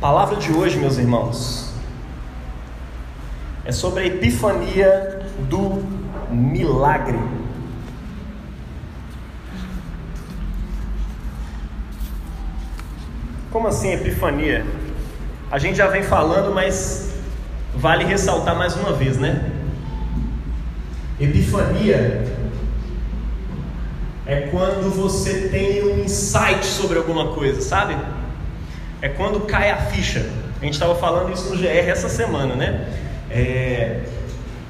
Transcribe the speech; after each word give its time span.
Palavra 0.00 0.36
de 0.36 0.52
hoje, 0.52 0.78
meus 0.78 0.98
irmãos, 0.98 1.72
é 3.64 3.72
sobre 3.72 4.02
a 4.02 4.06
epifania 4.06 5.26
do 5.48 5.82
milagre. 6.30 7.18
Como 13.50 13.68
assim 13.68 13.94
epifania? 13.94 14.66
A 15.50 15.58
gente 15.58 15.76
já 15.76 15.86
vem 15.86 16.02
falando, 16.02 16.52
mas 16.54 17.14
vale 17.74 18.04
ressaltar 18.04 18.54
mais 18.54 18.76
uma 18.76 18.92
vez, 18.92 19.16
né? 19.16 19.50
Epifania 21.18 22.36
é 24.26 24.40
quando 24.50 24.94
você 24.94 25.48
tem 25.48 25.82
um 25.84 26.04
insight 26.04 26.66
sobre 26.66 26.98
alguma 26.98 27.28
coisa, 27.28 27.62
sabe? 27.62 27.96
É 29.02 29.08
quando 29.08 29.40
cai 29.40 29.70
a 29.70 29.76
ficha. 29.76 30.26
A 30.60 30.64
gente 30.64 30.74
estava 30.74 30.94
falando 30.94 31.32
isso 31.32 31.54
no 31.54 31.60
GR 31.60 31.66
essa 31.66 32.08
semana, 32.08 32.54
né? 32.54 32.88
É... 33.30 34.00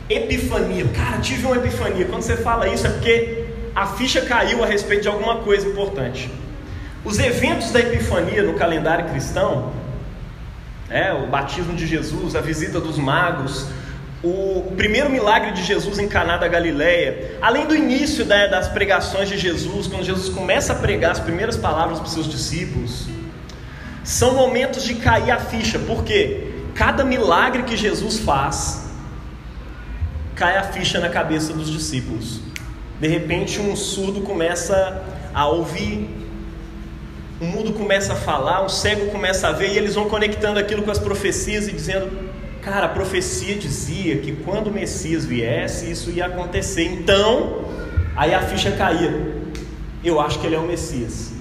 Epifania. 0.09 0.87
Cara, 0.95 1.19
tive 1.19 1.47
uma 1.47 1.57
epifania. 1.57 2.07
Quando 2.07 2.23
você 2.23 2.37
fala 2.37 2.69
isso 2.69 2.87
é 2.87 2.91
porque 2.91 3.45
a 3.75 3.87
ficha 3.87 4.23
caiu 4.23 4.63
a 4.63 4.67
respeito 4.67 5.03
de 5.03 5.09
alguma 5.09 5.37
coisa 5.37 5.67
importante. 5.67 6.31
Os 7.05 7.19
eventos 7.19 7.71
da 7.71 7.81
epifania 7.81 8.43
no 8.43 8.55
calendário 8.55 9.09
cristão, 9.11 9.73
é, 10.89 11.13
o 11.13 11.27
batismo 11.27 11.75
de 11.75 11.87
Jesus, 11.87 12.35
a 12.35 12.41
visita 12.41 12.81
dos 12.81 12.99
magos, 12.99 13.69
o 14.25 14.73
primeiro 14.77 15.11
milagre 15.11 15.53
de 15.53 15.63
Jesus 15.63 15.99
em 15.99 16.09
Caná 16.09 16.37
da 16.37 16.49
Galileia, 16.49 17.37
além 17.41 17.67
do 17.67 17.77
início 17.77 18.25
né, 18.25 18.49
das 18.49 18.69
pregações 18.69 19.29
de 19.29 19.39
Jesus, 19.39 19.87
quando 19.87 20.05
Jesus 20.05 20.29
começa 20.29 20.73
a 20.73 20.77
pregar 20.77 21.13
as 21.13 21.21
primeiras 21.21 21.57
palavras 21.57 21.99
para 21.99 22.07
os 22.07 22.13
seus 22.13 22.29
discípulos, 22.29 23.07
são 24.07 24.35
momentos 24.35 24.85
de 24.85 24.95
cair 24.95 25.33
a 25.33 25.41
ficha, 25.41 25.81
porque 25.81 26.53
cada 26.77 27.05
milagre 27.05 27.65
que 27.65 27.77
Jesus 27.77 28.21
faz, 28.21 28.87
cai 30.37 30.57
a 30.57 30.63
ficha 30.63 31.01
na 31.01 31.09
cabeça 31.09 31.53
dos 31.53 31.69
discípulos. 31.69 32.41
De 33.01 33.09
repente, 33.09 33.61
um 33.61 33.75
surdo 33.75 34.21
começa 34.21 35.05
a 35.35 35.49
ouvir, 35.49 36.09
um 37.41 37.47
mudo 37.47 37.73
começa 37.73 38.13
a 38.13 38.17
falar, 38.17 38.65
um 38.65 38.69
cego 38.69 39.11
começa 39.11 39.49
a 39.49 39.53
ver, 39.53 39.73
e 39.73 39.77
eles 39.77 39.97
vão 39.97 40.09
conectando 40.09 40.61
aquilo 40.61 40.85
com 40.85 40.91
as 40.93 41.01
profecias 41.01 41.67
e 41.67 41.73
dizendo: 41.73 42.31
Cara, 42.63 42.87
a 42.87 42.91
profecia 42.91 43.57
dizia 43.57 44.19
que 44.19 44.31
quando 44.37 44.69
o 44.69 44.73
Messias 44.73 45.25
viesse, 45.25 45.91
isso 45.91 46.11
ia 46.11 46.27
acontecer. 46.27 46.85
Então, 46.85 47.65
aí 48.15 48.33
a 48.33 48.41
ficha 48.41 48.71
caía. 48.71 49.35
Eu 50.05 50.21
acho 50.21 50.39
que 50.39 50.47
ele 50.47 50.55
é 50.55 50.59
o 50.61 50.67
Messias. 50.67 51.36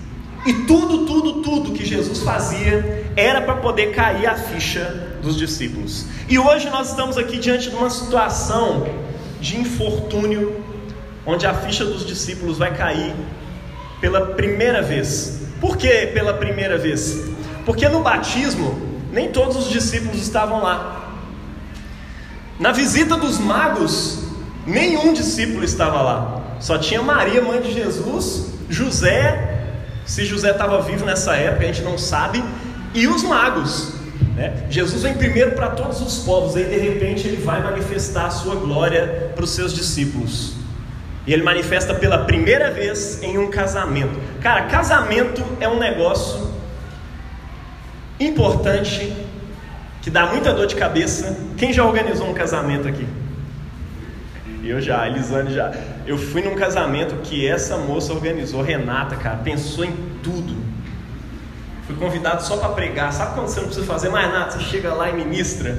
E 0.46 0.54
tudo, 0.54 1.06
tudo, 1.06 1.42
tudo 1.42 1.72
que 1.72 1.84
Jesus 1.84 2.20
fazia 2.20 3.06
era 3.16 3.42
para 3.42 3.56
poder 3.56 3.94
cair 3.94 4.28
a 4.28 4.36
ficha 4.36 5.18
dos 5.22 5.36
discípulos. 5.38 6.06
E 6.30 6.38
hoje 6.38 6.70
nós 6.70 6.90
estamos 6.90 7.18
aqui 7.18 7.38
diante 7.40 7.70
de 7.70 7.76
uma 7.76 7.90
situação 7.90 8.88
de 9.42 9.60
infortúnio, 9.60 10.64
onde 11.26 11.48
a 11.48 11.54
ficha 11.54 11.84
dos 11.84 12.06
discípulos 12.06 12.60
vai 12.60 12.76
cair 12.76 13.14
pela 14.00 14.28
primeira 14.34 14.84
vez. 14.84 15.42
Por 15.60 15.78
que 15.78 16.08
pela 16.08 16.34
primeira 16.34 16.78
vez? 16.78 17.26
Porque 17.66 17.90
no 17.90 18.04
batismo, 18.04 18.80
nem 19.12 19.32
todos 19.32 19.58
os 19.58 19.70
discípulos 19.70 20.22
estavam 20.22 20.62
lá. 20.62 21.14
Na 22.60 22.72
visita 22.72 23.18
dos 23.18 23.40
magos, 23.40 24.20
nenhum 24.68 25.12
discípulo 25.12 25.64
estava 25.64 26.02
lá. 26.02 26.42
Só 26.60 26.78
tinha 26.78 27.02
Maria, 27.02 27.42
mãe 27.42 27.60
de 27.62 27.74
Jesus, 27.74 28.54
José, 28.70 29.55
se 30.06 30.26
José 30.26 30.52
estava 30.52 30.82
vivo 30.82 31.06
nessa 31.06 31.36
época, 31.36 31.64
a 31.64 31.68
gente 31.68 31.82
não 31.82 31.98
sabe, 31.98 32.44
e 32.94 33.08
os 33.08 33.24
magos. 33.24 33.94
Né? 34.36 34.66
Jesus 34.70 35.04
vem 35.04 35.14
primeiro 35.16 35.52
para 35.52 35.70
todos 35.70 36.02
os 36.02 36.20
povos, 36.20 36.56
aí 36.56 36.66
de 36.66 36.78
repente 36.78 37.28
ele 37.28 37.38
vai 37.38 37.62
manifestar 37.62 38.28
a 38.28 38.30
sua 38.30 38.56
glória 38.56 39.32
para 39.34 39.44
os 39.44 39.50
seus 39.52 39.74
discípulos. 39.74 40.54
E 41.26 41.34
ele 41.34 41.42
manifesta 41.42 41.94
pela 41.94 42.20
primeira 42.20 42.70
vez 42.70 43.22
em 43.24 43.38
um 43.38 43.50
casamento. 43.50 44.20
Cara, 44.42 44.68
casamento 44.68 45.44
é 45.60 45.68
um 45.68 45.80
negócio 45.80 46.54
importante 48.20 49.12
que 50.04 50.12
dá 50.12 50.28
muita 50.28 50.54
dor 50.54 50.68
de 50.68 50.76
cabeça. 50.76 51.36
Quem 51.58 51.74
já 51.74 51.84
organizou 51.84 52.30
um 52.30 52.34
casamento 52.34 52.88
aqui? 52.88 53.08
Eu 54.66 54.82
já, 54.82 55.02
a 55.02 55.08
Elisane 55.08 55.54
já. 55.54 55.72
Eu 56.08 56.18
fui 56.18 56.42
num 56.42 56.56
casamento 56.56 57.16
que 57.22 57.48
essa 57.48 57.78
moça 57.78 58.12
organizou, 58.12 58.64
Renata, 58.64 59.16
cara, 59.16 59.38
pensou 59.38 59.86
em 59.86 59.96
tudo. 60.24 60.56
Fui 61.86 61.96
convidado 61.96 62.44
só 62.44 62.58
para 62.58 62.70
pregar. 62.70 63.14
Sabe 63.14 63.36
quando 63.36 63.48
você 63.48 63.60
não 63.60 63.68
precisa 63.68 63.86
fazer 63.86 64.10
mais 64.10 64.32
nada? 64.32 64.52
Você 64.52 64.60
chega 64.62 64.92
lá 64.94 65.10
e 65.10 65.14
ministra. 65.14 65.78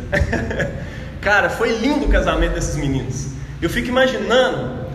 cara, 1.21 1.51
foi 1.51 1.77
lindo 1.79 2.07
o 2.07 2.09
casamento 2.09 2.55
desses 2.55 2.77
meninos. 2.77 3.27
Eu 3.61 3.69
fico 3.69 3.89
imaginando 3.89 4.87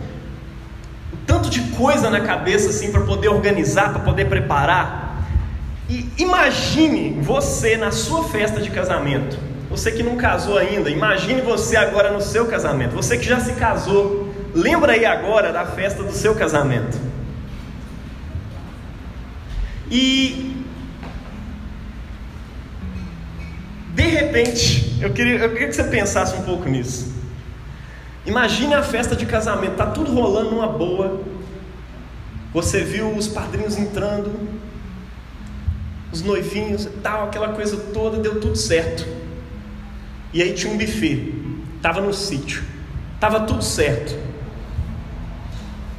o 1.12 1.16
tanto 1.26 1.50
de 1.50 1.60
coisa 1.76 2.08
na 2.08 2.20
cabeça 2.20 2.70
assim 2.70 2.90
para 2.90 3.02
poder 3.02 3.28
organizar, 3.28 3.92
para 3.92 4.00
poder 4.00 4.24
preparar. 4.26 5.26
E 5.90 6.08
imagine 6.16 7.20
você 7.20 7.76
na 7.76 7.90
sua 7.90 8.24
festa 8.24 8.58
de 8.58 8.70
casamento. 8.70 9.51
Você 9.72 9.90
que 9.90 10.02
não 10.02 10.18
casou 10.18 10.58
ainda, 10.58 10.90
imagine 10.90 11.40
você 11.40 11.76
agora 11.76 12.12
no 12.12 12.20
seu 12.20 12.46
casamento. 12.46 12.94
Você 12.94 13.16
que 13.16 13.24
já 13.24 13.40
se 13.40 13.54
casou, 13.54 14.30
lembra 14.54 14.92
aí 14.92 15.06
agora 15.06 15.50
da 15.50 15.64
festa 15.64 16.02
do 16.02 16.12
seu 16.12 16.34
casamento. 16.34 17.00
E 19.90 20.62
de 23.94 24.02
repente, 24.02 24.98
eu 25.00 25.10
queria, 25.10 25.38
eu 25.38 25.52
queria 25.52 25.68
que 25.68 25.72
você 25.74 25.84
pensasse 25.84 26.36
um 26.36 26.42
pouco 26.42 26.68
nisso. 26.68 27.10
Imagine 28.26 28.74
a 28.74 28.82
festa 28.82 29.16
de 29.16 29.24
casamento, 29.24 29.76
tá 29.76 29.86
tudo 29.86 30.12
rolando 30.12 30.50
numa 30.50 30.68
boa. 30.68 31.22
Você 32.52 32.84
viu 32.84 33.08
os 33.16 33.26
padrinhos 33.26 33.78
entrando, 33.78 34.30
os 36.12 36.20
noivinhos 36.20 36.84
e 36.84 36.90
tal, 36.90 37.24
aquela 37.24 37.54
coisa 37.54 37.74
toda, 37.94 38.18
deu 38.18 38.38
tudo 38.38 38.54
certo. 38.54 39.21
E 40.32 40.42
aí 40.42 40.52
tinha 40.54 40.72
um 40.72 40.78
buffet, 40.78 41.34
estava 41.76 42.00
no 42.00 42.14
sítio, 42.14 42.62
estava 43.14 43.40
tudo 43.40 43.62
certo. 43.62 44.16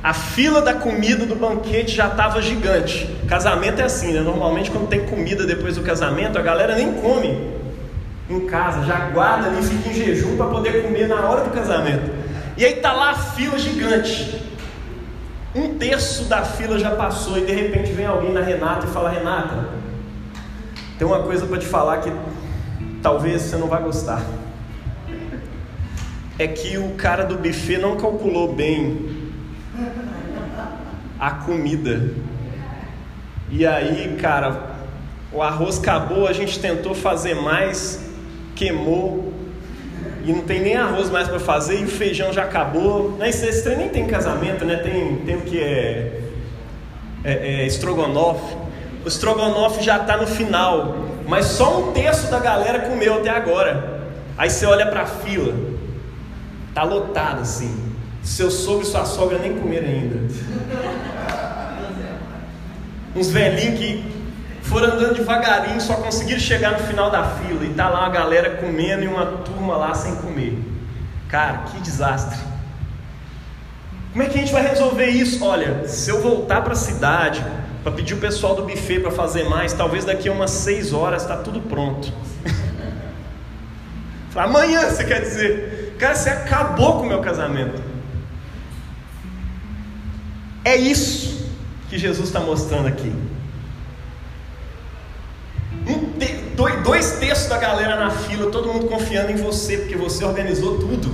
A 0.04 0.14
fila 0.14 0.62
da 0.62 0.74
comida 0.74 1.26
do 1.26 1.36
banquete 1.36 1.96
já 1.96 2.08
estava 2.08 2.42
gigante. 2.42 3.08
Casamento 3.28 3.80
é 3.80 3.86
assim, 3.86 4.12
né? 4.12 4.20
Normalmente 4.20 4.70
quando 4.70 4.88
tem 4.88 5.06
comida 5.06 5.46
depois 5.46 5.76
do 5.76 5.82
casamento, 5.82 6.38
a 6.38 6.42
galera 6.42 6.76
nem 6.76 6.94
come 6.96 7.54
em 8.30 8.42
casa, 8.48 8.86
já 8.86 9.10
guarda 9.10 9.48
ali, 9.48 9.64
fica 9.64 9.90
em 9.90 9.94
jejum 9.94 10.36
para 10.36 10.48
poder 10.48 10.84
comer 10.84 11.08
na 11.08 11.22
hora 11.22 11.44
do 11.44 11.52
casamento. 11.52 12.12
E 12.58 12.66
aí 12.66 12.76
tá 12.76 12.92
lá 12.92 13.12
a 13.12 13.16
fila 13.16 13.58
gigante. 13.58 14.42
Um 15.56 15.78
terço 15.78 16.26
da 16.26 16.44
fila 16.44 16.80
já 16.80 16.92
passou 16.92 17.38
e 17.38 17.46
de 17.46 17.54
repente 17.54 17.92
vem 17.92 18.06
alguém 18.06 18.34
na 18.34 18.42
Renata 18.42 18.88
e 18.88 18.90
fala: 18.90 19.10
Renata, 19.10 19.70
tem 20.98 21.08
uma 21.08 21.20
coisa 21.20 21.46
para 21.46 21.60
te 21.60 21.66
falar 21.66 21.98
que 21.98 22.12
talvez 23.04 23.42
você 23.44 23.58
não 23.58 23.68
vai 23.68 23.84
gostar. 23.84 24.26
É 26.40 26.48
que 26.48 26.78
o 26.78 26.96
cara 26.96 27.24
do 27.24 27.38
buffet 27.38 27.78
não 27.78 27.98
calculou 27.98 28.56
bem 28.56 29.32
a 31.20 31.32
comida. 31.32 32.12
E 33.52 33.68
aí, 33.68 34.18
cara, 34.20 34.72
o 35.32 35.44
arroz 35.44 35.78
acabou, 35.78 36.28
a 36.28 36.34
gente 36.34 36.60
tentou 36.60 36.96
fazer 36.96 37.36
mais, 37.36 38.04
queimou, 38.56 39.32
e 40.26 40.32
não 40.32 40.42
tem 40.42 40.62
nem 40.62 40.76
arroz 40.76 41.12
mais 41.12 41.28
para 41.28 41.40
fazer, 41.40 41.82
e 41.82 41.84
o 41.84 41.88
feijão 41.88 42.34
já 42.34 42.44
acabou. 42.44 43.20
Esse, 43.22 43.46
esse 43.46 43.64
trem 43.64 43.78
nem 43.78 43.90
tem 43.90 44.08
casamento, 44.08 44.66
né? 44.66 44.78
Tem, 44.78 45.18
tem 45.18 45.36
o 45.36 45.42
que 45.42 45.60
é, 45.60 46.22
é, 47.24 47.62
é 47.62 47.68
estrogonofe 47.68 48.64
o 49.04 49.08
estrogonofe 49.08 49.84
já 49.84 49.98
está 49.98 50.16
no 50.16 50.26
final, 50.26 50.96
mas 51.28 51.46
só 51.46 51.80
um 51.80 51.92
terço 51.94 52.30
da 52.30 52.40
galera 52.40 52.80
comeu 52.90 53.20
até 53.20 53.30
agora. 53.30 54.02
Aí 54.38 54.50
você 54.50 54.66
olha 54.66 54.86
para 54.88 55.02
a 55.02 55.06
fila, 55.06 55.54
tá 56.74 56.84
lotado 56.84 57.42
assim. 57.42 57.94
Seu 58.24 58.50
sogro 58.50 58.84
e 58.84 58.86
sua 58.86 59.06
sogra 59.06 59.38
nem 59.38 59.58
comeram 59.58 59.88
ainda. 59.88 60.34
Uns 63.16 63.30
velhinhos 63.30 63.78
que 63.78 64.14
foram 64.64 64.94
andando 64.94 65.16
devagarinho, 65.16 65.80
só 65.80 65.96
conseguiram 65.96 66.40
chegar 66.40 66.72
no 66.72 66.80
final 66.80 67.12
da 67.12 67.24
fila 67.24 67.64
e 67.64 67.74
tá 67.74 67.90
lá 67.90 68.06
a 68.08 68.10
galera 68.10 68.58
comendo 68.58 69.04
e 69.04 69.08
uma 69.08 69.26
turma 69.26 69.76
lá 69.76 69.94
sem 69.94 70.16
comer. 70.16 70.58
Cara, 71.28 71.66
que 71.72 71.80
desastre. 71.82 72.40
Como 74.12 74.24
é 74.24 74.28
que 74.28 74.38
a 74.38 74.42
gente 74.42 74.54
vai 74.54 74.66
resolver 74.66 75.08
isso? 75.08 75.44
Olha, 75.44 75.88
se 75.88 76.10
eu 76.10 76.22
voltar 76.22 76.62
para 76.62 76.74
a 76.74 76.76
cidade, 76.76 77.44
para 77.84 77.92
pedir 77.92 78.14
o 78.14 78.18
pessoal 78.18 78.56
do 78.56 78.64
buffet 78.64 79.02
para 79.02 79.12
fazer 79.12 79.44
mais, 79.50 79.74
talvez 79.74 80.06
daqui 80.06 80.30
a 80.30 80.32
umas 80.32 80.52
seis 80.52 80.94
horas 80.94 81.24
está 81.24 81.36
tudo 81.38 81.60
pronto. 81.62 82.12
Amanhã 84.34 84.90
você 84.90 85.04
quer 85.04 85.22
dizer, 85.22 85.96
cara, 86.00 86.16
você 86.16 86.30
acabou 86.30 86.94
com 86.94 87.04
o 87.04 87.08
meu 87.08 87.20
casamento. 87.20 87.82
É 90.64 90.76
isso 90.78 91.52
que 91.90 92.00
Jesus 92.00 92.30
está 92.30 92.40
mostrando 92.40 92.88
aqui. 92.88 93.14
dois, 96.56 96.82
dois 96.84 97.12
terços 97.20 97.48
da 97.48 97.58
galera 97.58 97.98
na 97.98 98.10
fila, 98.10 98.50
todo 98.50 98.72
mundo 98.72 98.88
confiando 98.88 99.32
em 99.32 99.36
você, 99.36 99.78
porque 99.78 99.96
você 99.96 100.24
organizou 100.24 100.80
tudo. 100.80 101.14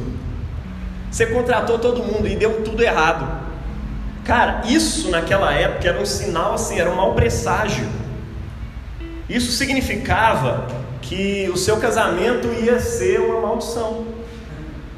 Você 1.10 1.26
contratou 1.26 1.80
todo 1.80 2.04
mundo 2.04 2.28
e 2.28 2.36
deu 2.36 2.62
tudo 2.62 2.84
errado. 2.84 3.39
Cara, 4.30 4.62
isso 4.68 5.10
naquela 5.10 5.52
época 5.52 5.90
era 5.90 6.00
um 6.00 6.06
sinal 6.06 6.54
assim, 6.54 6.80
era 6.80 6.88
um 6.88 6.96
mau 6.96 7.16
presságio. 7.16 7.88
Isso 9.28 9.52
significava 9.52 10.68
que 11.02 11.50
o 11.52 11.58
seu 11.58 11.78
casamento 11.78 12.48
ia 12.64 12.80
ser 12.80 13.20
uma 13.22 13.42
maldição, 13.42 14.06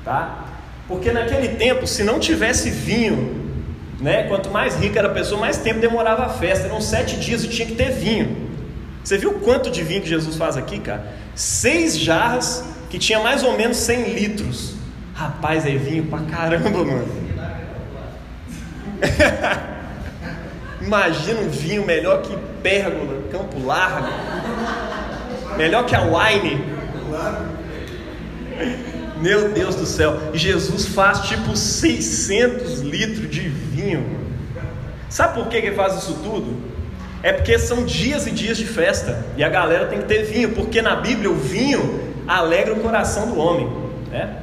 tá? 0.04 0.48
Porque 0.86 1.14
naquele 1.14 1.48
tempo, 1.56 1.88
se 1.88 2.04
não 2.04 2.20
tivesse 2.20 2.70
vinho, 2.70 3.56
né? 4.02 4.24
Quanto 4.24 4.52
mais 4.52 4.76
rica 4.76 5.00
era 5.00 5.08
a 5.08 5.14
pessoa, 5.14 5.40
mais 5.40 5.56
tempo 5.56 5.80
demorava 5.80 6.26
a 6.26 6.30
festa. 6.30 6.66
Eram 6.66 6.82
sete 6.82 7.16
dias 7.16 7.42
e 7.46 7.48
tinha 7.48 7.66
que 7.66 7.76
ter 7.76 7.90
vinho. 7.90 8.50
Você 9.02 9.18
viu 9.18 9.36
quanto 9.36 9.72
de 9.72 9.82
vinho 9.82 10.02
que 10.02 10.10
Jesus 10.10 10.36
faz 10.36 10.58
aqui, 10.58 10.78
cara? 10.78 11.06
Seis 11.36 11.98
jarras 11.98 12.66
que 12.90 13.00
tinha 13.00 13.22
mais 13.22 13.46
ou 13.46 13.56
menos 13.56 13.78
100 13.78 14.14
litros. 14.14 14.74
Rapaz, 15.14 15.66
é 15.66 15.72
vinho 15.72 16.08
pra 16.08 16.20
caramba, 16.20 16.84
mano. 16.84 17.21
Imagina 20.82 21.42
um 21.42 21.50
vinho 21.50 21.86
melhor 21.86 22.22
que 22.22 22.36
Pérgola, 22.62 23.24
Campo 23.32 23.64
Largo. 23.66 24.08
Melhor 25.58 25.86
que 25.86 25.96
a 25.96 26.02
Wine. 26.02 26.64
Meu 29.22 29.50
Deus 29.50 29.76
do 29.76 29.86
céu. 29.86 30.18
Jesus 30.34 30.88
faz 30.88 31.22
tipo 31.22 31.56
600 31.56 32.80
litros 32.80 33.30
de 33.30 33.48
vinho. 33.48 34.20
Sabe 35.10 35.36
por 35.36 35.48
que 35.48 35.58
ele 35.58 35.76
faz 35.76 35.96
isso 35.96 36.20
tudo? 36.24 36.72
É 37.22 37.32
porque 37.34 37.60
são 37.60 37.86
dias 37.86 38.26
e 38.26 38.32
dias 38.32 38.58
de 38.58 38.66
festa 38.66 39.26
e 39.38 39.44
a 39.44 39.50
galera 39.50 39.86
tem 39.86 40.00
que 40.00 40.06
ter 40.08 40.24
vinho, 40.24 40.54
porque 40.54 40.82
na 40.82 40.96
Bíblia 40.96 41.30
o 41.30 41.36
vinho 41.36 42.14
alegra 42.28 42.74
o 42.74 42.80
coração 42.80 43.28
do 43.28 43.38
homem, 43.38 43.72
né? 44.10 44.38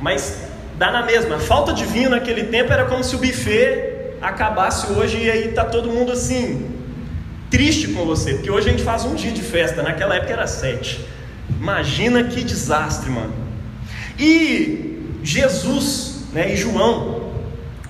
Mas 0.00 0.49
dá 0.80 0.90
na 0.90 1.02
mesma. 1.02 1.38
Falta 1.38 1.74
de 1.74 1.84
vinho 1.84 2.08
naquele 2.08 2.44
tempo 2.44 2.72
era 2.72 2.86
como 2.86 3.04
se 3.04 3.14
o 3.14 3.18
buffet 3.18 4.14
acabasse 4.22 4.90
hoje 4.90 5.18
e 5.18 5.30
aí 5.30 5.48
tá 5.48 5.62
todo 5.62 5.90
mundo 5.90 6.10
assim 6.10 6.70
triste 7.50 7.88
com 7.88 8.06
você, 8.06 8.34
porque 8.34 8.50
hoje 8.50 8.68
a 8.68 8.70
gente 8.70 8.82
faz 8.82 9.04
um 9.04 9.14
dia 9.14 9.30
de 9.30 9.42
festa, 9.42 9.82
naquela 9.82 10.14
época 10.14 10.32
era 10.32 10.46
sete. 10.46 11.04
Imagina 11.50 12.24
que 12.24 12.42
desastre, 12.42 13.10
mano. 13.10 13.34
E 14.18 15.18
Jesus, 15.22 16.24
né, 16.32 16.50
e 16.50 16.56
João 16.56 17.30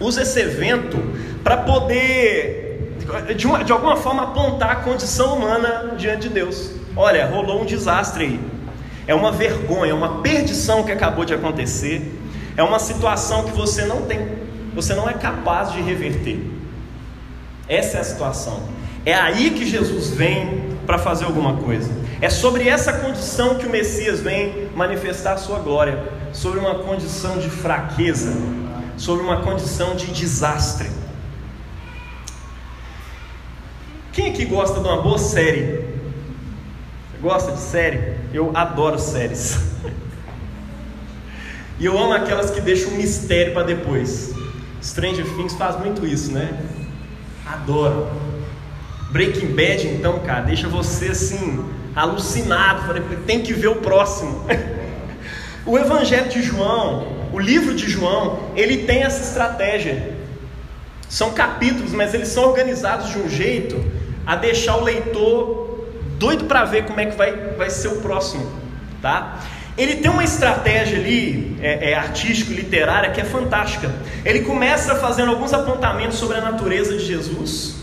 usa 0.01 0.23
esse 0.23 0.41
evento 0.41 0.99
para 1.45 1.59
poder 1.59 2.97
de, 3.37 3.47
uma, 3.47 3.63
de 3.63 3.71
alguma 3.71 3.97
forma 3.97 4.25
apontar 4.25 4.71
a 4.73 4.77
condição 4.77 5.37
humana 5.37 5.95
diante 5.97 6.23
de 6.23 6.31
Deus. 6.31 6.73
Olha, 6.97 7.25
rolou 7.27 7.63
um 7.63 7.65
desastre 7.65 8.25
aí. 8.25 8.41
É 9.07 9.15
uma 9.15 9.31
vergonha, 9.31 9.93
é 9.93 9.95
uma 9.95 10.23
perdição 10.23 10.83
que 10.83 10.91
acabou 10.91 11.25
de 11.25 11.35
acontecer. 11.35 12.20
É 12.57 12.63
uma 12.63 12.79
situação 12.79 13.45
que 13.45 13.53
você 13.53 13.85
não 13.85 14.03
tem, 14.03 14.29
você 14.75 14.95
não 14.95 15.09
é 15.09 15.15
capaz 15.15 15.73
de 15.73 15.81
reverter. 15.81 16.41
Essa 17.69 17.99
é 17.99 18.01
a 18.01 18.05
situação. 18.05 18.63
É 19.05 19.15
aí 19.15 19.51
que 19.51 19.65
Jesus 19.65 20.11
vem 20.11 20.77
para 20.87 20.99
fazer 20.99 21.25
alguma 21.25 21.57
coisa. 21.57 21.91
É 22.21 22.29
sobre 22.29 22.69
essa 22.69 22.93
condição 22.93 23.55
que 23.55 23.67
o 23.67 23.71
Messias 23.71 24.21
vem 24.21 24.69
manifestar 24.75 25.35
a 25.35 25.37
sua 25.39 25.59
glória, 25.61 26.03
sobre 26.33 26.59
uma 26.59 26.75
condição 26.81 27.39
de 27.39 27.49
fraqueza, 27.49 28.33
sobre 28.97 29.23
uma 29.23 29.41
condição 29.41 29.97
de 29.97 30.07
desastre. 30.09 30.91
Quem 34.13 34.31
aqui 34.31 34.45
gosta 34.45 34.81
de 34.81 34.87
uma 34.87 35.01
boa 35.01 35.19
série? 35.19 35.85
Gosta 37.23 37.53
de 37.53 37.61
série? 37.61 38.17
Eu 38.35 38.51
adoro 38.55 38.99
séries. 38.99 39.59
e 41.81 41.87
eu 41.87 41.99
amo 41.99 42.13
aquelas 42.13 42.51
que 42.51 42.61
deixam 42.61 42.93
um 42.93 42.97
mistério 42.97 43.55
para 43.55 43.63
depois. 43.63 44.35
Stranger 44.83 45.25
Things 45.35 45.55
faz 45.55 45.79
muito 45.79 46.07
isso, 46.07 46.31
né? 46.31 46.63
Adoro. 47.47 48.07
Breaking 49.11 49.55
Bad, 49.55 49.89
então, 49.89 50.19
cara, 50.21 50.43
deixa 50.43 50.69
você 50.69 51.09
assim, 51.09 51.65
alucinado. 51.97 52.87
Falei, 52.87 53.03
tem 53.27 53.41
que 53.41 53.55
ver 53.55 53.69
o 53.69 53.77
próximo. 53.77 54.45
o 55.65 55.79
Evangelho 55.79 56.29
de 56.29 56.43
João, 56.43 57.17
o 57.33 57.39
livro 57.39 57.75
de 57.75 57.89
João, 57.89 58.51
ele 58.55 58.85
tem 58.85 59.03
essa 59.03 59.23
estratégia. 59.23 60.15
São 61.09 61.33
capítulos, 61.33 61.93
mas 61.93 62.13
eles 62.13 62.29
são 62.29 62.45
organizados 62.45 63.09
de 63.09 63.19
um 63.19 63.29
jeito 63.29 63.83
a 64.27 64.37
deixar 64.37 64.77
o 64.77 64.85
leitor 64.85 65.89
doido 66.19 66.45
para 66.45 66.67
ver 66.67 66.85
como 66.85 67.01
é 67.01 67.07
que 67.07 67.17
vai, 67.17 67.35
vai 67.57 67.71
ser 67.71 67.89
o 67.89 68.03
próximo, 68.03 68.47
tá? 69.01 69.41
Ele 69.83 69.97
tem 69.97 70.11
uma 70.11 70.23
estratégia 70.23 70.99
ali, 70.99 71.57
é, 71.61 71.91
é, 71.91 71.95
artística, 71.95 72.53
literária, 72.53 73.11
que 73.11 73.21
é 73.21 73.25
fantástica. 73.25 73.91
Ele 74.25 74.41
começa 74.41 74.95
fazendo 74.97 75.31
alguns 75.31 75.53
apontamentos 75.53 76.19
sobre 76.19 76.37
a 76.37 76.41
natureza 76.41 76.97
de 76.97 77.05
Jesus, 77.05 77.77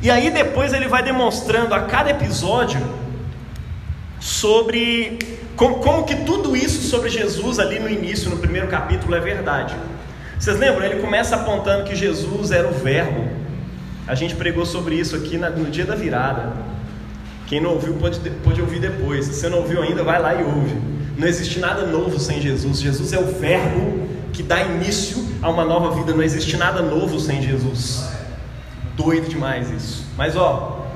e 0.00 0.10
aí 0.10 0.30
depois 0.30 0.72
ele 0.72 0.86
vai 0.86 1.02
demonstrando 1.02 1.74
a 1.74 1.82
cada 1.82 2.10
episódio 2.10 2.80
sobre 4.20 5.18
como, 5.56 5.76
como 5.76 6.04
que 6.04 6.16
tudo 6.16 6.56
isso 6.56 6.82
sobre 6.88 7.08
Jesus 7.08 7.58
ali 7.58 7.78
no 7.78 7.88
início, 7.88 8.30
no 8.30 8.38
primeiro 8.38 8.68
capítulo, 8.68 9.14
é 9.14 9.20
verdade. 9.20 9.74
Vocês 10.38 10.58
lembram? 10.58 10.84
Ele 10.84 11.00
começa 11.00 11.36
apontando 11.36 11.84
que 11.84 11.96
Jesus 11.96 12.50
era 12.50 12.68
o 12.68 12.72
Verbo, 12.72 13.28
a 14.06 14.14
gente 14.14 14.34
pregou 14.34 14.66
sobre 14.66 14.96
isso 14.96 15.16
aqui 15.16 15.38
no 15.38 15.70
dia 15.70 15.86
da 15.86 15.94
virada. 15.94 16.52
Quem 17.46 17.60
não 17.60 17.70
ouviu 17.70 17.94
pode, 17.94 18.18
pode 18.42 18.60
ouvir 18.60 18.80
depois. 18.80 19.26
Se 19.26 19.34
você 19.34 19.48
não 19.48 19.58
ouviu 19.58 19.82
ainda, 19.82 20.02
vai 20.02 20.20
lá 20.20 20.34
e 20.34 20.42
ouve. 20.42 20.93
Não 21.16 21.28
existe 21.28 21.58
nada 21.58 21.86
novo 21.86 22.18
sem 22.18 22.40
Jesus. 22.40 22.80
Jesus 22.80 23.12
é 23.12 23.18
o 23.18 23.26
Verbo 23.26 24.08
que 24.32 24.42
dá 24.42 24.62
início 24.62 25.24
a 25.40 25.48
uma 25.48 25.64
nova 25.64 25.94
vida. 25.94 26.12
Não 26.12 26.22
existe 26.22 26.56
nada 26.56 26.82
novo 26.82 27.20
sem 27.20 27.42
Jesus. 27.42 28.08
Doido 28.96 29.28
demais 29.28 29.70
isso. 29.70 30.06
Mas 30.16 30.36
ó, 30.36 30.86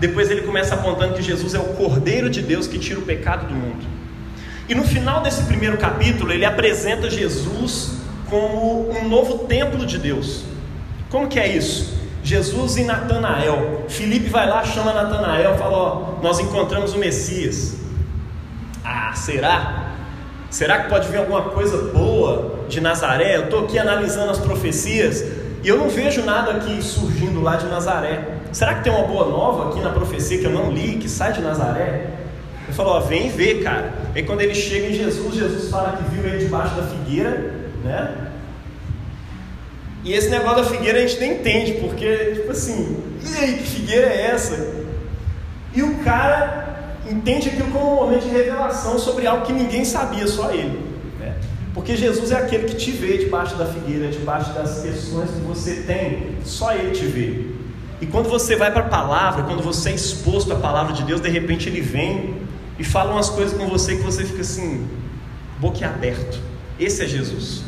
depois 0.00 0.30
ele 0.30 0.42
começa 0.42 0.74
apontando 0.74 1.14
que 1.14 1.22
Jesus 1.22 1.54
é 1.54 1.58
o 1.58 1.74
Cordeiro 1.74 2.28
de 2.30 2.42
Deus 2.42 2.66
que 2.66 2.78
tira 2.78 2.98
o 2.98 3.02
pecado 3.02 3.48
do 3.48 3.54
mundo. 3.54 3.86
E 4.68 4.74
no 4.74 4.84
final 4.84 5.22
desse 5.22 5.42
primeiro 5.44 5.76
capítulo, 5.76 6.32
ele 6.32 6.44
apresenta 6.44 7.08
Jesus 7.08 7.98
como 8.28 8.90
um 8.90 9.08
novo 9.08 9.46
templo 9.46 9.86
de 9.86 9.98
Deus. 9.98 10.44
Como 11.10 11.28
que 11.28 11.38
é 11.38 11.56
isso? 11.56 11.96
Jesus 12.22 12.76
e 12.76 12.82
Natanael. 12.82 13.84
Felipe 13.88 14.28
vai 14.28 14.48
lá, 14.48 14.64
chama 14.64 14.92
Natanael 14.92 15.56
fala: 15.56 15.76
Ó, 15.76 16.22
nós 16.22 16.40
encontramos 16.40 16.92
o 16.94 16.98
Messias. 16.98 17.76
Ah, 18.88 19.12
será? 19.16 19.94
Será 20.48 20.82
que 20.82 20.88
pode 20.88 21.08
vir 21.08 21.16
alguma 21.16 21.42
coisa 21.42 21.92
boa 21.92 22.60
de 22.68 22.80
Nazaré? 22.80 23.36
Eu 23.36 23.44
estou 23.46 23.64
aqui 23.64 23.76
analisando 23.76 24.30
as 24.30 24.38
profecias 24.38 25.24
e 25.64 25.68
eu 25.68 25.76
não 25.76 25.88
vejo 25.88 26.24
nada 26.24 26.52
aqui 26.52 26.80
surgindo 26.80 27.42
lá 27.42 27.56
de 27.56 27.66
Nazaré. 27.66 28.28
Será 28.52 28.76
que 28.76 28.84
tem 28.84 28.92
uma 28.92 29.08
boa 29.08 29.28
nova 29.28 29.70
aqui 29.70 29.80
na 29.80 29.90
profecia 29.90 30.38
que 30.38 30.44
eu 30.44 30.52
não 30.52 30.70
li, 30.70 30.98
que 30.98 31.08
sai 31.08 31.32
de 31.32 31.40
Nazaré? 31.40 32.10
Ele 32.64 32.72
falou: 32.76 32.92
Ó, 32.92 33.00
vem 33.00 33.28
ver, 33.28 33.64
cara. 33.64 33.92
E 34.14 34.22
quando 34.22 34.42
ele 34.42 34.54
chega 34.54 34.86
em 34.86 34.92
Jesus, 34.92 35.34
Jesus 35.34 35.68
fala 35.68 35.96
que 35.96 36.04
viu 36.14 36.24
ele 36.24 36.38
debaixo 36.38 36.76
da 36.76 36.84
figueira, 36.84 37.54
né? 37.84 38.28
E 40.04 40.12
esse 40.12 40.30
negócio 40.30 40.62
da 40.62 40.70
figueira 40.70 41.00
a 41.00 41.02
gente 41.02 41.18
nem 41.18 41.32
entende, 41.32 41.72
porque, 41.80 42.34
tipo 42.34 42.52
assim, 42.52 43.02
e 43.20 43.36
aí, 43.36 43.56
que 43.56 43.64
figueira 43.64 44.06
é 44.06 44.30
essa? 44.30 44.84
E 45.74 45.82
o 45.82 45.98
cara 46.04 46.66
entende 47.10 47.48
aquilo 47.48 47.70
como 47.70 47.92
um 47.92 47.96
momento 47.96 48.22
de 48.22 48.30
revelação 48.30 48.98
sobre 48.98 49.26
algo 49.26 49.44
que 49.44 49.52
ninguém 49.52 49.84
sabia, 49.84 50.26
só 50.26 50.50
ele. 50.50 50.78
Né? 51.18 51.34
Porque 51.74 51.96
Jesus 51.96 52.30
é 52.30 52.36
aquele 52.36 52.64
que 52.64 52.76
te 52.76 52.90
vê 52.90 53.18
debaixo 53.18 53.56
da 53.56 53.66
figueira, 53.66 54.08
debaixo 54.08 54.52
das 54.52 54.82
questões 54.82 55.30
que 55.30 55.40
você 55.40 55.82
tem, 55.86 56.36
só 56.44 56.72
ele 56.72 56.90
te 56.90 57.04
vê. 57.04 57.56
E 58.00 58.06
quando 58.06 58.28
você 58.28 58.56
vai 58.56 58.70
para 58.70 58.82
a 58.82 58.88
palavra, 58.88 59.44
quando 59.44 59.62
você 59.62 59.90
é 59.90 59.94
exposto 59.94 60.52
à 60.52 60.56
palavra 60.56 60.92
de 60.92 61.02
Deus, 61.02 61.20
de 61.20 61.28
repente 61.28 61.68
ele 61.68 61.80
vem 61.80 62.36
e 62.78 62.84
fala 62.84 63.12
umas 63.12 63.30
coisas 63.30 63.56
com 63.56 63.66
você 63.66 63.96
que 63.96 64.02
você 64.02 64.24
fica 64.24 64.42
assim, 64.42 64.86
boquiaberto. 65.58 66.38
Esse 66.78 67.04
é 67.04 67.06
Jesus. 67.06 67.64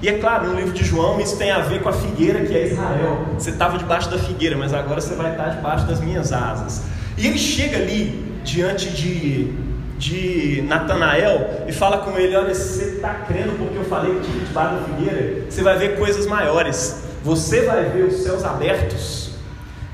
E 0.00 0.08
é 0.08 0.18
claro, 0.18 0.48
no 0.48 0.54
livro 0.54 0.72
de 0.72 0.84
João 0.84 1.20
isso 1.20 1.36
tem 1.36 1.50
a 1.50 1.60
ver 1.60 1.82
com 1.82 1.88
a 1.88 1.92
figueira 1.92 2.44
que 2.44 2.54
é 2.54 2.66
Israel. 2.68 3.26
Você 3.38 3.50
estava 3.50 3.78
debaixo 3.78 4.10
da 4.10 4.18
figueira, 4.18 4.56
mas 4.56 4.72
agora 4.72 5.00
você 5.00 5.14
vai 5.14 5.32
estar 5.32 5.48
debaixo 5.48 5.86
das 5.86 6.00
minhas 6.00 6.32
asas. 6.32 6.82
E 7.16 7.26
ele 7.26 7.38
chega 7.38 7.78
ali 7.78 8.23
diante 8.44 8.90
de, 8.90 9.52
de 9.98 10.62
Natanael 10.62 11.64
e 11.66 11.72
fala 11.72 11.98
com 11.98 12.16
ele: 12.16 12.36
Olha, 12.36 12.54
você 12.54 12.96
está 12.96 13.14
crendo 13.26 13.58
porque 13.58 13.76
eu 13.76 13.84
falei 13.84 14.14
que 14.20 14.30
te 14.30 14.38
debaixo 14.38 14.76
da 14.76 14.84
figueira, 14.84 15.46
você 15.48 15.62
vai 15.62 15.76
ver 15.76 15.98
coisas 15.98 16.26
maiores. 16.26 17.02
Você 17.24 17.62
vai 17.62 17.84
ver 17.84 18.04
os 18.04 18.22
céus 18.22 18.44
abertos 18.44 19.30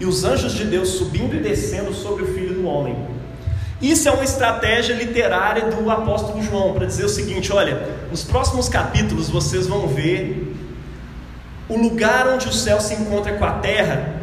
e 0.01 0.05
os 0.05 0.25
anjos 0.25 0.53
de 0.53 0.65
Deus 0.65 0.89
subindo 0.89 1.37
e 1.37 1.39
descendo 1.39 1.95
sobre 1.95 2.25
o 2.25 2.35
filho 2.35 2.55
do 2.55 2.67
homem. 2.67 2.97
Isso 3.81 4.09
é 4.09 4.11
uma 4.11 4.25
estratégia 4.25 4.95
literária 4.95 5.71
do 5.71 5.89
apóstolo 5.89 6.43
João 6.43 6.75
para 6.75 6.87
dizer 6.87 7.05
o 7.05 7.09
seguinte: 7.09 7.53
olha, 7.53 7.89
nos 8.11 8.25
próximos 8.25 8.69
capítulos 8.69 9.31
vocês 9.31 9.67
vão 9.67 9.87
ver 9.87 10.55
o 11.69 11.77
lugar 11.77 12.27
onde 12.29 12.49
o 12.49 12.53
céu 12.53 12.81
se 12.81 12.95
encontra 12.95 13.35
com 13.35 13.45
a 13.45 13.53
terra 13.53 14.17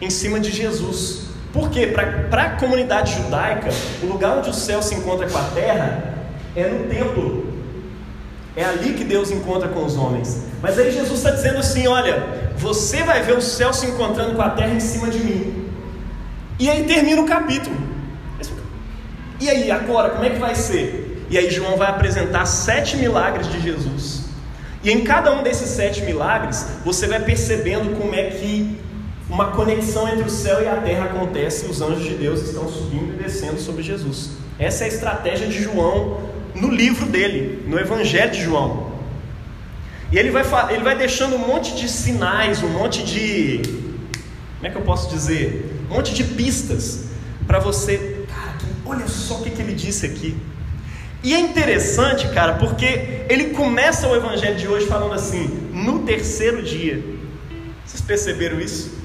em 0.00 0.10
cima 0.10 0.40
de 0.40 0.50
Jesus. 0.50 1.23
Por 1.54 1.70
quê? 1.70 1.86
Para 1.86 2.42
a 2.42 2.50
comunidade 2.56 3.14
judaica, 3.14 3.70
o 4.02 4.06
lugar 4.06 4.38
onde 4.38 4.50
o 4.50 4.52
céu 4.52 4.82
se 4.82 4.92
encontra 4.96 5.28
com 5.28 5.38
a 5.38 5.44
terra 5.54 6.14
é 6.56 6.66
no 6.66 6.88
templo. 6.88 7.54
É 8.56 8.64
ali 8.64 8.94
que 8.94 9.04
Deus 9.04 9.30
encontra 9.30 9.68
com 9.68 9.84
os 9.84 9.96
homens. 9.96 10.46
Mas 10.60 10.76
aí 10.76 10.90
Jesus 10.90 11.16
está 11.16 11.30
dizendo 11.30 11.58
assim: 11.58 11.86
olha, 11.86 12.50
você 12.56 13.04
vai 13.04 13.22
ver 13.22 13.38
o 13.38 13.40
céu 13.40 13.72
se 13.72 13.86
encontrando 13.86 14.34
com 14.34 14.42
a 14.42 14.50
terra 14.50 14.74
em 14.74 14.80
cima 14.80 15.08
de 15.08 15.20
mim. 15.20 15.70
E 16.58 16.68
aí 16.68 16.82
termina 16.84 17.22
o 17.22 17.26
capítulo. 17.26 17.76
E 19.40 19.48
aí, 19.48 19.70
agora, 19.70 20.10
como 20.10 20.24
é 20.24 20.30
que 20.30 20.38
vai 20.38 20.54
ser? 20.54 21.26
E 21.30 21.38
aí 21.38 21.50
João 21.50 21.76
vai 21.76 21.88
apresentar 21.88 22.46
sete 22.46 22.96
milagres 22.96 23.46
de 23.48 23.60
Jesus. 23.60 24.24
E 24.82 24.90
em 24.90 25.04
cada 25.04 25.32
um 25.32 25.42
desses 25.42 25.70
sete 25.70 26.02
milagres, 26.02 26.66
você 26.84 27.06
vai 27.06 27.20
percebendo 27.20 27.96
como 27.98 28.14
é 28.14 28.24
que 28.24 28.78
uma 29.28 29.52
conexão 29.52 30.08
entre 30.08 30.24
o 30.24 30.30
céu 30.30 30.62
e 30.62 30.68
a 30.68 30.76
terra 30.76 31.06
acontece 31.06 31.66
e 31.66 31.70
os 31.70 31.80
anjos 31.80 32.04
de 32.04 32.14
Deus 32.14 32.42
estão 32.42 32.68
subindo 32.68 33.14
e 33.14 33.22
descendo 33.22 33.58
sobre 33.58 33.82
Jesus. 33.82 34.30
Essa 34.58 34.84
é 34.84 34.86
a 34.86 34.88
estratégia 34.88 35.46
de 35.46 35.62
João 35.62 36.20
no 36.54 36.70
livro 36.70 37.06
dele, 37.06 37.64
no 37.66 37.78
Evangelho 37.78 38.30
de 38.30 38.42
João. 38.42 38.92
E 40.12 40.18
ele 40.18 40.30
vai, 40.30 40.44
ele 40.72 40.84
vai 40.84 40.96
deixando 40.96 41.36
um 41.36 41.46
monte 41.46 41.74
de 41.74 41.88
sinais, 41.88 42.62
um 42.62 42.68
monte 42.68 43.02
de. 43.02 43.62
Como 44.56 44.66
é 44.66 44.70
que 44.70 44.76
eu 44.76 44.82
posso 44.82 45.10
dizer? 45.10 45.84
Um 45.90 45.94
monte 45.94 46.14
de 46.14 46.22
pistas 46.22 47.06
para 47.46 47.58
você. 47.58 48.24
Cara, 48.28 48.58
olha 48.84 49.08
só 49.08 49.38
o 49.40 49.42
que, 49.42 49.50
que 49.50 49.60
ele 49.60 49.74
disse 49.74 50.06
aqui. 50.06 50.36
E 51.22 51.34
é 51.34 51.40
interessante, 51.40 52.28
cara, 52.28 52.54
porque 52.54 53.24
ele 53.28 53.46
começa 53.54 54.06
o 54.06 54.14
evangelho 54.14 54.56
de 54.56 54.68
hoje 54.68 54.86
falando 54.86 55.14
assim: 55.14 55.46
no 55.72 56.00
terceiro 56.00 56.62
dia. 56.62 57.02
Vocês 57.84 58.00
perceberam 58.00 58.60
isso? 58.60 59.03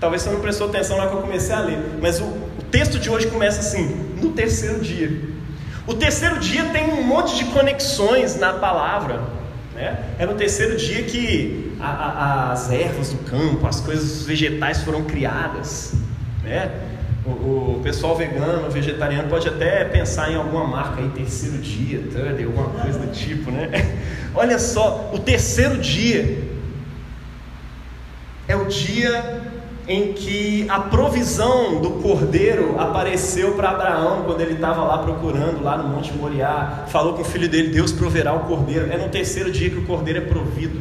Talvez 0.00 0.22
você 0.22 0.30
não 0.30 0.40
prestou 0.40 0.68
atenção 0.68 0.96
na 0.96 1.04
hora 1.04 1.12
que 1.12 1.18
eu 1.18 1.22
comecei 1.22 1.54
a 1.54 1.60
ler, 1.60 1.78
mas 2.00 2.20
o, 2.20 2.24
o 2.24 2.62
texto 2.70 2.98
de 2.98 3.08
hoje 3.08 3.26
começa 3.28 3.60
assim: 3.60 3.86
no 4.20 4.30
terceiro 4.30 4.80
dia. 4.80 5.36
O 5.86 5.94
terceiro 5.94 6.38
dia 6.38 6.64
tem 6.66 6.92
um 6.92 7.02
monte 7.02 7.36
de 7.36 7.44
conexões 7.46 8.36
na 8.36 8.52
palavra. 8.54 9.22
Né? 9.74 9.96
É 10.18 10.26
no 10.26 10.34
terceiro 10.34 10.76
dia 10.76 11.02
que 11.04 11.76
a, 11.78 11.88
a, 11.88 12.52
as 12.52 12.70
ervas 12.72 13.10
do 13.10 13.18
campo, 13.18 13.66
as 13.66 13.80
coisas 13.80 14.26
vegetais 14.26 14.82
foram 14.82 15.04
criadas. 15.04 15.94
Né? 16.42 16.70
O, 17.24 17.30
o, 17.76 17.80
pessoal 17.82 18.16
vegano, 18.16 18.70
vegetariano 18.70 19.28
pode 19.28 19.48
até 19.48 19.84
pensar 19.84 20.30
em 20.30 20.36
alguma 20.36 20.64
marca 20.64 21.00
aí, 21.00 21.08
terceiro 21.10 21.58
dia, 21.58 22.02
third, 22.12 22.42
alguma 22.44 22.68
coisa 22.68 22.98
do 22.98 23.12
tipo, 23.12 23.50
né? 23.50 23.68
Olha 24.34 24.58
só, 24.58 25.10
o 25.12 25.18
terceiro 25.18 25.76
dia 25.78 26.38
é 28.46 28.54
o 28.54 28.66
dia 28.66 29.42
em 29.88 30.12
que 30.12 30.66
a 30.68 30.80
provisão 30.80 31.80
do 31.80 31.90
cordeiro 32.02 32.78
apareceu 32.78 33.52
para 33.52 33.70
Abraão 33.70 34.24
quando 34.24 34.40
ele 34.40 34.54
estava 34.54 34.82
lá 34.82 34.98
procurando, 34.98 35.62
lá 35.62 35.78
no 35.78 35.88
Monte 35.88 36.12
Moriá. 36.12 36.84
Falou 36.88 37.14
com 37.14 37.22
o 37.22 37.24
filho 37.24 37.48
dele: 37.48 37.72
Deus 37.72 37.92
proverá 37.92 38.32
o 38.32 38.40
cordeiro. 38.40 38.90
É 38.90 38.96
no 38.96 39.08
terceiro 39.08 39.50
dia 39.50 39.70
que 39.70 39.78
o 39.78 39.86
cordeiro 39.86 40.18
é 40.18 40.22
provido. 40.22 40.80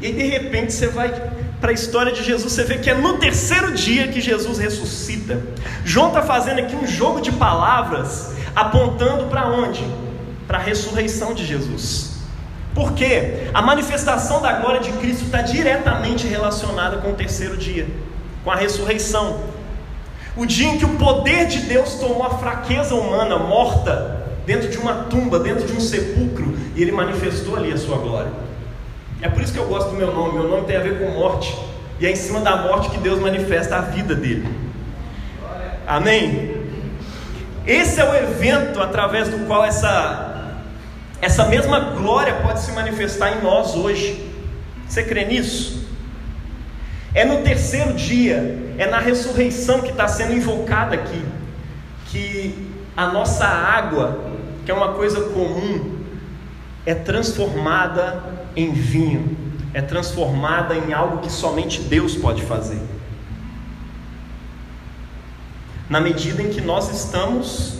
E 0.00 0.06
aí, 0.06 0.12
de 0.12 0.22
repente, 0.24 0.72
você 0.72 0.88
vai 0.88 1.12
para 1.60 1.70
a 1.70 1.74
história 1.74 2.10
de 2.10 2.24
Jesus, 2.24 2.52
você 2.52 2.64
vê 2.64 2.78
que 2.78 2.90
é 2.90 2.94
no 2.94 3.18
terceiro 3.18 3.72
dia 3.72 4.08
que 4.08 4.20
Jesus 4.20 4.58
ressuscita. 4.58 5.40
João 5.84 6.08
está 6.08 6.22
fazendo 6.22 6.58
aqui 6.58 6.74
um 6.74 6.86
jogo 6.86 7.20
de 7.20 7.30
palavras, 7.30 8.32
apontando 8.56 9.26
para 9.26 9.46
onde? 9.46 9.84
Para 10.48 10.58
a 10.58 10.60
ressurreição 10.60 11.34
de 11.34 11.46
Jesus. 11.46 12.12
Por 12.74 12.94
quê? 12.94 13.48
A 13.52 13.60
manifestação 13.60 14.40
da 14.40 14.54
glória 14.54 14.80
de 14.80 14.90
Cristo 14.92 15.26
está 15.26 15.42
diretamente 15.42 16.26
relacionada 16.26 16.96
com 16.96 17.10
o 17.10 17.14
terceiro 17.14 17.56
dia 17.56 17.86
com 18.44 18.50
a 18.50 18.56
ressurreição. 18.56 19.40
O 20.36 20.46
dia 20.46 20.68
em 20.68 20.78
que 20.78 20.84
o 20.84 20.96
poder 20.96 21.46
de 21.46 21.60
Deus 21.60 21.94
tomou 21.94 22.24
a 22.24 22.38
fraqueza 22.38 22.94
humana 22.94 23.38
morta 23.38 24.22
dentro 24.46 24.68
de 24.68 24.78
uma 24.78 25.04
tumba, 25.04 25.38
dentro 25.38 25.66
de 25.66 25.72
um 25.72 25.80
sepulcro, 25.80 26.56
e 26.74 26.82
ele 26.82 26.92
manifestou 26.92 27.56
ali 27.56 27.72
a 27.72 27.76
sua 27.76 27.98
glória. 27.98 28.32
É 29.20 29.28
por 29.28 29.42
isso 29.42 29.52
que 29.52 29.58
eu 29.58 29.66
gosto 29.66 29.90
do 29.90 29.96
meu 29.96 30.12
nome. 30.12 30.34
Meu 30.34 30.48
nome 30.48 30.66
tem 30.66 30.76
a 30.76 30.80
ver 30.80 30.98
com 30.98 31.10
morte, 31.18 31.56
e 32.00 32.06
é 32.06 32.10
em 32.10 32.16
cima 32.16 32.40
da 32.40 32.56
morte 32.56 32.90
que 32.90 32.98
Deus 32.98 33.20
manifesta 33.20 33.76
a 33.76 33.80
vida 33.82 34.14
dele. 34.14 34.48
Amém? 35.86 36.62
Esse 37.66 38.00
é 38.00 38.04
o 38.04 38.14
evento 38.14 38.80
através 38.80 39.28
do 39.28 39.46
qual 39.46 39.64
essa 39.64 40.30
essa 41.20 41.44
mesma 41.44 41.78
glória 41.78 42.34
pode 42.42 42.60
se 42.60 42.72
manifestar 42.72 43.38
em 43.38 43.42
nós 43.42 43.76
hoje. 43.76 44.28
Você 44.88 45.04
crê 45.04 45.24
nisso? 45.24 45.81
É 47.14 47.24
no 47.24 47.42
terceiro 47.42 47.92
dia, 47.92 48.74
é 48.78 48.86
na 48.86 48.98
ressurreição 48.98 49.80
que 49.80 49.90
está 49.90 50.08
sendo 50.08 50.32
invocada 50.32 50.94
aqui, 50.94 51.22
que 52.06 52.72
a 52.96 53.08
nossa 53.08 53.44
água, 53.44 54.18
que 54.64 54.70
é 54.70 54.74
uma 54.74 54.94
coisa 54.94 55.20
comum, 55.28 55.98
é 56.86 56.94
transformada 56.94 58.22
em 58.56 58.72
vinho, 58.72 59.36
é 59.74 59.82
transformada 59.82 60.74
em 60.74 60.92
algo 60.92 61.18
que 61.18 61.30
somente 61.30 61.82
Deus 61.82 62.16
pode 62.16 62.42
fazer. 62.42 62.80
Na 65.88 66.00
medida 66.00 66.42
em 66.42 66.48
que 66.48 66.60
nós 66.60 66.90
estamos 66.90 67.78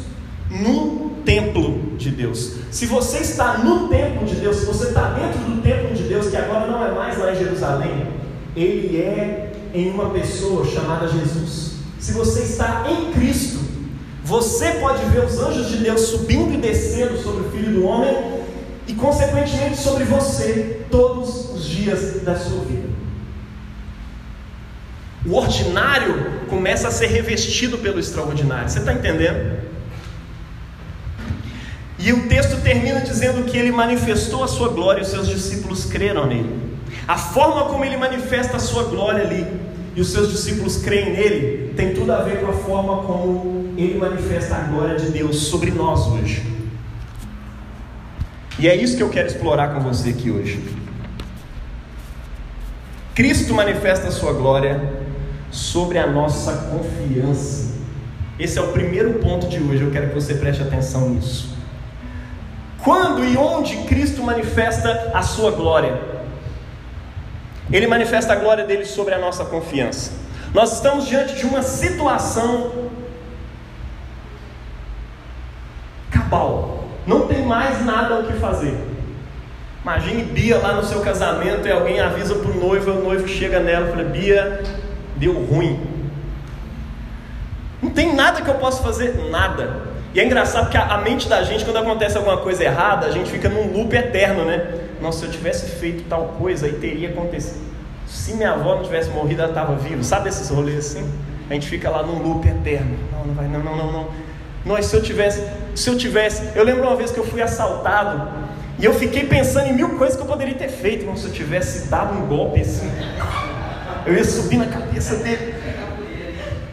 no 0.50 1.10
templo 1.24 1.96
de 1.96 2.10
Deus. 2.10 2.56
Se 2.70 2.84
você 2.84 3.18
está 3.18 3.58
no 3.58 3.88
templo 3.88 4.26
de 4.26 4.34
Deus, 4.34 4.56
se 4.56 4.66
você 4.66 4.88
está 4.88 5.10
dentro 5.10 5.38
do 5.40 5.62
templo 5.62 5.94
de 5.94 6.02
Deus, 6.02 6.28
que 6.28 6.36
agora 6.36 6.66
não 6.66 6.84
é 6.84 6.90
mais 6.90 7.18
lá 7.18 7.32
em 7.32 7.36
Jerusalém, 7.36 8.06
ele 8.56 8.98
é 8.98 9.52
em 9.74 9.90
uma 9.90 10.10
pessoa 10.10 10.64
chamada 10.66 11.08
Jesus. 11.08 11.72
Se 11.98 12.12
você 12.12 12.42
está 12.42 12.84
em 12.90 13.12
Cristo, 13.12 13.60
você 14.24 14.72
pode 14.72 15.04
ver 15.06 15.24
os 15.24 15.38
anjos 15.38 15.68
de 15.68 15.78
Deus 15.78 16.00
subindo 16.02 16.54
e 16.54 16.56
descendo 16.56 17.16
sobre 17.18 17.46
o 17.46 17.50
Filho 17.50 17.72
do 17.72 17.86
Homem 17.86 18.42
e, 18.86 18.94
consequentemente, 18.94 19.76
sobre 19.76 20.04
você 20.04 20.84
todos 20.90 21.50
os 21.54 21.64
dias 21.64 22.22
da 22.22 22.36
sua 22.36 22.64
vida. 22.64 22.88
O 25.24 25.34
ordinário 25.34 26.42
começa 26.48 26.88
a 26.88 26.90
ser 26.90 27.06
revestido 27.06 27.78
pelo 27.78 28.00
extraordinário. 28.00 28.68
Você 28.68 28.80
está 28.80 28.92
entendendo? 28.92 29.60
E 31.98 32.12
o 32.12 32.28
texto 32.28 32.60
termina 32.62 33.00
dizendo 33.00 33.44
que 33.44 33.56
ele 33.56 33.70
manifestou 33.70 34.42
a 34.42 34.48
sua 34.48 34.68
glória 34.68 35.00
e 35.00 35.02
os 35.02 35.08
seus 35.08 35.28
discípulos 35.28 35.84
creram 35.84 36.26
nele. 36.26 36.71
A 37.06 37.16
forma 37.16 37.64
como 37.66 37.84
ele 37.84 37.96
manifesta 37.96 38.56
a 38.56 38.60
sua 38.60 38.84
glória 38.84 39.24
ali 39.24 39.46
e 39.94 40.00
os 40.00 40.10
seus 40.10 40.30
discípulos 40.30 40.78
creem 40.78 41.12
nele 41.12 41.62
tem 41.76 41.94
tudo 41.94 42.12
a 42.12 42.22
ver 42.22 42.40
com 42.40 42.50
a 42.50 42.52
forma 42.52 43.02
como 43.02 43.72
ele 43.76 43.98
manifesta 43.98 44.56
a 44.56 44.60
glória 44.60 44.96
de 44.96 45.10
Deus 45.10 45.36
sobre 45.36 45.70
nós 45.70 46.06
hoje. 46.06 46.42
E 48.58 48.68
é 48.68 48.76
isso 48.76 48.96
que 48.96 49.02
eu 49.02 49.08
quero 49.08 49.26
explorar 49.26 49.74
com 49.74 49.80
você 49.80 50.10
aqui 50.10 50.30
hoje. 50.30 50.62
Cristo 53.14 53.52
manifesta 53.54 54.08
a 54.08 54.10
sua 54.10 54.32
glória 54.32 54.80
sobre 55.50 55.98
a 55.98 56.06
nossa 56.06 56.52
confiança. 56.70 57.72
Esse 58.38 58.58
é 58.58 58.62
o 58.62 58.68
primeiro 58.68 59.14
ponto 59.14 59.48
de 59.48 59.58
hoje, 59.58 59.82
eu 59.82 59.90
quero 59.90 60.08
que 60.08 60.14
você 60.14 60.34
preste 60.34 60.62
atenção 60.62 61.10
nisso. 61.10 61.56
Quando 62.82 63.24
e 63.24 63.36
onde 63.36 63.76
Cristo 63.84 64.22
manifesta 64.22 65.12
a 65.14 65.22
sua 65.22 65.50
glória? 65.50 66.00
Ele 67.72 67.86
manifesta 67.86 68.34
a 68.34 68.36
glória 68.36 68.64
dele 68.64 68.84
sobre 68.84 69.14
a 69.14 69.18
nossa 69.18 69.44
confiança. 69.44 70.12
Nós 70.52 70.74
estamos 70.74 71.06
diante 71.06 71.34
de 71.34 71.46
uma 71.46 71.62
situação 71.62 72.90
cabal. 76.10 76.84
Não 77.06 77.26
tem 77.26 77.42
mais 77.44 77.84
nada 77.84 78.20
o 78.20 78.26
que 78.26 78.34
fazer. 78.34 78.78
Imagine 79.82 80.22
Bia 80.24 80.58
lá 80.58 80.74
no 80.74 80.84
seu 80.84 81.00
casamento 81.00 81.66
e 81.66 81.72
alguém 81.72 81.98
avisa 81.98 82.34
para 82.34 82.50
o 82.50 82.54
noivo, 82.54 82.92
o 82.92 83.02
noivo 83.02 83.26
chega 83.26 83.58
nela 83.58 83.88
e 83.88 83.90
fala: 83.90 84.04
Bia, 84.04 84.62
deu 85.16 85.32
ruim. 85.32 85.80
Não 87.82 87.90
tem 87.90 88.14
nada 88.14 88.42
que 88.42 88.48
eu 88.48 88.54
possa 88.54 88.82
fazer, 88.82 89.16
nada. 89.30 89.92
E 90.14 90.20
é 90.20 90.24
engraçado 90.24 90.64
porque 90.64 90.76
a 90.76 90.98
mente 90.98 91.26
da 91.28 91.42
gente, 91.42 91.64
quando 91.64 91.78
acontece 91.78 92.16
alguma 92.16 92.36
coisa 92.36 92.62
errada, 92.62 93.06
a 93.06 93.10
gente 93.10 93.30
fica 93.30 93.48
num 93.48 93.72
loop 93.72 93.96
eterno, 93.96 94.44
né? 94.44 94.81
Nossa, 95.02 95.18
se 95.18 95.24
eu 95.26 95.30
tivesse 95.32 95.66
feito 95.80 96.04
tal 96.08 96.36
coisa, 96.38 96.66
aí 96.66 96.74
teria 96.74 97.08
acontecido. 97.08 97.60
Se 98.06 98.34
minha 98.34 98.52
avó 98.52 98.76
não 98.76 98.84
tivesse 98.84 99.10
morrido, 99.10 99.42
ela 99.42 99.50
estava 99.50 99.74
viva. 99.74 100.02
Sabe 100.04 100.28
esses 100.28 100.48
rolês 100.48 100.78
assim? 100.78 101.10
A 101.50 101.54
gente 101.54 101.68
fica 101.68 101.90
lá 101.90 102.04
num 102.04 102.22
loop 102.22 102.46
eterno. 102.46 102.96
Não, 103.10 103.26
não 103.26 103.34
vai, 103.34 103.48
não, 103.48 103.62
não, 103.62 103.76
não, 103.76 103.92
não. 103.92 104.08
Nós, 104.64 104.86
se 104.86 104.94
eu 104.94 105.02
tivesse, 105.02 105.44
se 105.74 105.90
eu 105.90 105.98
tivesse, 105.98 106.50
eu 106.54 106.62
lembro 106.62 106.82
uma 106.82 106.94
vez 106.94 107.10
que 107.10 107.18
eu 107.18 107.26
fui 107.26 107.42
assaltado 107.42 108.28
e 108.78 108.84
eu 108.84 108.94
fiquei 108.94 109.24
pensando 109.24 109.66
em 109.66 109.72
mil 109.72 109.90
coisas 109.98 110.16
que 110.16 110.22
eu 110.22 110.26
poderia 110.26 110.54
ter 110.54 110.68
feito, 110.68 111.04
como 111.04 111.18
se 111.18 111.26
eu 111.26 111.32
tivesse 111.32 111.88
dado 111.88 112.16
um 112.16 112.26
golpe 112.26 112.60
assim. 112.60 112.88
Eu 114.06 114.14
ia 114.14 114.24
subir 114.24 114.56
na 114.56 114.66
cabeça 114.66 115.16
dele. 115.16 115.54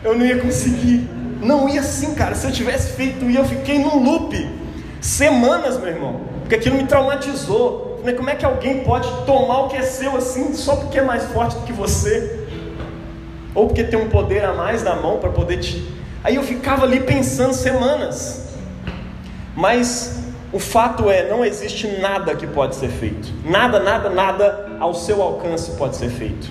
Eu 0.04 0.16
não 0.16 0.26
ia 0.26 0.38
conseguir. 0.38 1.10
Não 1.42 1.68
ia 1.68 1.82
assim, 1.82 2.14
cara. 2.14 2.36
Se 2.36 2.46
eu 2.46 2.52
tivesse 2.52 2.94
feito, 2.94 3.26
eu 3.26 3.46
fiquei 3.46 3.80
num 3.80 4.04
loop 4.04 4.36
semanas, 5.02 5.80
meu 5.80 5.88
irmão, 5.88 6.22
porque 6.42 6.56
aquilo 6.56 6.78
me 6.78 6.86
traumatizou. 6.86 7.89
Como 8.16 8.30
é 8.30 8.36
que 8.36 8.46
alguém 8.46 8.84
pode 8.84 9.08
tomar 9.26 9.66
o 9.66 9.70
que 9.70 9.78
é 9.78 9.82
seu 9.82 10.16
assim 10.16 10.54
só 10.54 10.76
porque 10.76 11.00
é 11.00 11.02
mais 11.02 11.26
forte 11.26 11.56
do 11.58 11.66
que 11.66 11.74
você? 11.74 12.48
ou 13.54 13.68
porque 13.68 13.84
tem 13.84 14.00
um 14.00 14.10
poder 14.10 14.44
a 14.46 14.54
mais 14.54 14.84
na 14.84 14.96
mão 14.96 15.18
para 15.18 15.30
poder 15.30 15.58
te. 15.58 15.86
Aí 16.24 16.36
eu 16.36 16.44
ficava 16.44 16.86
ali 16.86 17.00
pensando 17.02 17.54
semanas. 17.54 18.48
Mas 19.56 20.20
o 20.54 20.60
fato 20.60 21.10
é, 21.10 21.28
não 21.28 21.44
existe 21.44 21.88
nada 22.00 22.36
que 22.36 22.48
pode 22.48 22.76
ser 22.76 22.90
feito. 22.90 23.30
Nada, 23.44 23.80
nada, 23.80 24.10
nada 24.10 24.70
ao 24.80 24.94
seu 24.94 25.22
alcance 25.22 25.72
pode 25.72 25.96
ser 25.96 26.10
feito. 26.10 26.50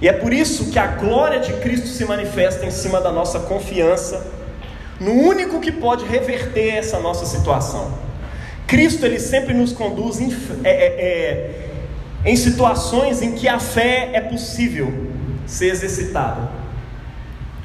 E 0.00 0.08
é 0.08 0.12
por 0.12 0.32
isso 0.32 0.70
que 0.70 0.78
a 0.78 0.86
glória 0.86 1.38
de 1.38 1.52
Cristo 1.54 1.86
se 1.86 2.04
manifesta 2.04 2.64
em 2.66 2.70
cima 2.70 3.00
da 3.00 3.12
nossa 3.12 3.40
confiança 3.40 4.26
no 4.98 5.12
único 5.12 5.60
que 5.60 5.70
pode 5.70 6.04
reverter 6.04 6.76
essa 6.76 6.98
nossa 6.98 7.26
situação. 7.26 7.92
Cristo 8.72 9.04
ele 9.04 9.18
sempre 9.18 9.52
nos 9.52 9.70
conduz 9.70 10.18
em, 10.18 10.34
é, 10.64 10.70
é, 10.70 10.86
é, 12.24 12.30
em 12.30 12.34
situações 12.34 13.20
em 13.20 13.32
que 13.32 13.46
a 13.46 13.58
fé 13.58 14.08
é 14.14 14.20
possível 14.22 15.10
ser 15.44 15.66
exercitada. 15.66 16.48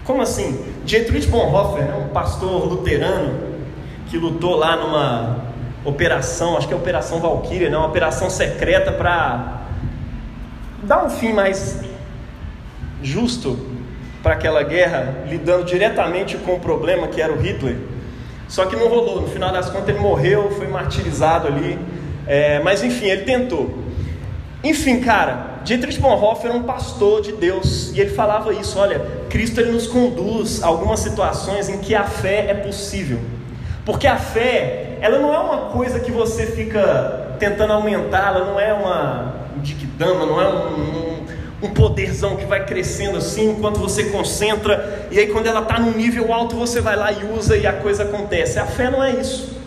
Como 0.03 0.21
assim? 0.21 0.65
Dietrich 0.83 1.27
Bonhoeffer, 1.27 1.85
né, 1.85 1.95
um 1.95 2.09
pastor 2.09 2.67
luterano 2.67 3.39
que 4.09 4.17
lutou 4.17 4.57
lá 4.57 4.75
numa 4.75 5.45
operação, 5.85 6.57
acho 6.57 6.67
que 6.67 6.73
é 6.73 6.75
a 6.75 6.79
Operação 6.79 7.21
Valkyria, 7.21 7.69
né, 7.69 7.77
uma 7.77 7.87
operação 7.87 8.29
secreta 8.29 8.91
para 8.91 9.61
dar 10.83 11.05
um 11.05 11.09
fim 11.09 11.31
mais 11.31 11.79
justo 13.01 13.57
para 14.21 14.33
aquela 14.33 14.61
guerra, 14.61 15.23
lidando 15.29 15.63
diretamente 15.63 16.35
com 16.35 16.55
o 16.55 16.59
problema 16.59 17.07
que 17.07 17.21
era 17.21 17.31
o 17.31 17.39
Hitler. 17.39 17.77
Só 18.47 18.65
que 18.65 18.75
não 18.75 18.87
rolou, 18.87 19.21
no 19.21 19.27
final 19.27 19.51
das 19.51 19.69
contas 19.69 19.89
ele 19.89 19.99
morreu, 19.99 20.51
foi 20.51 20.67
martirizado 20.67 21.47
ali. 21.47 21.77
É, 22.25 22.59
mas 22.59 22.83
enfim, 22.83 23.05
ele 23.07 23.23
tentou. 23.23 23.77
Enfim, 24.63 24.99
cara, 25.01 25.59
Dietrich 25.63 25.99
Bonhoeffer 25.99 26.49
era 26.49 26.57
um 26.57 26.63
pastor 26.63 27.21
de 27.21 27.33
Deus 27.33 27.91
e 27.93 27.99
ele 27.99 28.09
falava 28.11 28.53
isso: 28.53 28.79
olha, 28.79 29.01
Cristo 29.29 29.59
ele 29.59 29.71
nos 29.71 29.87
conduz 29.87 30.63
a 30.63 30.67
algumas 30.67 30.99
situações 30.99 31.69
em 31.69 31.77
que 31.79 31.93
a 31.93 32.03
fé 32.03 32.47
é 32.49 32.53
possível. 32.53 33.19
Porque 33.85 34.07
a 34.07 34.17
fé, 34.17 34.97
ela 34.99 35.19
não 35.19 35.33
é 35.33 35.39
uma 35.39 35.57
coisa 35.71 35.99
que 35.99 36.11
você 36.11 36.45
fica 36.45 37.35
tentando 37.39 37.71
aumentar, 37.73 38.27
ela 38.27 38.45
não 38.45 38.59
é 38.59 38.73
uma 38.73 39.37
dama, 39.97 40.25
não 40.25 40.41
é 40.41 40.47
um, 40.47 41.16
um 41.16 41.16
um 41.61 41.69
poderzão 41.69 42.35
que 42.35 42.45
vai 42.45 42.65
crescendo 42.65 43.17
assim, 43.17 43.51
enquanto 43.51 43.79
você 43.79 44.05
concentra, 44.05 45.07
e 45.09 45.17
aí 45.17 45.27
quando 45.27 45.47
ela 45.47 45.61
está 45.61 45.79
num 45.79 45.91
nível 45.91 46.31
alto, 46.31 46.55
você 46.55 46.79
vai 46.79 46.95
lá 46.95 47.11
e 47.11 47.25
usa 47.25 47.57
e 47.57 47.65
a 47.65 47.73
coisa 47.73 48.03
acontece. 48.03 48.59
A 48.59 48.65
fé 48.65 48.91
não 48.91 49.03
é 49.03 49.11
isso. 49.11 49.57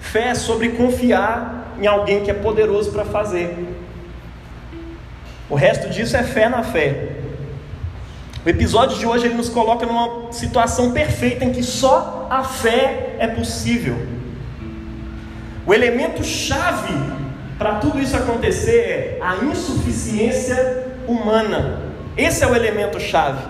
Fé 0.00 0.28
é 0.28 0.34
sobre 0.34 0.70
confiar 0.70 1.76
em 1.78 1.86
alguém 1.86 2.22
que 2.22 2.30
é 2.30 2.34
poderoso 2.34 2.90
para 2.90 3.04
fazer. 3.04 3.54
O 5.50 5.54
resto 5.54 5.90
disso 5.90 6.16
é 6.16 6.22
fé 6.22 6.48
na 6.48 6.62
fé. 6.62 7.16
O 8.44 8.48
episódio 8.48 8.96
de 8.96 9.06
hoje 9.06 9.26
ele 9.26 9.34
nos 9.34 9.48
coloca 9.48 9.84
numa 9.84 10.32
situação 10.32 10.92
perfeita 10.92 11.44
em 11.44 11.52
que 11.52 11.62
só 11.62 12.28
a 12.30 12.44
fé 12.44 13.16
é 13.18 13.26
possível. 13.26 13.96
O 15.66 15.74
elemento 15.74 16.24
chave 16.24 16.94
para 17.58 17.76
tudo 17.76 18.00
isso 18.00 18.16
acontecer 18.16 18.76
é 18.76 19.18
a 19.20 19.44
insuficiência 19.44 20.85
humana. 21.08 21.80
Esse 22.16 22.44
é 22.44 22.46
o 22.46 22.54
elemento 22.54 22.98
chave. 22.98 23.42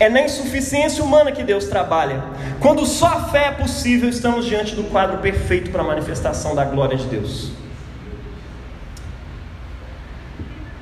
É 0.00 0.08
na 0.08 0.22
insuficiência 0.22 1.02
humana 1.02 1.32
que 1.32 1.42
Deus 1.42 1.64
trabalha. 1.66 2.22
Quando 2.60 2.86
só 2.86 3.06
a 3.06 3.24
fé 3.24 3.46
é 3.46 3.50
possível, 3.50 4.08
estamos 4.08 4.46
diante 4.46 4.76
do 4.76 4.84
quadro 4.84 5.18
perfeito 5.18 5.70
para 5.70 5.82
a 5.82 5.84
manifestação 5.84 6.54
da 6.54 6.64
glória 6.64 6.96
de 6.96 7.04
Deus. 7.06 7.50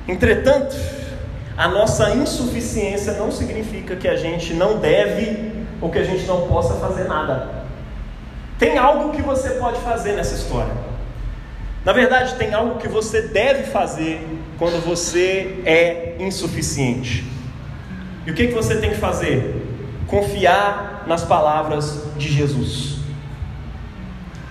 Entretanto, 0.07 0.75
a 1.57 1.67
nossa 1.67 2.11
insuficiência 2.11 3.13
não 3.13 3.31
significa 3.31 3.95
que 3.95 4.07
a 4.07 4.15
gente 4.15 4.53
não 4.53 4.77
deve 4.77 5.51
ou 5.81 5.89
que 5.89 5.97
a 5.97 6.03
gente 6.03 6.25
não 6.25 6.47
possa 6.47 6.75
fazer 6.75 7.05
nada. 7.05 7.49
Tem 8.59 8.77
algo 8.77 9.11
que 9.11 9.21
você 9.21 9.51
pode 9.51 9.79
fazer 9.81 10.13
nessa 10.13 10.35
história. 10.35 10.86
Na 11.87 11.93
verdade, 11.93 12.35
tem 12.35 12.53
algo 12.53 12.79
que 12.79 12.87
você 12.89 13.21
deve 13.21 13.71
fazer 13.71 14.19
quando 14.59 14.83
você 14.83 15.61
é 15.65 16.17
insuficiente. 16.19 17.23
E 18.25 18.31
o 18.31 18.33
que, 18.33 18.47
que 18.47 18.53
você 18.53 18.75
tem 18.75 18.89
que 18.89 18.97
fazer? 18.97 19.55
Confiar 20.05 21.05
nas 21.07 21.23
palavras 21.23 22.03
de 22.17 22.27
Jesus. 22.27 22.97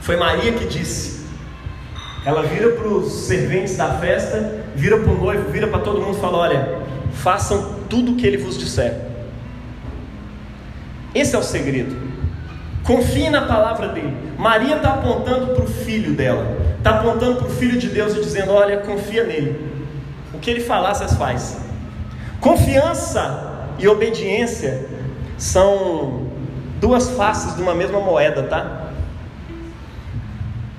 Foi 0.01 0.17
Maria 0.17 0.51
que 0.55 0.65
disse. 0.65 1.27
Ela 2.25 2.43
vira 2.43 2.71
para 2.71 2.89
os 2.89 3.13
serventes 3.13 3.77
da 3.77 3.99
festa, 3.99 4.65
vira 4.75 4.97
para 4.97 5.13
o 5.13 5.19
noivo, 5.19 5.51
vira 5.51 5.67
para 5.67 5.81
todo 5.81 6.01
mundo 6.01 6.17
e 6.17 6.21
fala: 6.23 6.39
Olha, 6.39 6.79
façam 7.13 7.81
tudo 7.91 8.13
o 8.13 8.17
que 8.17 8.27
ele 8.27 8.39
vos 8.39 8.57
disser. 8.57 8.99
Esse 11.15 11.37
é 11.37 11.39
o 11.39 11.43
segredo. 11.43 11.95
Confie 12.83 13.29
na 13.29 13.43
palavra 13.43 13.89
dele. 13.89 14.17
Maria 14.39 14.77
está 14.77 14.95
apontando 14.95 15.49
para 15.49 15.65
o 15.65 15.67
filho 15.67 16.15
dela, 16.15 16.66
está 16.87 17.01
apontando 17.01 17.37
para 17.37 17.49
o 17.49 17.51
filho 17.51 17.79
de 17.79 17.89
Deus 17.89 18.15
e 18.15 18.21
dizendo: 18.21 18.53
Olha, 18.53 18.79
confia 18.79 19.25
nele. 19.25 19.61
O 20.33 20.39
que 20.39 20.51
ele 20.51 20.61
falar, 20.61 20.95
vocês 20.95 21.15
faz. 21.15 21.59
Confiança 22.41 23.67
e 23.79 23.89
obediência 23.89 24.87
são 25.37 26.29
duas 26.81 27.11
faces 27.11 27.57
de 27.57 27.63
uma 27.63 27.75
mesma 27.75 27.99
moeda, 28.01 28.45
tá? 28.45 28.91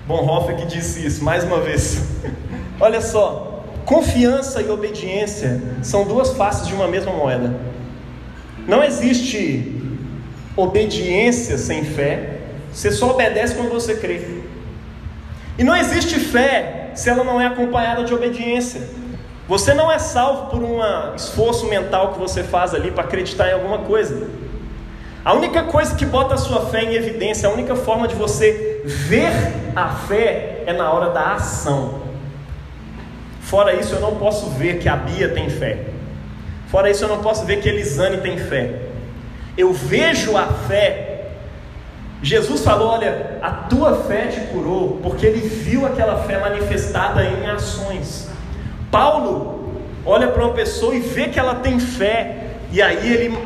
Bonhoeffer 0.08 0.56
que 0.56 0.66
disse 0.66 1.06
isso 1.06 1.24
mais 1.24 1.44
uma 1.44 1.60
vez. 1.60 2.02
Olha 2.80 3.02
só, 3.02 3.66
confiança 3.86 4.62
e 4.62 4.70
obediência 4.70 5.62
são 5.82 6.06
duas 6.06 6.32
faces 6.38 6.68
de 6.68 6.74
uma 6.74 6.88
mesma 6.88 7.12
moeda. 7.12 7.54
Não 8.66 8.82
existe 8.84 9.82
obediência 10.56 11.58
sem 11.58 11.84
fé. 11.84 12.40
Você 12.72 12.92
só 12.92 13.12
obedece 13.12 13.56
quando 13.56 13.70
você 13.70 13.96
crê. 13.96 14.38
E 15.58 15.64
não 15.64 15.76
existe 15.76 16.20
fé 16.20 16.92
se 16.94 17.10
ela 17.10 17.24
não 17.24 17.40
é 17.42 17.48
acompanhada 17.48 18.04
de 18.04 18.14
obediência. 18.14 18.82
Você 19.48 19.74
não 19.74 19.92
é 19.92 19.98
salvo 19.98 20.52
por 20.52 20.62
um 20.62 20.80
esforço 21.16 21.68
mental 21.68 22.14
que 22.14 22.20
você 22.20 22.44
faz 22.44 22.74
ali 22.74 22.92
para 22.92 23.04
acreditar 23.04 23.50
em 23.50 23.54
alguma 23.54 23.80
coisa. 23.80 24.28
A 25.24 25.34
única 25.34 25.64
coisa 25.64 25.96
que 25.96 26.06
bota 26.06 26.36
a 26.36 26.38
sua 26.38 26.68
fé 26.68 26.84
em 26.84 26.94
evidência, 26.94 27.50
a 27.50 27.52
única 27.52 27.76
forma 27.76 28.08
de 28.08 28.16
você 28.16 28.82
ver 28.86 29.32
a 29.76 29.90
fé 29.90 30.64
é 30.66 30.74
na 30.74 30.92
hora 30.92 31.10
da 31.10 31.34
ação. 31.34 32.02
Fora 33.42 33.74
isso, 33.74 33.96
eu 33.96 34.02
não 34.02 34.16
posso 34.16 34.50
ver 34.52 34.80
que 34.80 34.90
a 34.90 34.96
Bia 34.96 35.30
tem 35.30 35.50
fé. 35.50 35.86
Fora 36.70 36.90
isso, 36.90 37.04
eu 37.04 37.08
não 37.08 37.20
posso 37.20 37.46
ver 37.46 37.62
que 37.62 37.70
Elisane 37.70 38.18
tem 38.18 38.38
fé. 38.38 38.82
Eu 39.58 39.72
vejo 39.72 40.36
a 40.36 40.48
fé. 40.48 41.07
Jesus 42.22 42.62
falou: 42.62 42.90
Olha, 42.90 43.38
a 43.42 43.52
tua 43.52 44.04
fé 44.04 44.28
te 44.28 44.40
curou, 44.52 45.00
porque 45.04 45.26
ele 45.26 45.48
viu 45.48 45.86
aquela 45.86 46.24
fé 46.24 46.40
manifestada 46.40 47.24
em 47.24 47.48
ações. 47.48 48.30
Paulo 48.90 49.58
olha 50.06 50.28
para 50.28 50.44
uma 50.44 50.54
pessoa 50.54 50.96
e 50.96 51.00
vê 51.00 51.28
que 51.28 51.38
ela 51.38 51.56
tem 51.56 51.80
fé, 51.80 52.38
e 52.72 52.82
aí 52.82 53.14
ele 53.14 53.38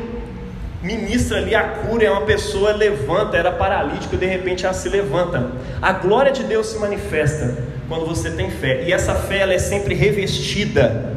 ministra 0.82 1.38
ali 1.38 1.54
a 1.54 1.62
cura, 1.62 2.04
é 2.04 2.10
uma 2.10 2.22
pessoa 2.22 2.72
levanta, 2.72 3.36
era 3.36 3.52
paralítico, 3.52 4.16
de 4.16 4.26
repente 4.26 4.64
ela 4.64 4.74
se 4.74 4.88
levanta. 4.88 5.52
A 5.80 5.92
glória 5.92 6.32
de 6.32 6.42
Deus 6.44 6.68
se 6.68 6.78
manifesta 6.78 7.58
quando 7.88 8.06
você 8.06 8.30
tem 8.30 8.50
fé, 8.50 8.84
e 8.86 8.92
essa 8.92 9.14
fé 9.14 9.38
ela 9.38 9.52
é 9.52 9.58
sempre 9.58 9.94
revestida 9.94 11.12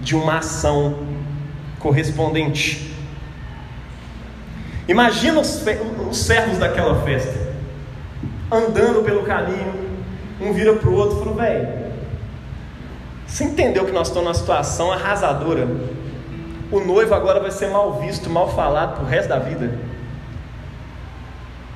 de 0.00 0.14
uma 0.14 0.38
ação 0.38 1.06
correspondente. 1.78 2.89
Imagina 4.90 5.38
os, 5.38 5.64
os 6.10 6.18
servos 6.18 6.58
daquela 6.58 7.00
festa, 7.04 7.32
andando 8.50 9.04
pelo 9.04 9.22
caminho, 9.22 9.72
um 10.40 10.52
vira 10.52 10.74
para 10.74 10.88
o 10.88 10.94
outro 10.94 11.16
e 11.16 11.18
falou: 11.20 11.34
velho, 11.36 11.68
você 13.24 13.44
entendeu 13.44 13.84
que 13.84 13.92
nós 13.92 14.08
estamos 14.08 14.26
numa 14.26 14.34
situação 14.34 14.90
arrasadora? 14.90 15.68
O 16.72 16.80
noivo 16.80 17.14
agora 17.14 17.38
vai 17.38 17.52
ser 17.52 17.68
mal 17.68 18.00
visto, 18.00 18.28
mal 18.28 18.52
falado 18.52 18.96
pro 18.96 19.06
resto 19.06 19.28
da 19.28 19.38
vida. 19.38 19.70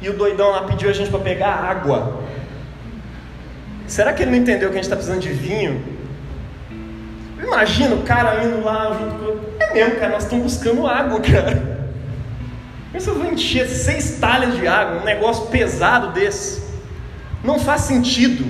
E 0.02 0.08
o 0.08 0.14
doidão 0.14 0.50
lá 0.50 0.62
pediu 0.62 0.90
a 0.90 0.92
gente 0.92 1.08
para 1.08 1.20
pegar 1.20 1.52
água. 1.52 2.20
Será 3.86 4.12
que 4.12 4.22
ele 4.22 4.32
não 4.32 4.38
entendeu 4.38 4.70
que 4.70 4.74
a 4.74 4.82
gente 4.82 4.86
está 4.86 4.96
precisando 4.96 5.20
de 5.20 5.30
vinho? 5.30 5.84
Imagina 7.40 7.94
o 7.94 8.02
cara 8.02 8.42
indo 8.42 8.64
lá 8.64 8.92
junto 8.98 9.14
com. 9.14 9.62
É 9.62 9.72
mesmo, 9.72 10.00
cara, 10.00 10.14
nós 10.14 10.24
estamos 10.24 10.52
buscando 10.52 10.84
água, 10.84 11.20
cara. 11.22 11.73
Pensa 12.94 13.10
eu 13.10 13.16
vou 13.16 13.26
encher 13.26 13.66
seis 13.66 14.20
talhas 14.20 14.54
de 14.54 14.68
água, 14.68 15.00
um 15.00 15.04
negócio 15.04 15.46
pesado 15.46 16.12
desse. 16.12 16.62
Não 17.42 17.58
faz 17.58 17.80
sentido. 17.80 18.44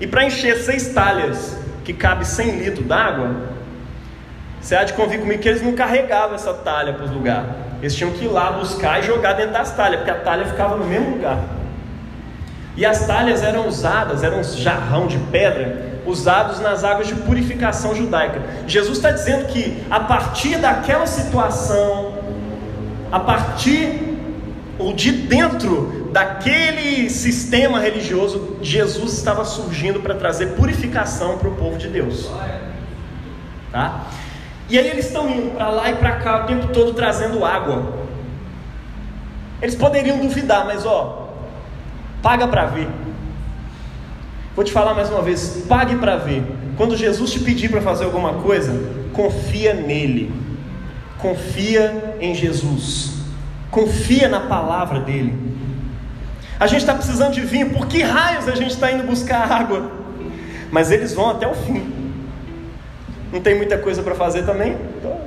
E 0.00 0.06
para 0.06 0.24
encher 0.24 0.56
seis 0.56 0.94
talhas, 0.94 1.54
que 1.84 1.92
cabe 1.92 2.26
100 2.26 2.50
litros 2.60 2.86
d'água, 2.86 3.42
você 4.58 4.74
há 4.74 4.84
de 4.84 4.94
convir 4.94 5.20
comigo 5.20 5.42
que 5.42 5.50
eles 5.50 5.60
não 5.60 5.74
carregavam 5.74 6.34
essa 6.34 6.54
talha 6.54 6.94
para 6.94 7.04
os 7.04 7.10
lugares. 7.10 7.50
Eles 7.82 7.94
tinham 7.94 8.12
que 8.12 8.24
ir 8.24 8.28
lá 8.28 8.52
buscar 8.52 9.00
e 9.00 9.02
jogar 9.02 9.34
dentro 9.34 9.52
das 9.52 9.76
talhas, 9.76 9.96
porque 9.96 10.10
a 10.10 10.20
talha 10.20 10.46
ficava 10.46 10.74
no 10.76 10.86
mesmo 10.86 11.10
lugar. 11.10 11.38
E 12.74 12.86
as 12.86 13.06
talhas 13.06 13.42
eram 13.42 13.68
usadas, 13.68 14.22
eram 14.22 14.40
um 14.40 14.44
jarrão 14.44 15.06
de 15.06 15.18
pedra, 15.30 16.00
usados 16.06 16.58
nas 16.60 16.84
águas 16.84 17.06
de 17.06 17.16
purificação 17.16 17.94
judaica. 17.94 18.40
Jesus 18.66 18.96
está 18.96 19.10
dizendo 19.10 19.44
que 19.48 19.84
a 19.90 20.00
partir 20.00 20.56
daquela 20.56 21.06
situação, 21.06 22.11
a 23.12 23.20
partir 23.20 24.00
ou 24.78 24.94
de 24.94 25.12
dentro 25.12 26.08
daquele 26.10 27.10
sistema 27.10 27.78
religioso, 27.78 28.56
Jesus 28.62 29.12
estava 29.12 29.44
surgindo 29.44 30.00
para 30.00 30.14
trazer 30.14 30.54
purificação 30.54 31.36
para 31.36 31.48
o 31.48 31.54
povo 31.54 31.76
de 31.76 31.88
Deus. 31.88 32.30
Tá? 33.70 34.06
E 34.68 34.78
aí 34.78 34.88
eles 34.88 35.06
estão 35.06 35.28
indo 35.28 35.54
para 35.54 35.68
lá 35.68 35.90
e 35.90 35.96
para 35.96 36.16
cá 36.16 36.44
o 36.44 36.46
tempo 36.46 36.68
todo 36.68 36.94
trazendo 36.94 37.44
água. 37.44 38.00
Eles 39.60 39.74
poderiam 39.74 40.18
duvidar, 40.18 40.64
mas 40.64 40.86
ó, 40.86 41.28
paga 42.22 42.48
para 42.48 42.64
ver. 42.66 42.88
Vou 44.56 44.64
te 44.64 44.72
falar 44.72 44.94
mais 44.94 45.10
uma 45.10 45.22
vez, 45.22 45.64
pague 45.68 45.96
para 45.96 46.16
ver. 46.16 46.42
Quando 46.76 46.96
Jesus 46.96 47.30
te 47.30 47.40
pedir 47.40 47.70
para 47.70 47.80
fazer 47.80 48.04
alguma 48.04 48.34
coisa, 48.34 48.72
confia 49.12 49.74
nele. 49.74 50.32
Confia 51.18 52.01
em 52.22 52.34
Jesus. 52.34 53.14
Confia 53.70 54.28
na 54.28 54.40
palavra 54.40 55.00
dele. 55.00 55.36
A 56.58 56.66
gente 56.66 56.80
está 56.80 56.94
precisando 56.94 57.32
de 57.32 57.40
vinho, 57.40 57.70
por 57.70 57.86
que 57.86 58.02
raios 58.02 58.46
a 58.46 58.54
gente 58.54 58.70
está 58.70 58.92
indo 58.92 59.02
buscar 59.02 59.50
água? 59.50 59.90
Mas 60.70 60.90
eles 60.90 61.12
vão 61.12 61.30
até 61.30 61.46
o 61.46 61.54
fim. 61.54 61.92
Não 63.32 63.40
tem 63.40 63.56
muita 63.56 63.76
coisa 63.78 64.02
para 64.02 64.14
fazer 64.14 64.44
também? 64.44 64.76
Então, 64.98 65.18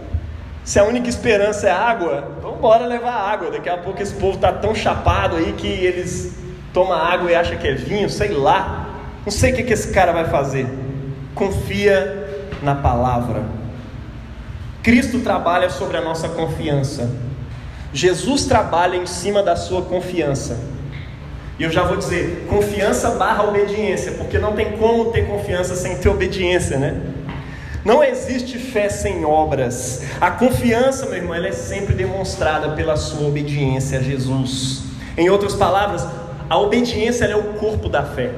se 0.63 0.79
a 0.79 0.85
única 0.85 1.09
esperança 1.09 1.67
é 1.67 1.71
água, 1.71 2.31
vamos 2.41 2.59
embora 2.59 2.85
levar 2.85 3.13
água. 3.13 3.51
Daqui 3.51 3.69
a 3.69 3.77
pouco 3.77 4.01
esse 4.01 4.13
povo 4.13 4.35
está 4.35 4.51
tão 4.51 4.73
chapado 4.73 5.35
aí 5.35 5.53
que 5.53 5.67
eles 5.67 6.35
tomam 6.73 6.93
água 6.93 7.29
e 7.29 7.35
acham 7.35 7.57
que 7.57 7.67
é 7.67 7.73
vinho, 7.73 8.09
sei 8.09 8.29
lá. 8.29 8.87
Não 9.25 9.31
sei 9.31 9.51
o 9.51 9.55
que, 9.55 9.63
que 9.63 9.73
esse 9.73 9.91
cara 9.91 10.11
vai 10.11 10.25
fazer. 10.25 10.67
Confia 11.33 12.47
na 12.63 12.75
palavra. 12.75 13.43
Cristo 14.85 15.17
trabalha 15.21 15.67
sobre 15.67 15.97
a 15.97 16.01
nossa 16.01 16.29
confiança. 16.29 17.09
Jesus 17.91 18.45
trabalha 18.45 18.95
em 18.95 19.07
cima 19.07 19.41
da 19.41 19.55
sua 19.55 19.81
confiança. 19.81 20.59
E 21.57 21.63
eu 21.63 21.71
já 21.71 21.81
vou 21.81 21.97
dizer, 21.97 22.45
confiança 22.47 23.09
barra 23.15 23.45
obediência, 23.45 24.11
porque 24.11 24.37
não 24.37 24.53
tem 24.53 24.73
como 24.73 25.05
ter 25.05 25.25
confiança 25.25 25.75
sem 25.75 25.97
ter 25.97 26.07
obediência, 26.07 26.77
né? 26.77 27.01
Não 27.83 28.03
existe 28.03 28.59
fé 28.59 28.87
sem 28.87 29.25
obras. 29.25 30.03
A 30.21 30.29
confiança, 30.29 31.07
meu 31.07 31.15
irmão, 31.15 31.33
ela 31.33 31.47
é 31.47 31.51
sempre 31.51 31.95
demonstrada 31.95 32.75
pela 32.75 32.95
sua 32.95 33.27
obediência 33.27 33.97
a 33.97 34.03
Jesus. 34.03 34.83
Em 35.17 35.31
outras 35.31 35.55
palavras, 35.55 36.05
a 36.47 36.59
obediência 36.59 37.25
é 37.25 37.35
o 37.35 37.53
corpo 37.53 37.89
da 37.89 38.03
fé. 38.03 38.29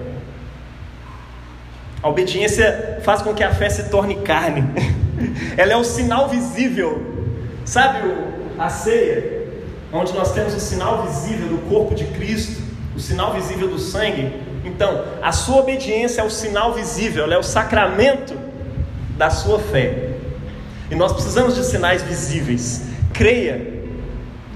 A 2.01 2.07
obediência 2.07 3.01
faz 3.03 3.21
com 3.21 3.33
que 3.33 3.43
a 3.43 3.53
fé 3.53 3.69
se 3.69 3.89
torne 3.89 4.15
carne. 4.21 4.63
Ela 5.57 5.73
é 5.73 5.77
o 5.77 5.83
sinal 5.83 6.29
visível. 6.29 7.15
Sabe 7.65 7.99
a 8.57 8.69
ceia, 8.69 9.47
onde 9.91 10.13
nós 10.13 10.31
temos 10.31 10.53
o 10.53 10.59
sinal 10.59 11.03
visível 11.05 11.49
do 11.49 11.57
corpo 11.69 11.93
de 11.93 12.05
Cristo, 12.05 12.61
o 12.95 12.99
sinal 12.99 13.33
visível 13.33 13.67
do 13.67 13.79
sangue? 13.79 14.33
Então, 14.63 15.03
a 15.21 15.31
sua 15.31 15.57
obediência 15.57 16.21
é 16.21 16.23
o 16.23 16.29
sinal 16.29 16.73
visível, 16.73 17.23
ela 17.23 17.35
é 17.35 17.37
o 17.37 17.43
sacramento 17.43 18.37
da 19.17 19.29
sua 19.29 19.59
fé. 19.59 20.11
E 20.89 20.95
nós 20.95 21.11
precisamos 21.11 21.55
de 21.55 21.63
sinais 21.63 22.01
visíveis. 22.01 22.83
Creia, 23.13 23.83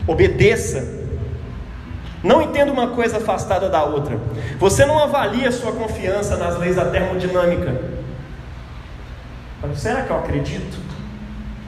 obedeça, 0.08 1.02
não 2.24 2.41
entenda 2.41 2.71
uma 2.71 2.89
coisa 2.89 3.17
afastada 3.17 3.67
da 3.67 3.84
outra. 3.84 4.19
Você 4.60 4.86
não 4.86 5.00
avalia 5.00 5.52
sua 5.52 5.71
confiança 5.71 6.38
nas 6.38 6.58
leis 6.58 6.76
da 6.76 6.86
termodinâmica. 6.86 7.82
Será 9.76 10.04
que 10.04 10.10
eu 10.10 10.17
acredito 10.17 10.80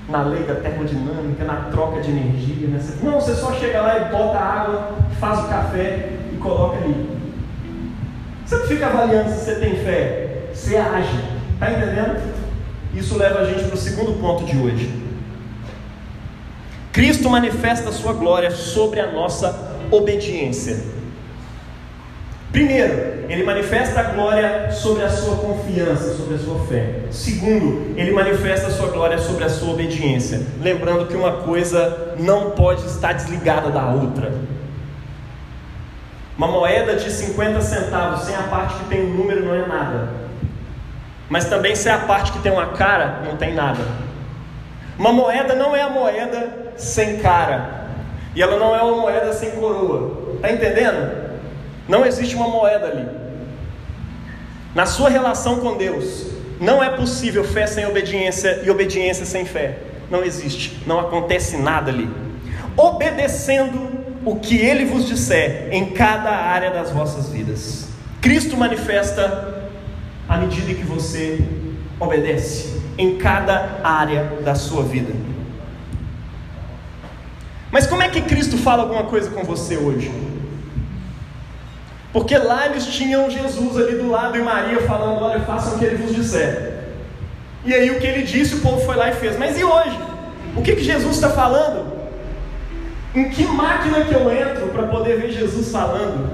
na 0.09 0.23
lei 0.23 0.43
da 0.43 0.55
termodinâmica, 0.55 1.43
na 1.43 1.69
troca 1.71 2.01
de 2.01 2.09
energia? 2.11 2.67
Nessa... 2.67 3.03
Não, 3.03 3.21
você 3.21 3.35
só 3.35 3.53
chega 3.53 3.81
lá 3.81 3.97
e 3.99 4.11
bota 4.11 4.37
água, 4.37 4.95
faz 5.19 5.39
o 5.39 5.47
café 5.47 6.09
e 6.33 6.37
coloca 6.37 6.77
ali. 6.77 7.09
Você 8.45 8.55
não 8.55 8.67
fica 8.67 8.87
avaliando 8.87 9.29
se 9.29 9.45
você 9.45 9.55
tem 9.55 9.75
fé, 9.77 10.49
você 10.53 10.75
age. 10.75 11.23
Está 11.53 11.71
entendendo? 11.71 12.33
Isso 12.93 13.17
leva 13.17 13.39
a 13.39 13.45
gente 13.45 13.63
para 13.63 13.75
o 13.75 13.77
segundo 13.77 14.19
ponto 14.19 14.43
de 14.43 14.57
hoje. 14.57 15.03
Cristo 16.91 17.29
manifesta 17.29 17.89
a 17.89 17.91
sua 17.91 18.13
glória 18.13 18.51
sobre 18.51 18.99
a 18.99 19.11
nossa 19.11 19.77
obediência. 19.89 20.92
Primeiro, 22.53 23.25
ele 23.27 23.43
manifesta 23.43 23.99
a 23.99 24.03
glória 24.03 24.69
sobre 24.71 25.03
a 25.03 25.09
sua 25.09 25.37
confiança, 25.37 26.13
sobre 26.13 26.35
a 26.35 26.37
sua 26.37 26.59
fé. 26.67 26.99
Segundo, 27.09 27.95
ele 27.97 28.11
manifesta 28.11 28.67
a 28.67 28.69
sua 28.69 28.89
glória 28.89 29.17
sobre 29.17 29.43
a 29.43 29.49
sua 29.49 29.73
obediência. 29.73 30.39
Lembrando 30.61 31.07
que 31.07 31.15
uma 31.15 31.37
coisa 31.37 32.13
não 32.19 32.51
pode 32.51 32.85
estar 32.85 33.13
desligada 33.13 33.71
da 33.71 33.87
outra. 33.89 34.31
Uma 36.37 36.45
moeda 36.45 36.95
de 36.95 37.09
50 37.09 37.59
centavos 37.61 38.21
sem 38.21 38.35
a 38.35 38.43
parte 38.43 38.75
que 38.75 38.85
tem 38.85 39.03
um 39.03 39.15
número 39.15 39.43
não 39.43 39.55
é 39.55 39.65
nada. 39.65 40.09
Mas 41.27 41.45
também 41.45 41.75
sem 41.75 41.91
a 41.91 41.97
parte 41.97 42.33
que 42.33 42.39
tem 42.39 42.51
uma 42.51 42.67
cara 42.67 43.21
não 43.25 43.35
tem 43.35 43.55
nada. 43.55 43.83
Uma 44.99 45.11
moeda 45.11 45.55
não 45.55 45.75
é 45.75 45.81
a 45.81 45.89
moeda 45.89 46.73
sem 46.77 47.17
cara. 47.17 47.87
E 48.35 48.43
ela 48.43 48.59
não 48.59 48.75
é 48.75 48.81
uma 48.83 49.01
moeda 49.01 49.33
sem 49.33 49.49
coroa. 49.51 50.35
Está 50.35 50.51
entendendo? 50.51 51.22
Não 51.87 52.05
existe 52.05 52.35
uma 52.35 52.47
moeda 52.47 52.87
ali. 52.87 53.07
Na 54.73 54.85
sua 54.85 55.09
relação 55.09 55.59
com 55.59 55.77
Deus, 55.77 56.27
não 56.59 56.83
é 56.83 56.89
possível 56.89 57.43
fé 57.43 57.67
sem 57.67 57.85
obediência 57.85 58.61
e 58.63 58.69
obediência 58.69 59.25
sem 59.25 59.45
fé. 59.45 59.77
Não 60.09 60.23
existe. 60.23 60.81
Não 60.85 60.99
acontece 60.99 61.57
nada 61.57 61.91
ali. 61.91 62.09
Obedecendo 62.75 64.03
o 64.25 64.37
que 64.37 64.57
ele 64.57 64.85
vos 64.85 65.07
disser 65.07 65.67
em 65.71 65.91
cada 65.91 66.29
área 66.29 66.71
das 66.71 66.91
vossas 66.91 67.29
vidas. 67.29 67.87
Cristo 68.21 68.55
manifesta 68.55 69.69
à 70.27 70.37
medida 70.37 70.73
que 70.73 70.85
você 70.85 71.43
obedece 71.99 72.81
em 72.97 73.17
cada 73.17 73.79
área 73.83 74.37
da 74.43 74.55
sua 74.55 74.83
vida. 74.83 75.13
Mas 77.71 77.87
como 77.87 78.03
é 78.03 78.07
que 78.07 78.21
Cristo 78.21 78.57
fala 78.57 78.83
alguma 78.83 79.03
coisa 79.03 79.29
com 79.31 79.43
você 79.43 79.77
hoje? 79.77 80.11
Porque 82.13 82.37
lá 82.37 82.67
eles 82.67 82.85
tinham 82.85 83.27
Jesus 83.27 83.75
ali 83.75 83.95
do 83.95 84.09
lado 84.09 84.37
e 84.37 84.41
Maria 84.41 84.81
falando: 84.81 85.23
Olha, 85.23 85.41
façam 85.41 85.75
o 85.75 85.79
que 85.79 85.85
ele 85.85 85.95
vos 85.95 86.15
disser. 86.15 86.73
E 87.65 87.73
aí 87.73 87.89
o 87.89 87.99
que 87.99 88.05
ele 88.05 88.23
disse, 88.23 88.55
o 88.55 88.59
povo 88.59 88.79
foi 88.85 88.95
lá 88.95 89.09
e 89.09 89.13
fez. 89.13 89.37
Mas 89.37 89.57
e 89.57 89.63
hoje? 89.63 89.97
O 90.55 90.61
que, 90.61 90.75
que 90.75 90.83
Jesus 90.83 91.15
está 91.15 91.29
falando? 91.29 91.91
Em 93.15 93.29
que 93.29 93.43
máquina 93.45 94.03
que 94.03 94.13
eu 94.13 94.31
entro 94.31 94.67
para 94.67 94.87
poder 94.87 95.19
ver 95.19 95.31
Jesus 95.31 95.71
falando? 95.71 96.29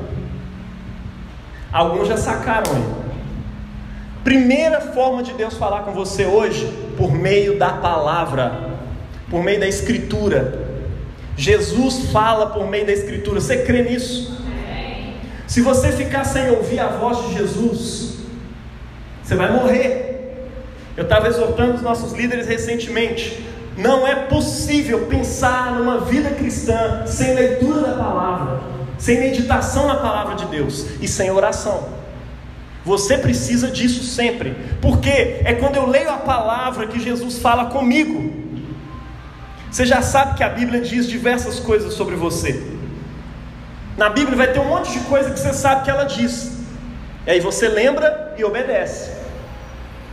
Alguns 1.72 2.08
já 2.08 2.18
sacaram 2.18 2.74
aí. 2.76 2.84
Primeira 4.24 4.82
forma 4.82 5.24
de 5.24 5.34
Deus 5.34 5.54
falar 5.56 5.84
com 5.84 5.92
você 5.92 6.26
hoje, 6.26 6.65
por 6.98 7.12
meio 7.12 7.58
da 7.58 7.70
palavra, 7.70 8.70
por 9.30 9.44
meio 9.44 9.60
da 9.60 9.68
escritura. 9.68 10.68
Jesus 11.39 12.12
fala 12.12 12.48
por 12.48 12.68
meio 12.68 12.86
da 12.86 12.92
Escritura. 12.92 13.39
Você 13.39 13.63
crê 13.63 13.82
nisso? 13.84 14.38
Se 15.50 15.62
você 15.62 15.92
ficar 15.92 16.24
sem 16.26 16.52
ouvir 16.52 16.80
a 16.80 16.90
voz 16.90 17.26
de 17.26 17.34
Jesus, 17.34 18.18
você 19.24 19.36
vai 19.36 19.52
morrer. 19.52 20.46
Eu 20.96 21.06
estava 21.06 21.28
exortando 21.28 21.74
os 21.74 21.82
nossos 21.82 22.14
líderes 22.14 22.46
recentemente. 22.46 23.44
Não 23.76 24.08
é 24.08 24.14
possível 24.14 25.08
pensar 25.08 25.74
numa 25.74 26.02
vida 26.02 26.30
cristã 26.30 27.04
sem 27.08 27.34
leitura 27.34 27.82
da 27.82 27.94
palavra, 27.94 28.62
sem 29.00 29.20
meditação 29.20 29.88
na 29.88 29.96
palavra 29.96 30.36
de 30.36 30.46
Deus 30.46 30.86
e 31.02 31.08
sem 31.08 31.32
oração. 31.32 31.90
Você 32.86 33.18
precisa 33.18 33.72
disso 33.72 34.04
sempre, 34.04 34.56
porque 34.80 35.10
é 35.44 35.58
quando 35.60 35.78
eu 35.78 35.88
leio 35.88 36.12
a 36.12 36.18
palavra 36.18 36.86
que 36.86 37.00
Jesus 37.00 37.40
fala 37.40 37.72
comigo. 37.72 38.32
Você 39.72 39.84
já 39.84 40.04
sabe 40.04 40.38
que 40.38 40.44
a 40.44 40.50
Bíblia 40.50 40.80
diz 40.80 41.08
diversas 41.08 41.60
coisas 41.60 41.96
sobre 41.96 42.16
você. 42.16 42.78
Na 44.00 44.08
Bíblia 44.08 44.38
vai 44.38 44.48
ter 44.48 44.60
um 44.60 44.70
monte 44.70 44.94
de 44.94 45.02
coisa 45.02 45.30
que 45.30 45.38
você 45.38 45.52
sabe 45.52 45.84
que 45.84 45.92
ela 45.92 46.06
diz. 46.06 46.54
E 47.28 47.32
aí 47.32 47.42
você 47.42 47.68
lembra 47.68 48.34
e 48.38 48.46
obedece. 48.46 49.12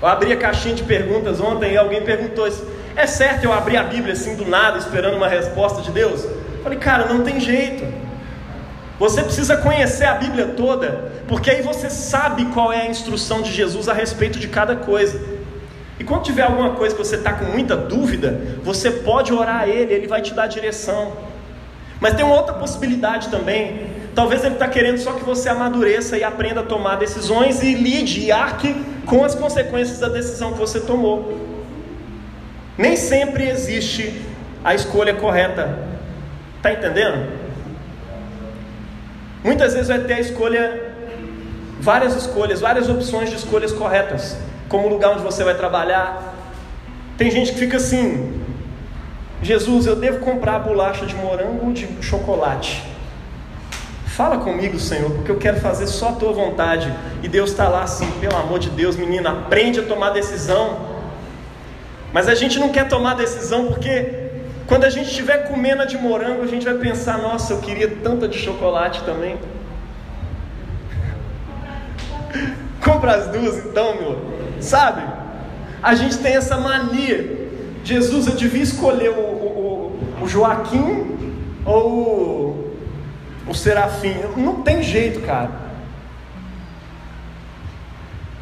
Eu 0.03 0.09
abri 0.09 0.33
a 0.33 0.37
caixinha 0.37 0.75
de 0.75 0.83
perguntas 0.83 1.41
ontem 1.41 1.75
e 1.75 1.77
alguém 1.77 2.03
perguntou 2.03 2.49
isso. 2.49 2.67
É 2.97 3.07
certo 3.07 3.45
eu 3.45 3.53
abrir 3.53 3.77
a 3.77 3.85
Bíblia 3.85 4.15
assim 4.15 4.35
do 4.35 4.45
nada, 4.45 4.77
esperando 4.77 5.17
uma 5.17 5.29
resposta 5.29 5.83
de 5.83 5.93
Deus? 5.93 6.25
Eu 6.25 6.63
falei, 6.65 6.81
cara, 6.81 7.05
não 7.05 7.23
tem 7.23 7.39
jeito. 7.39 7.85
Você 8.99 9.23
precisa 9.23 9.57
conhecer 9.59 10.07
a 10.07 10.15
Bíblia 10.15 10.47
toda, 10.57 11.13
porque 11.29 11.49
aí 11.49 11.63
você 11.63 11.89
sabe 11.89 12.47
qual 12.47 12.73
é 12.73 12.83
a 12.83 12.91
instrução 12.91 13.41
de 13.41 13.53
Jesus 13.53 13.89
a 13.89 13.93
respeito 13.93 14.41
de 14.41 14.49
cada 14.49 14.75
coisa. 14.75 15.21
E 15.97 16.03
quando 16.03 16.25
tiver 16.25 16.43
alguma 16.43 16.71
coisa 16.71 16.93
que 16.93 17.05
você 17.05 17.15
está 17.15 17.35
com 17.35 17.45
muita 17.45 17.77
dúvida, 17.77 18.41
você 18.65 18.91
pode 18.91 19.33
orar 19.33 19.61
a 19.61 19.69
Ele, 19.69 19.95
Ele 19.95 20.09
vai 20.09 20.23
te 20.23 20.35
dar 20.35 20.49
direção. 20.49 21.26
Mas 22.01 22.15
tem 22.15 22.25
uma 22.25 22.35
outra 22.35 22.55
possibilidade 22.55 23.29
também. 23.29 23.91
Talvez 24.15 24.45
Ele 24.45 24.55
está 24.55 24.69
querendo 24.69 24.99
só 24.99 25.13
que 25.13 25.25
você 25.25 25.49
amadureça 25.49 26.17
e 26.17 26.25
aprenda 26.25 26.61
a 26.61 26.65
tomar 26.65 26.97
decisões 26.97 27.63
e 27.63 27.75
lide 27.75 28.21
e 28.21 28.33
arque 28.33 28.75
com 29.05 29.25
as 29.25 29.35
consequências 29.35 29.99
da 29.99 30.09
decisão 30.09 30.53
que 30.53 30.59
você 30.59 30.81
tomou. 30.81 31.47
Nem 32.77 32.97
sempre 32.97 33.49
existe 33.49 34.21
a 34.65 34.75
escolha 34.75 35.15
correta. 35.15 35.79
Está 36.57 36.73
entendendo? 36.73 37.31
Muitas 39.43 39.75
vezes 39.75 39.89
vai 39.89 40.01
ter 40.01 40.15
a 40.15 40.21
escolha, 40.21 40.93
várias 41.81 42.17
escolhas, 42.17 42.61
várias 42.61 42.89
opções 42.89 43.31
de 43.31 43.37
escolhas 43.37 43.73
corretas, 43.73 44.37
como 44.69 44.89
o 44.89 44.91
lugar 44.91 45.13
onde 45.13 45.23
você 45.23 45.45
vai 45.45 45.55
trabalhar. 45.55 46.35
Tem 47.17 47.31
gente 47.31 47.53
que 47.53 47.59
fica 47.59 47.77
assim: 47.77 48.43
Jesus, 49.47 49.87
eu 49.87 49.95
devo 49.95 50.19
comprar 50.19 50.59
bolacha 50.59 51.07
de 51.07 51.15
morango 51.15 51.67
ou 51.67 51.73
de 51.73 51.89
chocolate? 52.03 52.83
Fala 54.07 54.39
comigo, 54.39 54.79
Senhor, 54.81 55.11
porque 55.11 55.31
eu 55.31 55.37
quero 55.37 55.61
fazer 55.61 55.87
só 55.87 56.09
a 56.09 56.13
tua 56.13 56.33
vontade. 56.33 56.93
E 57.23 57.29
Deus 57.29 57.51
está 57.51 57.69
lá 57.69 57.83
assim, 57.83 58.11
pelo 58.21 58.37
amor 58.37 58.59
de 58.59 58.71
Deus, 58.71 58.97
menina, 58.97 59.31
aprende 59.31 59.79
a 59.79 59.83
tomar 59.83 60.11
decisão. 60.11 60.97
Mas 62.13 62.29
a 62.29 62.35
gente 62.35 62.59
não 62.59 62.71
quer 62.71 62.89
tomar 62.89 63.15
decisão 63.15 63.67
porque 63.67 64.27
quando 64.67 64.85
a 64.85 64.91
gente 64.91 65.11
estiver 65.11 65.49
comendo 65.49 65.83
a 65.83 65.85
de 65.85 65.97
morango, 65.97 66.43
a 66.43 66.47
gente 66.47 66.65
vai 66.65 66.75
pensar: 66.75 67.19
nossa, 67.19 67.53
eu 67.53 67.61
queria 67.61 67.89
tanta 68.03 68.27
de 68.27 68.39
chocolate 68.39 69.03
também. 69.05 69.39
Compra 72.83 73.15
as 73.15 73.29
duas 73.29 73.65
então, 73.65 73.95
meu. 73.97 74.19
Sabe? 74.61 75.03
A 75.83 75.95
gente 75.95 76.19
tem 76.19 76.35
essa 76.35 76.57
mania. 76.57 77.46
Jesus, 77.87 78.27
eu 78.27 78.35
devia 78.35 78.63
escolher 78.63 79.11
o, 79.11 79.21
o, 79.21 79.99
o 80.23 80.29
Joaquim 80.29 81.17
ou 81.65 81.91
o 81.91 82.67
o 83.47 83.55
serafim. 83.55 84.15
Não 84.37 84.63
tem 84.63 84.83
jeito, 84.83 85.21
cara. 85.21 85.51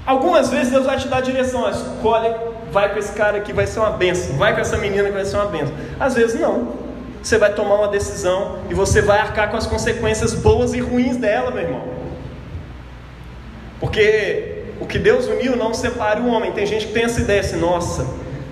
Algumas 0.06 0.50
vezes 0.50 0.70
Deus 0.70 0.84
vai 0.84 0.98
te 0.98 1.08
dar 1.08 1.18
a 1.18 1.20
direção, 1.22 1.68
escolhe, 1.70 2.34
vai 2.70 2.92
com 2.92 2.98
esse 2.98 3.12
cara 3.12 3.38
aqui, 3.38 3.52
vai 3.52 3.66
ser 3.66 3.80
uma 3.80 3.90
benção, 3.90 4.36
vai 4.36 4.54
com 4.54 4.60
essa 4.60 4.76
menina 4.76 5.04
que 5.04 5.14
vai 5.14 5.24
ser 5.24 5.36
uma 5.36 5.46
benção. 5.46 5.74
Às 5.98 6.14
vezes 6.14 6.38
não. 6.38 6.84
Você 7.22 7.38
vai 7.38 7.54
tomar 7.54 7.76
uma 7.76 7.88
decisão 7.88 8.58
e 8.68 8.74
você 8.74 9.00
vai 9.00 9.18
arcar 9.18 9.50
com 9.50 9.56
as 9.56 9.66
consequências 9.66 10.34
boas 10.34 10.74
e 10.74 10.80
ruins 10.80 11.16
dela, 11.16 11.50
meu 11.50 11.62
irmão. 11.62 11.84
Porque 13.80 14.64
o 14.78 14.84
que 14.86 14.98
Deus 14.98 15.26
uniu 15.26 15.56
não 15.56 15.72
separe 15.72 16.20
o 16.20 16.26
homem. 16.26 16.52
Tem 16.52 16.66
gente 16.66 16.88
que 16.88 16.92
tem 16.92 17.04
essa 17.04 17.20
ideia 17.22 17.40
assim, 17.40 17.56
nossa, 17.56 18.06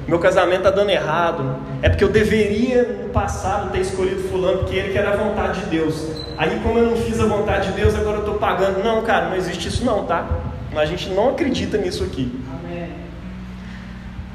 meu 0.06 0.18
casamento 0.18 0.58
está 0.58 0.70
dando 0.70 0.90
errado, 0.90 1.56
é 1.80 1.88
porque 1.88 2.02
eu 2.02 2.08
deveria 2.08 2.82
no 3.04 3.08
passado 3.10 3.70
ter 3.70 3.80
escolhido 3.80 4.28
fulano, 4.28 4.58
porque 4.58 4.76
ele 4.76 4.92
que 4.92 4.98
era 4.98 5.12
a 5.12 5.16
vontade 5.16 5.60
de 5.60 5.66
Deus. 5.66 6.06
Aí 6.36 6.58
como 6.62 6.78
eu 6.78 6.90
não 6.90 6.96
fiz 6.96 7.20
a 7.20 7.26
vontade 7.26 7.68
de 7.68 7.80
Deus, 7.80 7.94
agora 7.94 8.16
eu 8.16 8.20
estou 8.20 8.34
pagando. 8.34 8.82
Não, 8.82 9.02
cara, 9.02 9.28
não 9.28 9.36
existe 9.36 9.68
isso 9.68 9.84
não, 9.84 10.04
tá? 10.04 10.26
A 10.74 10.84
gente 10.84 11.08
não 11.10 11.30
acredita 11.30 11.78
nisso 11.78 12.02
aqui. 12.02 12.32
Amém. 12.64 12.90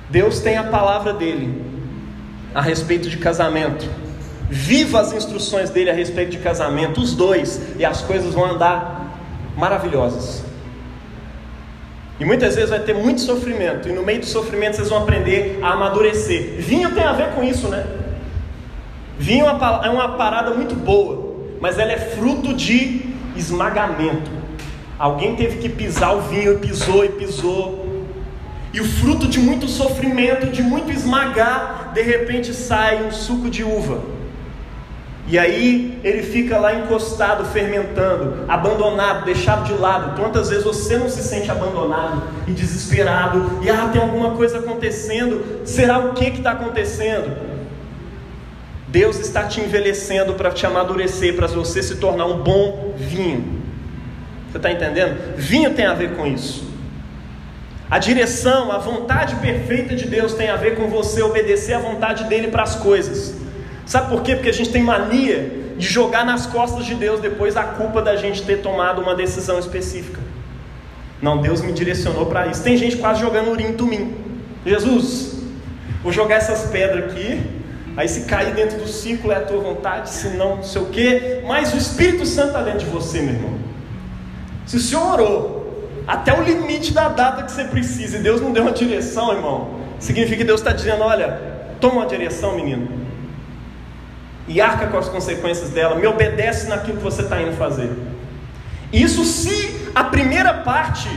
Deus 0.10 0.39
tem 0.39 0.56
a 0.56 0.63
palavra 0.63 1.13
dele 1.13 1.62
a 2.56 2.62
respeito 2.62 3.10
de 3.10 3.17
casamento. 3.17 3.89
Viva 4.49 5.01
as 5.01 5.12
instruções 5.12 5.69
dele 5.69 5.89
a 5.89 5.93
respeito 5.93 6.32
de 6.32 6.38
casamento, 6.38 7.01
os 7.01 7.13
dois, 7.13 7.62
e 7.77 7.84
as 7.84 8.01
coisas 8.01 8.34
vão 8.34 8.45
andar 8.45 9.19
maravilhosas. 9.58 10.46
E 12.19 12.25
muitas 12.25 12.56
vezes 12.56 12.71
vai 12.71 12.80
ter 12.80 12.95
muito 12.95 13.21
sofrimento, 13.21 13.88
e 13.88 13.91
no 13.91 14.01
meio 14.01 14.19
do 14.19 14.25
sofrimento 14.25 14.75
vocês 14.75 14.89
vão 14.89 15.03
aprender 15.03 15.60
a 15.62 15.73
amadurecer. 15.73 16.56
Vinho 16.58 16.91
tem 16.91 17.03
a 17.03 17.13
ver 17.13 17.30
com 17.36 17.43
isso, 17.43 17.67
né? 17.67 17.86
Vinho 19.19 19.45
é 19.45 19.89
uma 19.89 20.03
é 20.03 20.17
parada 20.17 20.51
muito 20.51 20.75
boa, 20.75 21.36
mas 21.60 21.77
ela 21.77 21.91
é 21.91 21.97
fruto 21.97 22.53
de 22.53 23.01
esmagamento. 23.36 24.32
Alguém 24.97 25.36
teve 25.36 25.58
que 25.58 25.69
pisar 25.69 26.15
o 26.15 26.21
vinho, 26.21 26.53
e 26.53 26.58
pisou 26.58 27.06
e 27.06 27.10
pisou. 27.10 28.08
E 28.73 28.82
o 28.82 28.86
fruto 28.86 29.27
de 29.27 29.39
muito 29.39 29.67
sofrimento, 29.67 30.47
de 30.47 30.62
muito 30.62 30.91
esmagar, 30.91 31.91
de 31.93 32.01
repente 32.01 32.53
sai 32.53 33.03
um 33.06 33.12
suco 33.12 33.49
de 33.49 33.63
uva. 33.63 34.16
E 35.30 35.38
aí 35.38 36.00
ele 36.06 36.24
fica 36.24 36.58
lá 36.58 36.74
encostado, 36.74 37.44
fermentando, 37.46 38.46
abandonado, 38.48 39.26
deixado 39.26 39.66
de 39.66 39.74
lado. 39.74 40.20
Quantas 40.20 40.50
vezes 40.50 40.63
você 40.63 40.98
não 40.98 41.10
se 41.10 41.22
sente 41.22 41.52
abandonado 41.52 42.24
e 42.48 42.52
desesperado? 42.52 43.60
E 43.62 43.70
ah, 43.70 43.90
tem 43.92 44.02
alguma 44.02 44.32
coisa 44.32 44.60
acontecendo? 44.60 45.66
Será 45.66 46.00
o 46.00 46.13
que 46.13 46.26
está 46.28 46.52
acontecendo? 46.52 47.36
Deus 48.88 49.20
está 49.20 49.44
te 49.44 49.60
envelhecendo 49.60 50.34
para 50.36 50.50
te 50.50 50.66
amadurecer, 50.66 51.36
para 51.36 51.48
você 51.48 51.84
se 51.84 51.98
tornar 51.98 52.26
um 52.26 52.42
bom 52.42 52.94
vinho. 52.96 53.62
Você 54.50 54.58
está 54.58 54.72
entendendo? 54.72 55.36
Vinho 55.36 55.74
tem 55.74 55.86
a 55.86 55.94
ver 55.94 56.16
com 56.16 56.26
isso. 56.26 56.66
A 57.92 58.00
direção, 58.00 58.72
a 58.72 58.78
vontade 58.78 59.36
perfeita 59.36 59.94
de 59.94 60.08
Deus 60.08 60.34
tem 60.34 60.50
a 60.50 60.56
ver 60.56 60.76
com 60.76 60.88
você 60.88 61.22
obedecer 61.22 61.74
à 61.74 61.80
vontade 61.80 62.24
dele 62.26 62.48
para 62.48 62.63
as 62.63 62.76
coisas. 62.76 63.46
Sabe 63.88 64.10
por 64.10 64.21
quê? 64.21 64.36
Porque 64.36 64.50
a 64.50 64.54
gente 64.54 64.69
tem 64.69 64.84
mania 64.84 65.50
de 65.78 65.88
jogar 65.88 66.26
nas 66.26 66.45
costas 66.45 66.86
de 66.86 66.93
Deus 66.93 67.21
depois 67.21 67.56
a 67.56 67.63
culpa 67.63 68.02
da 68.02 68.17
gente 68.17 68.43
ter 68.43 68.58
tomado 68.58 69.02
uma 69.02 69.15
decisão 69.15 69.58
específica. 69.58 70.19
Não, 71.21 71.41
Deus 71.41 71.62
me 71.62 71.71
direcionou 71.71 72.26
para 72.26 72.47
isso. 72.47 72.62
Tem 72.62 72.76
gente 72.76 72.97
quase 72.97 73.21
jogando 73.21 73.50
urim 73.50 73.73
tumim. 73.73 74.13
Jesus, 74.65 75.38
vou 76.04 76.12
jogar 76.12 76.36
essas 76.36 76.69
pedras 76.69 77.12
aqui. 77.12 77.41
Aí 77.95 78.10
se 78.10 78.26
cair 78.26 78.54
dentro 78.54 78.78
do 78.78 78.88
círculo 78.88 79.32
é 79.32 79.38
a 79.38 79.41
tua 79.41 79.60
vontade, 79.60 80.10
se 80.10 80.28
não, 80.30 80.58
não 80.58 80.63
sei 80.63 80.82
o 80.82 80.88
quê. 80.88 81.41
Mas 81.47 81.73
o 81.73 81.78
Espírito 81.78 82.26
Santo 82.26 82.50
está 82.50 82.62
dentro 82.62 82.80
de 82.80 82.86
você, 82.88 83.21
meu 83.21 83.36
irmão. 83.36 83.54
Se 84.65 84.76
o 84.76 84.80
Senhor 84.80 85.13
orou 85.13 85.89
até 86.06 86.38
o 86.38 86.43
limite 86.43 86.93
da 86.93 87.08
data 87.08 87.43
que 87.43 87.52
você 87.52 87.63
precisa 87.63 88.17
e 88.17 88.19
Deus 88.19 88.41
não 88.41 88.52
deu 88.52 88.63
uma 88.63 88.71
direção, 88.73 89.32
irmão, 89.32 89.80
significa 89.97 90.38
que 90.38 90.43
Deus 90.43 90.60
está 90.60 90.73
dizendo: 90.73 91.04
olha, 91.04 91.39
toma 91.80 92.02
uma 92.02 92.06
direção, 92.06 92.54
menino 92.54 93.07
e 94.47 94.62
arca 94.62 94.88
com 94.88 94.97
as 94.97 95.10
consequências 95.10 95.69
dela, 95.69 95.95
me 95.95 96.07
obedece 96.07 96.67
naquilo 96.67 96.97
que 96.97 97.03
você 97.03 97.21
está 97.21 97.41
indo 97.41 97.53
fazer. 97.57 97.91
Isso 98.91 99.25
se 99.25 99.89
a 99.93 100.05
primeira 100.05 100.53
parte 100.53 101.10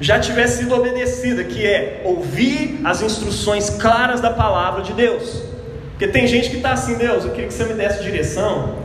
já 0.00 0.18
tivesse 0.18 0.58
sido 0.58 0.74
obedecida, 0.74 1.42
que 1.42 1.66
é 1.66 2.02
ouvir 2.04 2.80
as 2.84 3.02
instruções 3.02 3.70
claras 3.70 4.20
da 4.20 4.30
palavra 4.30 4.82
de 4.82 4.92
Deus. 4.92 5.42
Porque 5.90 6.06
tem 6.06 6.26
gente 6.26 6.50
que 6.50 6.56
está 6.56 6.72
assim, 6.72 6.96
Deus, 6.96 7.24
eu 7.24 7.30
queria 7.30 7.48
que 7.48 7.54
você 7.54 7.64
me 7.64 7.74
desse 7.74 8.02
direção, 8.02 8.76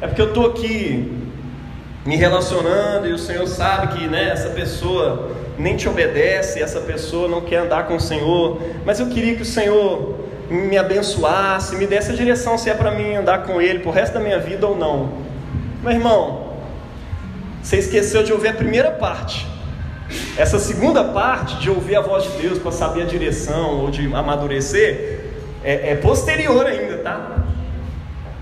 é 0.00 0.06
porque 0.06 0.22
eu 0.22 0.28
estou 0.28 0.46
aqui 0.46 1.18
me 2.06 2.16
relacionando 2.16 3.06
e 3.06 3.12
o 3.12 3.18
Senhor 3.18 3.46
sabe 3.46 3.98
que 3.98 4.06
né, 4.06 4.30
essa 4.30 4.50
pessoa 4.50 5.32
nem 5.58 5.76
te 5.76 5.88
obedece, 5.88 6.62
essa 6.62 6.80
pessoa 6.80 7.28
não 7.28 7.40
quer 7.40 7.58
andar 7.58 7.86
com 7.86 7.96
o 7.96 8.00
Senhor, 8.00 8.60
mas 8.84 9.00
eu 9.00 9.08
queria 9.08 9.34
que 9.34 9.42
o 9.42 9.46
Senhor 9.46 10.19
me 10.50 10.76
abençoasse, 10.76 11.76
me 11.76 11.86
desse 11.86 12.10
a 12.10 12.14
direção 12.14 12.58
se 12.58 12.68
é 12.68 12.74
para 12.74 12.90
mim 12.90 13.14
andar 13.14 13.44
com 13.44 13.62
Ele 13.62 13.78
pro 13.78 13.90
resto 13.90 14.14
da 14.14 14.20
minha 14.20 14.38
vida 14.38 14.66
ou 14.66 14.76
não. 14.76 15.12
Meu 15.80 15.92
irmão, 15.92 16.54
você 17.62 17.78
esqueceu 17.78 18.24
de 18.24 18.32
ouvir 18.32 18.48
a 18.48 18.54
primeira 18.54 18.90
parte. 18.90 19.46
Essa 20.36 20.58
segunda 20.58 21.04
parte 21.04 21.56
de 21.58 21.70
ouvir 21.70 21.94
a 21.94 22.00
voz 22.00 22.24
de 22.24 22.30
Deus 22.42 22.58
para 22.58 22.72
saber 22.72 23.02
a 23.02 23.06
direção 23.06 23.80
ou 23.80 23.90
de 23.90 24.12
amadurecer 24.12 25.20
é, 25.62 25.92
é 25.92 25.94
posterior 25.94 26.66
ainda, 26.66 26.98
tá? 26.98 27.44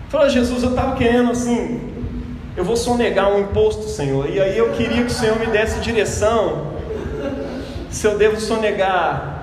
Falou, 0.08 0.30
Jesus, 0.30 0.62
eu 0.62 0.70
estava 0.70 0.96
querendo 0.96 1.30
assim, 1.30 1.92
eu 2.56 2.64
vou 2.64 2.76
sonegar 2.76 3.30
um 3.30 3.40
imposto, 3.40 3.86
Senhor, 3.88 4.30
e 4.30 4.40
aí 4.40 4.56
eu 4.56 4.70
queria 4.70 5.02
que 5.04 5.10
o 5.10 5.14
Senhor 5.14 5.38
me 5.38 5.46
desse 5.46 5.80
direção. 5.80 6.68
Se 7.90 8.06
eu 8.06 8.16
devo 8.16 8.40
sonegar 8.40 9.37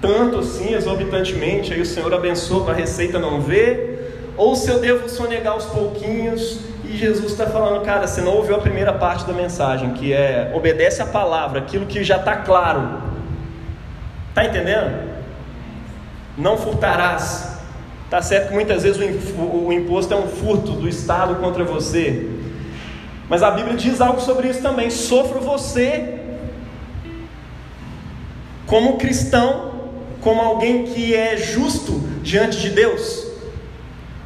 tanto 0.00 0.38
assim, 0.38 0.74
exorbitantemente, 0.74 1.72
aí 1.72 1.80
o 1.80 1.86
Senhor 1.86 2.12
abençoa 2.12 2.64
para 2.64 2.74
a 2.74 2.76
receita 2.76 3.18
não 3.18 3.40
ver, 3.40 4.32
ou 4.36 4.54
se 4.54 4.70
eu 4.70 4.78
devo 4.78 5.08
sonegar 5.08 5.54
aos 5.54 5.64
pouquinhos, 5.64 6.60
e 6.84 6.96
Jesus 6.96 7.32
está 7.32 7.46
falando, 7.46 7.84
cara, 7.84 8.06
você 8.06 8.20
não 8.20 8.34
ouviu 8.34 8.54
a 8.54 8.60
primeira 8.60 8.92
parte 8.92 9.26
da 9.26 9.32
mensagem, 9.32 9.94
que 9.94 10.12
é 10.12 10.52
obedece 10.54 11.02
a 11.02 11.06
palavra, 11.06 11.58
aquilo 11.58 11.86
que 11.86 12.04
já 12.04 12.16
está 12.16 12.36
claro. 12.36 13.02
Está 14.28 14.44
entendendo? 14.44 15.16
Não 16.36 16.56
furtarás. 16.56 17.56
Tá 18.08 18.22
certo 18.22 18.48
que 18.48 18.54
muitas 18.54 18.84
vezes 18.84 19.00
o 19.36 19.72
imposto 19.72 20.14
é 20.14 20.16
um 20.16 20.28
furto 20.28 20.72
do 20.72 20.88
Estado 20.88 21.36
contra 21.36 21.64
você. 21.64 22.30
Mas 23.28 23.42
a 23.42 23.50
Bíblia 23.50 23.74
diz 23.76 24.00
algo 24.00 24.20
sobre 24.20 24.48
isso 24.48 24.62
também. 24.62 24.90
Sofra 24.90 25.40
você, 25.40 26.20
como 28.66 28.96
cristão, 28.96 29.75
como 30.26 30.40
alguém 30.40 30.82
que 30.82 31.14
é 31.14 31.36
justo 31.36 32.00
diante 32.20 32.58
de 32.58 32.70
Deus. 32.70 33.28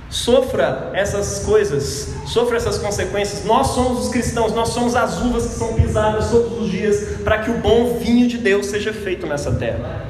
Sofra 0.09 0.91
essas 0.95 1.41
coisas, 1.45 2.15
sofra 2.25 2.57
essas 2.57 2.79
consequências. 2.79 3.45
Nós 3.45 3.67
somos 3.67 4.07
os 4.07 4.09
cristãos, 4.09 4.55
nós 4.55 4.71
somos 4.71 4.97
as 4.97 5.21
uvas 5.21 5.49
que 5.49 5.55
são 5.57 5.75
pisadas 5.75 6.31
todos 6.31 6.59
os 6.59 6.71
dias 6.71 7.19
para 7.23 7.41
que 7.41 7.51
o 7.51 7.59
bom 7.59 7.99
vinho 7.99 8.27
de 8.27 8.39
Deus 8.39 8.65
seja 8.69 8.95
feito 8.95 9.27
nessa 9.27 9.53
terra. 9.53 10.07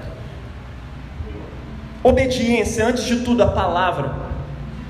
Obediência, 2.04 2.86
antes 2.86 3.02
de 3.02 3.22
tudo, 3.24 3.42
a 3.42 3.48
palavra. 3.48 4.14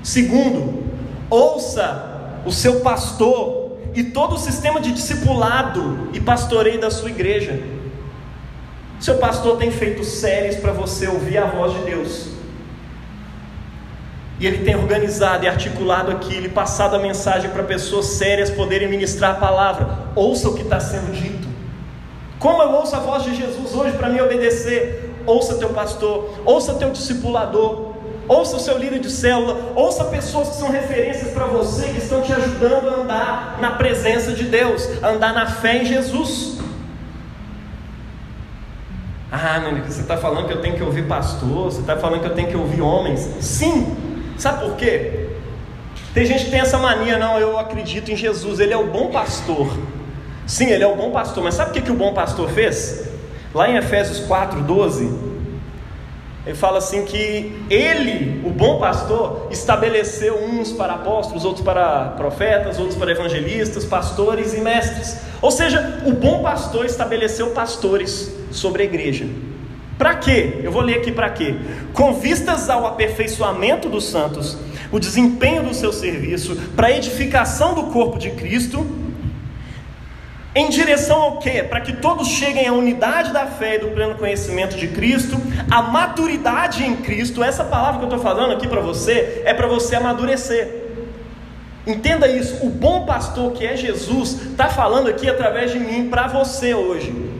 Segundo, 0.03 0.83
ouça 1.31 2.41
o 2.45 2.51
seu 2.51 2.81
pastor 2.81 3.79
e 3.95 4.03
todo 4.03 4.35
o 4.35 4.37
sistema 4.37 4.79
de 4.79 4.91
discipulado 4.91 6.09
e 6.13 6.19
pastoreio 6.19 6.79
da 6.79 6.91
sua 6.91 7.09
igreja. 7.09 7.80
Seu 9.01 9.15
pastor 9.15 9.57
tem 9.57 9.71
feito 9.71 10.03
séries 10.03 10.57
para 10.57 10.71
você 10.71 11.07
ouvir 11.07 11.39
a 11.39 11.45
voz 11.45 11.73
de 11.73 11.79
Deus. 11.79 12.27
E 14.39 14.45
ele 14.45 14.63
tem 14.63 14.75
organizado 14.75 15.43
e 15.43 15.47
articulado 15.47 16.11
aquilo 16.11 16.45
e 16.45 16.49
passado 16.49 16.95
a 16.95 16.99
mensagem 16.99 17.49
para 17.49 17.63
pessoas 17.63 18.05
sérias 18.05 18.51
poderem 18.51 18.87
ministrar 18.87 19.31
a 19.31 19.39
palavra. 19.39 19.89
Ouça 20.15 20.49
o 20.49 20.53
que 20.53 20.61
está 20.61 20.79
sendo 20.79 21.11
dito. 21.11 21.47
Como 22.37 22.61
eu 22.61 22.69
ouço 22.73 22.95
a 22.95 22.99
voz 22.99 23.23
de 23.23 23.35
Jesus 23.35 23.73
hoje 23.73 23.97
para 23.97 24.07
me 24.07 24.21
obedecer? 24.21 25.11
Ouça 25.25 25.55
teu 25.55 25.69
pastor, 25.69 26.37
ouça 26.45 26.75
teu 26.75 26.91
discipulador, 26.91 27.93
ouça 28.27 28.57
o 28.57 28.59
seu 28.59 28.77
líder 28.77 28.99
de 28.99 29.09
célula, 29.09 29.73
ouça 29.75 30.05
pessoas 30.05 30.49
que 30.49 30.55
são 30.57 30.69
referências 30.69 31.31
para 31.31 31.45
você, 31.45 31.87
que 31.89 31.97
estão 31.97 32.21
te 32.21 32.33
ajudando 32.33 32.87
a 32.87 33.01
andar 33.01 33.57
na 33.59 33.71
presença 33.71 34.31
de 34.31 34.43
Deus, 34.43 34.87
a 35.01 35.09
andar 35.09 35.33
na 35.33 35.47
fé 35.47 35.81
em 35.81 35.85
Jesus. 35.85 36.60
Ah, 39.31 39.59
Nani, 39.59 39.79
você 39.79 40.01
está 40.01 40.17
falando 40.17 40.45
que 40.47 40.53
eu 40.53 40.61
tenho 40.61 40.75
que 40.75 40.83
ouvir 40.83 41.07
pastor, 41.07 41.71
você 41.71 41.79
está 41.79 41.95
falando 41.95 42.19
que 42.19 42.27
eu 42.27 42.35
tenho 42.35 42.49
que 42.49 42.57
ouvir 42.57 42.81
homens. 42.81 43.21
Sim, 43.39 43.95
sabe 44.37 44.65
por 44.65 44.75
quê? 44.75 45.29
Tem 46.13 46.25
gente 46.25 46.43
que 46.43 46.51
tem 46.51 46.59
essa 46.59 46.77
mania, 46.77 47.17
não, 47.17 47.39
eu 47.39 47.57
acredito 47.57 48.11
em 48.11 48.15
Jesus, 48.17 48.59
ele 48.59 48.73
é 48.73 48.77
o 48.77 48.87
bom 48.87 49.09
pastor. 49.09 49.69
Sim, 50.45 50.65
ele 50.65 50.83
é 50.83 50.87
o 50.87 50.97
bom 50.97 51.11
pastor, 51.11 51.41
mas 51.45 51.53
sabe 51.53 51.69
o 51.69 51.73
que, 51.73 51.79
que 51.79 51.91
o 51.91 51.95
bom 51.95 52.13
pastor 52.13 52.49
fez? 52.49 53.07
Lá 53.53 53.69
em 53.69 53.77
Efésios 53.77 54.19
4, 54.19 54.63
12, 54.63 55.31
ele 56.45 56.55
fala 56.55 56.79
assim 56.79 57.05
que 57.05 57.55
ele, 57.69 58.41
o 58.45 58.49
bom 58.49 58.79
pastor, 58.79 59.47
estabeleceu 59.49 60.43
uns 60.43 60.73
para 60.73 60.95
apóstolos, 60.95 61.45
outros 61.45 61.63
para 61.63 62.15
profetas, 62.17 62.77
outros 62.79 62.97
para 62.97 63.11
evangelistas, 63.11 63.85
pastores 63.85 64.53
e 64.53 64.59
mestres. 64.59 65.21
Ou 65.41 65.51
seja, 65.51 66.01
o 66.05 66.11
bom 66.11 66.43
pastor 66.43 66.85
estabeleceu 66.85 67.51
pastores 67.51 68.40
sobre 68.51 68.83
a 68.83 68.85
igreja. 68.85 69.25
Para 69.97 70.15
quê? 70.15 70.59
Eu 70.63 70.71
vou 70.71 70.81
ler 70.81 70.97
aqui 70.97 71.11
para 71.11 71.29
quê? 71.29 71.55
Com 71.93 72.13
vistas 72.13 72.69
ao 72.69 72.87
aperfeiçoamento 72.87 73.87
dos 73.87 74.05
santos, 74.05 74.57
o 74.91 74.99
desempenho 74.99 75.63
do 75.63 75.73
seu 75.73 75.93
serviço, 75.93 76.55
para 76.75 76.87
a 76.87 76.91
edificação 76.91 77.73
do 77.75 77.83
corpo 77.83 78.17
de 78.17 78.31
Cristo 78.31 78.85
em 80.53 80.69
direção 80.69 81.21
ao 81.21 81.37
quê? 81.37 81.63
Para 81.63 81.79
que 81.79 81.93
todos 81.93 82.27
cheguem 82.27 82.67
à 82.67 82.73
unidade 82.73 83.31
da 83.31 83.45
fé 83.45 83.75
e 83.75 83.79
do 83.79 83.87
pleno 83.89 84.15
conhecimento 84.15 84.75
de 84.75 84.89
Cristo, 84.89 85.37
à 85.69 85.81
maturidade 85.81 86.83
em 86.83 86.97
Cristo. 86.97 87.41
Essa 87.41 87.63
palavra 87.63 87.99
que 87.99 88.05
eu 88.05 88.09
estou 88.09 88.19
falando 88.19 88.51
aqui 88.51 88.67
para 88.67 88.81
você 88.81 89.43
é 89.45 89.53
para 89.53 89.67
você 89.67 89.95
amadurecer. 89.95 90.81
Entenda 91.87 92.27
isso. 92.27 92.65
O 92.65 92.69
bom 92.69 93.05
pastor 93.05 93.53
que 93.53 93.65
é 93.65 93.77
Jesus 93.77 94.41
está 94.51 94.67
falando 94.67 95.07
aqui 95.07 95.29
através 95.29 95.71
de 95.71 95.79
mim 95.79 96.09
para 96.09 96.27
você 96.27 96.73
hoje. 96.73 97.30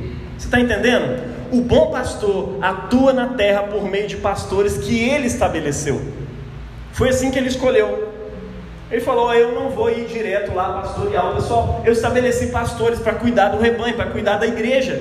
Você 0.42 0.48
está 0.48 0.60
entendendo? 0.60 1.22
O 1.52 1.62
bom 1.62 1.92
pastor 1.92 2.58
atua 2.64 3.14
na 3.14 3.28
terra 3.28 3.62
por 3.62 3.88
meio 3.88 4.08
de 4.08 4.18
pastores 4.18 4.76
que 4.80 5.08
ele 5.08 5.28
estabeleceu. 5.28 6.02
Foi 6.94 7.10
assim 7.10 7.30
que 7.30 7.38
ele 7.38 7.48
escolheu. 7.48 8.12
Ele 8.90 9.02
falou: 9.02 9.32
Eu 9.36 9.52
não 9.52 9.70
vou 9.70 9.92
ir 9.92 10.08
direto 10.08 10.52
lá 10.56 10.82
pastorear. 10.82 11.36
Pessoal, 11.36 11.84
eu 11.86 11.94
estabeleci 11.94 12.48
pastores 12.48 12.98
para 12.98 13.14
cuidar 13.14 13.50
do 13.50 13.62
rebanho, 13.62 13.94
para 13.94 14.08
cuidar 14.10 14.38
da 14.38 14.48
igreja. 14.48 15.00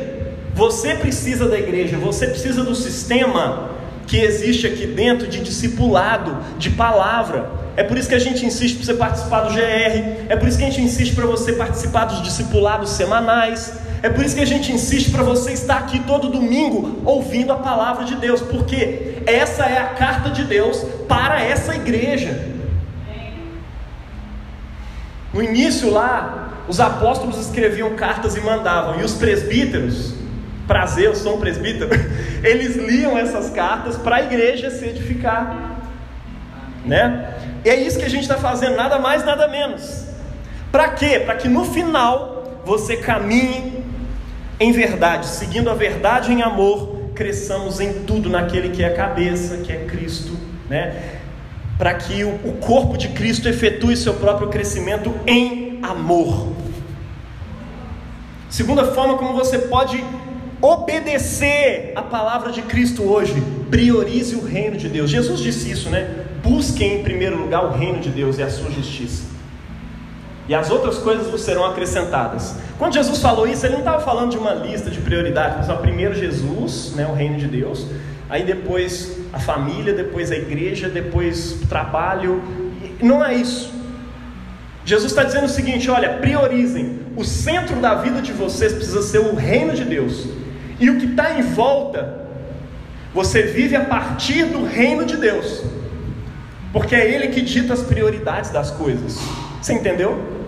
Você 0.53 0.95
precisa 0.95 1.49
da 1.49 1.59
igreja, 1.59 1.97
você 1.97 2.27
precisa 2.27 2.63
do 2.63 2.75
sistema 2.75 3.71
que 4.07 4.21
existe 4.21 4.67
aqui 4.67 4.87
dentro 4.89 5.27
de 5.27 5.41
discipulado, 5.41 6.37
de 6.59 6.69
palavra. 6.69 7.49
É 7.79 7.83
por 7.83 7.97
isso 7.97 8.11
que 8.11 8.15
a 8.15 8.21
gente 8.21 8.45
insiste 8.45 8.77
para 8.77 8.85
você 8.85 8.95
participar 8.95 9.41
do 9.41 9.55
GR, 9.55 10.27
é 10.29 10.37
por 10.37 10.47
isso 10.47 10.59
que 10.59 10.65
a 10.65 10.67
gente 10.67 10.83
insiste 10.83 11.15
para 11.15 11.25
você 11.25 11.55
participar 11.55 12.05
dos 12.05 12.21
discipulados 12.21 12.91
semanais, 12.91 13.73
é 14.03 14.09
por 14.09 14.25
isso 14.25 14.35
que 14.35 14.41
a 14.41 14.47
gente 14.47 14.73
insiste 14.73 15.11
para 15.11 15.23
você 15.23 15.53
estar 15.53 15.79
aqui 15.79 16.01
todo 16.01 16.31
domingo 16.31 17.03
ouvindo 17.05 17.53
a 17.53 17.57
palavra 17.57 18.05
de 18.05 18.17
Deus, 18.17 18.41
porque 18.41 19.23
essa 19.27 19.65
é 19.65 19.79
a 19.79 19.89
carta 19.89 20.31
de 20.31 20.45
Deus 20.45 20.85
para 21.07 21.43
essa 21.43 21.75
igreja. 21.75 22.49
No 25.33 25.43
início 25.43 25.91
lá, 25.91 26.65
os 26.67 26.81
apóstolos 26.81 27.39
escreviam 27.39 27.95
cartas 27.95 28.37
e 28.37 28.41
mandavam, 28.41 29.01
e 29.01 29.05
os 29.05 29.15
presbíteros, 29.15 30.15
prazer, 30.67 31.05
eu 31.05 31.15
sou 31.15 31.37
um 31.37 31.41
presbítero, 31.41 31.91
eles 32.43 32.77
liam 32.77 33.19
essas 33.19 33.51
cartas 33.51 33.97
para 33.97 34.17
a 34.17 34.23
igreja 34.23 34.71
se 34.71 34.87
edificar, 34.87 35.79
né? 36.87 37.35
E 37.65 37.69
é 37.69 37.77
isso 37.77 37.99
que 37.99 38.05
a 38.05 38.11
gente 38.11 38.23
está 38.23 38.39
fazendo, 38.39 38.77
nada 38.77 38.99
mais, 38.99 39.25
nada 39.25 39.47
menos. 39.47 40.07
Para 40.73 40.89
quê? 40.89 41.21
Para 41.25 41.35
que 41.35 41.49
no 41.49 41.65
final 41.67 42.63
você 42.65 42.97
caminhe 42.97 43.80
em 44.61 44.73
verdade, 44.73 45.27
seguindo 45.27 45.71
a 45.71 45.75
verdade 45.75 46.31
em 46.31 46.43
amor, 46.43 47.11
cresçamos 47.15 47.81
em 47.81 48.05
tudo 48.05 48.29
naquele 48.29 48.69
que 48.69 48.83
é 48.83 48.89
a 48.89 48.95
cabeça, 48.95 49.57
que 49.57 49.73
é 49.73 49.87
Cristo, 49.87 50.37
né? 50.69 51.19
para 51.81 51.95
que 51.95 52.25
o 52.25 52.59
corpo 52.61 52.99
de 52.99 53.09
Cristo 53.09 53.49
efetue 53.49 53.97
seu 53.97 54.13
próprio 54.13 54.49
crescimento 54.49 55.15
em 55.27 55.79
amor. 55.83 56.53
Segunda 58.51 58.93
forma 58.93 59.17
como 59.17 59.33
você 59.33 59.59
pode 59.61 60.05
obedecer 60.61 61.95
a 61.97 62.03
palavra 62.03 62.53
de 62.53 62.61
Cristo 62.61 63.03
hoje, 63.03 63.43
priorize 63.71 64.35
o 64.35 64.45
reino 64.45 64.77
de 64.77 64.91
Deus. 64.91 65.09
Jesus 65.09 65.41
disse 65.41 65.71
isso, 65.71 65.89
né? 65.89 66.27
Busquem 66.43 67.01
em 67.01 67.03
primeiro 67.03 67.39
lugar 67.39 67.65
o 67.65 67.71
reino 67.71 67.99
de 67.99 68.11
Deus 68.11 68.37
e 68.37 68.43
a 68.43 68.51
sua 68.51 68.71
justiça. 68.71 69.30
E 70.51 70.55
as 70.55 70.69
outras 70.69 70.99
coisas 70.99 71.29
vos 71.29 71.43
serão 71.43 71.65
acrescentadas. 71.65 72.57
Quando 72.77 72.95
Jesus 72.95 73.21
falou 73.23 73.47
isso, 73.47 73.65
ele 73.65 73.75
não 73.75 73.83
estava 73.83 74.01
falando 74.01 74.33
de 74.33 74.37
uma 74.37 74.53
lista 74.53 74.91
de 74.91 74.99
prioridades, 74.99 75.69
mas 75.69 75.79
primeiro 75.79 76.13
Jesus, 76.13 76.93
né, 76.97 77.07
o 77.07 77.15
reino 77.15 77.39
de 77.39 77.47
Deus, 77.47 77.87
aí 78.29 78.43
depois 78.43 79.17
a 79.33 79.39
família, 79.39 79.95
depois 79.95 80.33
a 80.33 80.35
igreja, 80.35 80.89
depois 80.89 81.63
o 81.63 81.69
trabalho. 81.69 82.43
Não 83.01 83.25
é 83.25 83.33
isso. 83.33 83.73
Jesus 84.85 85.13
está 85.13 85.23
dizendo 85.23 85.45
o 85.45 85.49
seguinte: 85.49 85.89
olha, 85.89 86.15
priorizem. 86.15 86.99
O 87.17 87.25
centro 87.25 87.77
da 87.77 87.95
vida 87.95 88.21
de 88.21 88.33
vocês 88.33 88.73
precisa 88.73 89.03
ser 89.03 89.21
o 89.21 89.37
reino 89.37 89.73
de 89.73 89.85
Deus. 89.85 90.27
E 90.81 90.91
o 90.91 90.99
que 90.99 91.07
está 91.07 91.39
em 91.39 91.43
volta, 91.43 92.27
você 93.15 93.43
vive 93.43 93.77
a 93.77 93.85
partir 93.85 94.47
do 94.47 94.65
reino 94.65 95.05
de 95.05 95.17
Deus. 95.17 95.63
Porque 96.73 96.97
é 96.97 97.09
Ele 97.09 97.29
que 97.29 97.41
dita 97.41 97.73
as 97.73 97.83
prioridades 97.83 98.51
das 98.51 98.73
coisas. 98.73 99.17
Você 99.63 99.75
entendeu? 99.75 100.40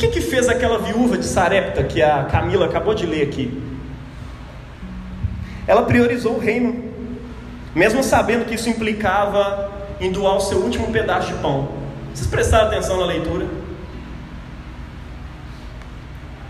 Que, 0.00 0.08
que 0.08 0.20
fez 0.22 0.48
aquela 0.48 0.78
viúva 0.78 1.18
de 1.18 1.26
Sarepta 1.26 1.84
que 1.84 2.00
a 2.00 2.24
Camila 2.24 2.64
acabou 2.64 2.94
de 2.94 3.04
ler 3.04 3.22
aqui? 3.22 3.62
Ela 5.66 5.82
priorizou 5.82 6.36
o 6.36 6.38
reino, 6.38 6.82
mesmo 7.74 8.02
sabendo 8.02 8.46
que 8.46 8.54
isso 8.54 8.70
implicava 8.70 9.70
em 10.00 10.10
doar 10.10 10.36
o 10.36 10.40
seu 10.40 10.58
último 10.58 10.90
pedaço 10.90 11.28
de 11.28 11.34
pão. 11.34 11.68
Vocês 12.14 12.26
prestaram 12.26 12.68
atenção 12.68 12.98
na 12.98 13.04
leitura? 13.04 13.46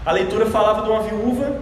A 0.07 0.13
leitura 0.13 0.47
falava 0.47 0.83
de 0.83 0.89
uma 0.89 1.03
viúva 1.03 1.61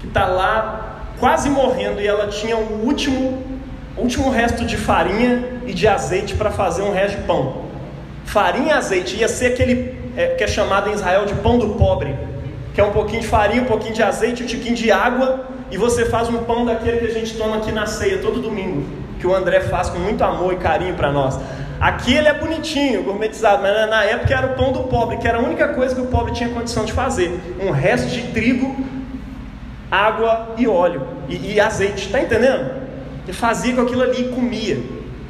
que 0.00 0.08
está 0.08 0.26
lá 0.26 1.04
quase 1.20 1.48
morrendo 1.48 2.00
e 2.00 2.06
ela 2.06 2.26
tinha 2.26 2.56
o 2.56 2.84
último, 2.84 3.42
último 3.96 4.30
resto 4.30 4.64
de 4.64 4.76
farinha 4.76 5.60
e 5.64 5.72
de 5.72 5.86
azeite 5.86 6.34
para 6.34 6.50
fazer 6.50 6.82
um 6.82 6.92
resto 6.92 7.20
de 7.20 7.22
pão. 7.22 7.66
Farinha 8.24 8.70
e 8.70 8.72
azeite 8.72 9.16
ia 9.16 9.28
ser 9.28 9.52
aquele 9.52 9.95
é, 10.16 10.28
que 10.28 10.42
é 10.42 10.46
chamado 10.48 10.88
em 10.88 10.94
Israel 10.94 11.26
de 11.26 11.34
pão 11.34 11.58
do 11.58 11.70
pobre, 11.70 12.16
que 12.74 12.80
é 12.80 12.84
um 12.84 12.92
pouquinho 12.92 13.20
de 13.20 13.26
farinha, 13.28 13.62
um 13.62 13.66
pouquinho 13.66 13.94
de 13.94 14.02
azeite, 14.02 14.42
um 14.42 14.46
tiquinho 14.46 14.74
de 14.74 14.90
água, 14.90 15.46
e 15.70 15.76
você 15.76 16.06
faz 16.06 16.28
um 16.28 16.38
pão 16.44 16.64
daquele 16.64 16.98
que 16.98 17.06
a 17.06 17.12
gente 17.12 17.36
toma 17.36 17.56
aqui 17.56 17.70
na 17.72 17.86
ceia 17.86 18.18
todo 18.18 18.40
domingo, 18.40 18.84
que 19.20 19.26
o 19.26 19.34
André 19.34 19.60
faz 19.60 19.90
com 19.90 19.98
muito 19.98 20.22
amor 20.24 20.52
e 20.52 20.56
carinho 20.56 20.94
para 20.94 21.12
nós. 21.12 21.38
Aqui 21.78 22.14
ele 22.14 22.28
é 22.28 22.32
bonitinho, 22.32 23.02
gourmetizado, 23.02 23.62
mas 23.62 23.90
na 23.90 24.04
época 24.04 24.34
era 24.34 24.46
o 24.46 24.54
pão 24.54 24.72
do 24.72 24.84
pobre, 24.84 25.18
que 25.18 25.28
era 25.28 25.38
a 25.38 25.42
única 25.42 25.68
coisa 25.68 25.94
que 25.94 26.00
o 26.00 26.06
pobre 26.06 26.32
tinha 26.32 26.48
condição 26.48 26.86
de 26.86 26.92
fazer: 26.92 27.38
um 27.60 27.70
resto 27.70 28.08
de 28.08 28.22
trigo, 28.32 28.74
água 29.90 30.54
e 30.56 30.66
óleo 30.66 31.02
e, 31.28 31.54
e 31.54 31.60
azeite, 31.60 32.06
está 32.06 32.20
entendendo? 32.20 32.70
Ele 33.24 33.32
fazia 33.32 33.74
com 33.74 33.82
aquilo 33.82 34.02
ali 34.02 34.22
e 34.22 34.28
comia. 34.28 34.80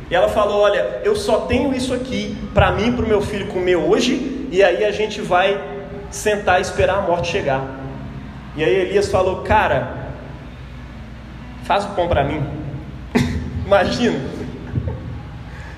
E 0.09 0.15
ela 0.15 0.29
falou: 0.29 0.61
Olha, 0.61 1.01
eu 1.03 1.17
só 1.17 1.41
tenho 1.41 1.75
isso 1.75 1.93
aqui 1.93 2.37
para 2.55 2.71
mim 2.71 2.89
e 2.89 2.93
para 2.93 3.05
o 3.05 3.09
meu 3.09 3.21
filho 3.21 3.49
comer 3.49 3.77
hoje 3.77 4.36
e 4.51 4.63
aí 4.63 4.85
a 4.85 4.91
gente 4.91 5.21
vai 5.21 5.61
sentar 6.11 6.59
e 6.59 6.63
esperar 6.63 6.99
a 6.99 7.03
morte 7.03 7.29
chegar. 7.29 7.65
E 8.57 8.65
aí 8.65 8.75
Elias 8.75 9.09
falou: 9.09 9.43
Cara, 9.43 10.09
faz 11.65 11.85
o 11.85 11.89
pão 11.89 12.09
para 12.09 12.25
mim. 12.25 12.43
Imagina. 13.67 14.37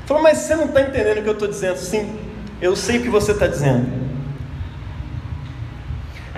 Falou, 0.06 0.22
mas 0.22 0.38
você 0.38 0.56
não 0.56 0.64
está 0.64 0.80
entendendo 0.80 1.18
o 1.18 1.22
que 1.22 1.28
eu 1.28 1.34
estou 1.34 1.48
dizendo? 1.48 1.76
Sim, 1.76 2.18
eu 2.62 2.74
sei 2.74 2.98
o 2.98 3.02
que 3.02 3.10
você 3.10 3.32
está 3.32 3.46
dizendo. 3.46 3.86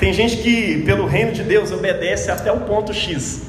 Tem 0.01 0.13
gente 0.13 0.39
que, 0.39 0.83
pelo 0.83 1.07
reino 1.07 1.31
de 1.31 1.45
Deus, 1.45 1.71
obedece 1.71 2.31
até 2.31 2.51
o 2.51 2.61
ponto 2.61 2.93
X. 2.93 3.47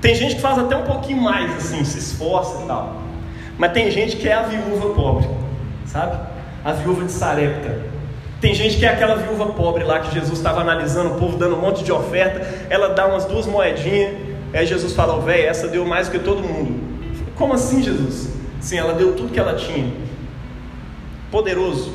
Tem 0.00 0.14
gente 0.14 0.36
que 0.36 0.40
faz 0.40 0.58
até 0.58 0.76
um 0.76 0.84
pouquinho 0.84 1.20
mais, 1.20 1.54
assim, 1.56 1.84
se 1.84 1.98
esforça 1.98 2.62
e 2.62 2.66
tal. 2.66 3.02
Mas 3.58 3.72
tem 3.72 3.90
gente 3.90 4.16
que 4.16 4.28
é 4.28 4.34
a 4.34 4.42
viúva 4.42 4.94
pobre, 4.94 5.28
sabe? 5.84 6.16
A 6.64 6.72
viúva 6.72 7.04
de 7.04 7.12
Sarepta. 7.12 7.98
Tem 8.40 8.54
gente 8.54 8.76
que 8.76 8.86
é 8.86 8.88
aquela 8.88 9.16
viúva 9.16 9.46
pobre 9.46 9.82
lá 9.82 10.00
que 10.00 10.14
Jesus 10.14 10.38
estava 10.38 10.60
analisando, 10.60 11.16
o 11.16 11.18
povo 11.18 11.36
dando 11.36 11.56
um 11.56 11.60
monte 11.60 11.82
de 11.82 11.90
oferta, 11.90 12.66
ela 12.70 12.90
dá 12.90 13.06
umas 13.06 13.24
duas 13.24 13.46
moedinhas, 13.46 14.16
aí 14.54 14.64
Jesus 14.64 14.92
fala, 14.92 15.16
oh, 15.16 15.20
velho, 15.20 15.48
essa 15.48 15.66
deu 15.66 15.84
mais 15.84 16.08
do 16.08 16.12
que 16.12 16.18
todo 16.20 16.42
mundo. 16.42 16.78
Como 17.34 17.52
assim, 17.52 17.82
Jesus? 17.82 18.28
Sim, 18.60 18.78
ela 18.78 18.94
deu 18.94 19.14
tudo 19.14 19.32
que 19.32 19.40
ela 19.40 19.54
tinha. 19.54 19.92
Poderoso. 21.30 21.92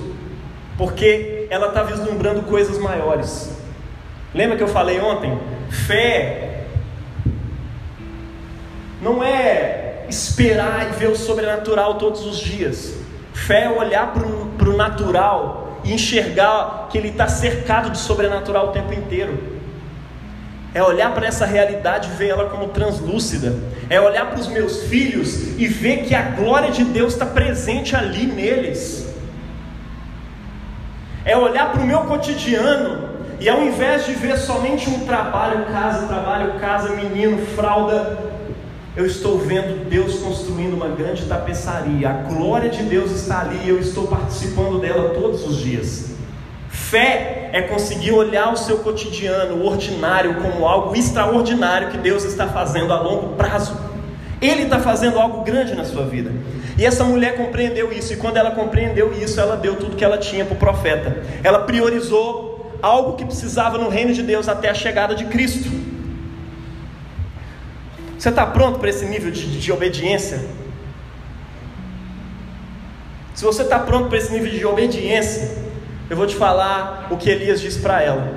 Porque 0.78 1.48
ela 1.50 1.68
está 1.68 1.84
vislumbrando 1.84 2.44
coisas 2.44 2.78
maiores. 2.78 3.56
Lembra 4.34 4.58
que 4.58 4.64
eu 4.64 4.68
falei 4.68 5.00
ontem? 5.00 5.38
Fé 5.70 6.54
não 9.02 9.22
é 9.22 10.06
esperar 10.08 10.90
e 10.90 10.94
ver 10.98 11.10
o 11.10 11.16
sobrenatural 11.16 11.96
todos 11.96 12.26
os 12.26 12.38
dias. 12.38 12.96
Fé 13.34 13.66
é 13.66 13.70
olhar 13.70 14.14
para 14.14 14.26
o 14.26 14.43
natural 14.72 15.82
e 15.84 15.94
enxergar 15.94 16.88
que 16.90 16.98
ele 16.98 17.10
está 17.10 17.28
cercado 17.28 17.90
de 17.90 17.98
sobrenatural 17.98 18.70
o 18.70 18.72
tempo 18.72 18.94
inteiro. 18.94 19.52
É 20.74 20.82
olhar 20.82 21.14
para 21.14 21.28
essa 21.28 21.46
realidade 21.46 22.10
e 22.10 22.16
ver 22.16 22.30
ela 22.30 22.50
como 22.50 22.70
translúcida. 22.70 23.54
É 23.90 24.00
olhar 24.00 24.28
para 24.28 24.40
os 24.40 24.48
meus 24.48 24.84
filhos 24.84 25.60
e 25.60 25.68
ver 25.68 26.06
que 26.06 26.16
a 26.16 26.22
glória 26.22 26.72
de 26.72 26.84
Deus 26.84 27.14
está 27.14 27.26
presente 27.26 27.96
ali 27.96 28.26
neles. 28.26 29.14
É 31.26 31.38
olhar 31.38 31.72
para 31.72 31.82
o 31.82 31.86
meu 31.86 32.02
cotidiano 32.02 33.10
e 33.40 33.48
ao 33.50 33.62
invés 33.62 34.06
de 34.06 34.14
ver 34.14 34.38
somente 34.38 34.90
um 34.90 35.06
trabalho, 35.06 35.66
casa, 35.66 36.08
trabalho, 36.08 36.60
casa, 36.60 36.90
menino, 36.90 37.46
fralda, 37.56 38.33
eu 38.96 39.06
estou 39.08 39.40
vendo 39.40 39.90
Deus 39.90 40.20
construindo 40.20 40.76
uma 40.76 40.90
grande 40.90 41.26
tapeçaria. 41.26 42.10
A 42.10 42.14
glória 42.14 42.70
de 42.70 42.84
Deus 42.84 43.12
está 43.12 43.42
ali 43.42 43.60
e 43.66 43.70
eu 43.70 43.80
estou 43.80 44.08
participando 44.08 44.80
dela 44.80 45.16
todos 45.16 45.46
os 45.48 45.58
dias. 45.58 46.12
Fé 46.70 47.50
é 47.54 47.62
conseguir 47.64 48.12
olhar 48.12 48.54
o 48.54 48.58
seu 48.58 48.80
cotidiano, 48.80 49.56
o 49.56 49.66
ordinário, 49.66 50.36
como 50.36 50.68
algo 50.68 50.96
extraordinário 50.96 51.90
que 51.90 51.98
Deus 51.98 52.24
está 52.24 52.48
fazendo 52.48 52.94
a 52.94 53.02
longo 53.02 53.36
prazo. 53.36 53.76
Ele 54.40 54.64
está 54.64 54.80
fazendo 54.80 55.20
algo 55.20 55.44
grande 55.44 55.74
na 55.74 55.86
sua 55.86 56.06
vida. 56.06 56.32
E 56.78 56.86
essa 56.86 57.04
mulher 57.04 57.36
compreendeu 57.36 57.92
isso, 57.92 58.14
e 58.14 58.18
quando 58.18 58.38
ela 58.38 58.52
compreendeu 58.52 59.14
isso, 59.14 59.40
ela 59.40 59.56
deu 59.56 59.76
tudo 59.76 59.96
que 59.96 60.04
ela 60.04 60.18
tinha 60.18 60.46
para 60.46 60.56
o 60.56 60.58
profeta. 60.58 61.24
Ela 61.44 61.60
priorizou 61.60 62.78
algo 62.82 63.14
que 63.14 63.26
precisava 63.26 63.78
no 63.78 63.90
reino 63.90 64.14
de 64.14 64.22
Deus 64.22 64.50
até 64.50 64.70
a 64.70 64.74
chegada 64.74 65.16
de 65.16 65.26
Cristo. 65.26 65.93
Você 68.24 68.30
está 68.30 68.46
pronto 68.46 68.80
para 68.80 68.88
esse 68.88 69.06
nível 69.06 69.30
de, 69.30 69.60
de 69.60 69.70
obediência? 69.70 70.40
Se 73.34 73.44
você 73.44 73.64
está 73.64 73.78
pronto 73.78 74.08
para 74.08 74.18
esse 74.18 74.32
nível 74.32 74.50
de 74.50 74.66
obediência, 74.66 75.58
eu 76.10 76.16
vou 76.16 76.26
te 76.26 76.34
falar 76.34 77.10
o 77.12 77.18
que 77.18 77.30
Elias 77.30 77.60
disse 77.60 77.82
para 77.82 78.02
ela. 78.02 78.34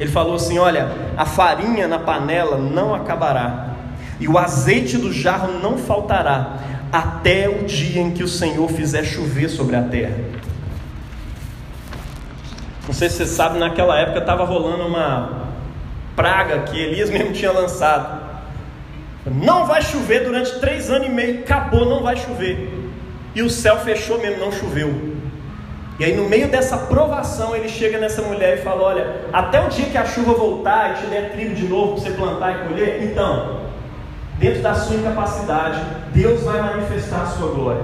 Ele 0.00 0.10
falou 0.10 0.34
assim: 0.34 0.58
Olha, 0.58 0.90
a 1.16 1.24
farinha 1.24 1.86
na 1.86 2.00
panela 2.00 2.58
não 2.58 2.92
acabará, 2.92 3.76
e 4.18 4.26
o 4.26 4.36
azeite 4.36 4.98
do 4.98 5.12
jarro 5.12 5.60
não 5.60 5.78
faltará, 5.78 6.58
até 6.90 7.48
o 7.48 7.62
dia 7.64 8.02
em 8.02 8.10
que 8.10 8.24
o 8.24 8.28
Senhor 8.28 8.68
fizer 8.72 9.04
chover 9.04 9.50
sobre 9.50 9.76
a 9.76 9.82
terra. 9.82 10.18
Não 12.88 12.92
sei 12.92 13.08
se 13.08 13.18
você 13.18 13.26
sabe, 13.26 13.60
naquela 13.60 13.96
época 14.00 14.18
estava 14.18 14.44
rolando 14.44 14.84
uma 14.84 15.42
praga 16.16 16.62
que 16.62 16.76
Elias 16.76 17.08
mesmo 17.08 17.32
tinha 17.32 17.52
lançado. 17.52 18.21
Não 19.34 19.66
vai 19.66 19.82
chover 19.82 20.24
durante 20.24 20.58
três 20.60 20.90
anos 20.90 21.08
e 21.08 21.10
meio, 21.10 21.40
acabou, 21.40 21.86
não 21.86 22.02
vai 22.02 22.16
chover. 22.16 22.70
E 23.34 23.42
o 23.42 23.48
céu 23.48 23.78
fechou 23.78 24.18
mesmo, 24.18 24.44
não 24.44 24.52
choveu. 24.52 25.12
E 25.98 26.04
aí, 26.04 26.16
no 26.16 26.28
meio 26.28 26.48
dessa 26.48 26.76
provação, 26.76 27.54
ele 27.54 27.68
chega 27.68 27.98
nessa 27.98 28.22
mulher 28.22 28.58
e 28.58 28.62
fala: 28.62 28.82
Olha, 28.82 29.16
até 29.32 29.64
o 29.64 29.68
dia 29.68 29.86
que 29.86 29.96
a 29.96 30.04
chuva 30.04 30.32
voltar 30.34 30.92
e 30.92 30.94
te 31.02 31.06
der 31.06 31.32
trigo 31.32 31.54
de 31.54 31.66
novo 31.66 31.92
para 31.92 32.02
você 32.02 32.10
plantar 32.10 32.52
e 32.52 32.68
colher, 32.68 33.02
então, 33.02 33.60
dentro 34.38 34.62
da 34.62 34.74
sua 34.74 34.96
incapacidade, 34.96 35.80
Deus 36.12 36.42
vai 36.42 36.60
manifestar 36.60 37.22
a 37.22 37.26
sua 37.26 37.52
glória. 37.52 37.82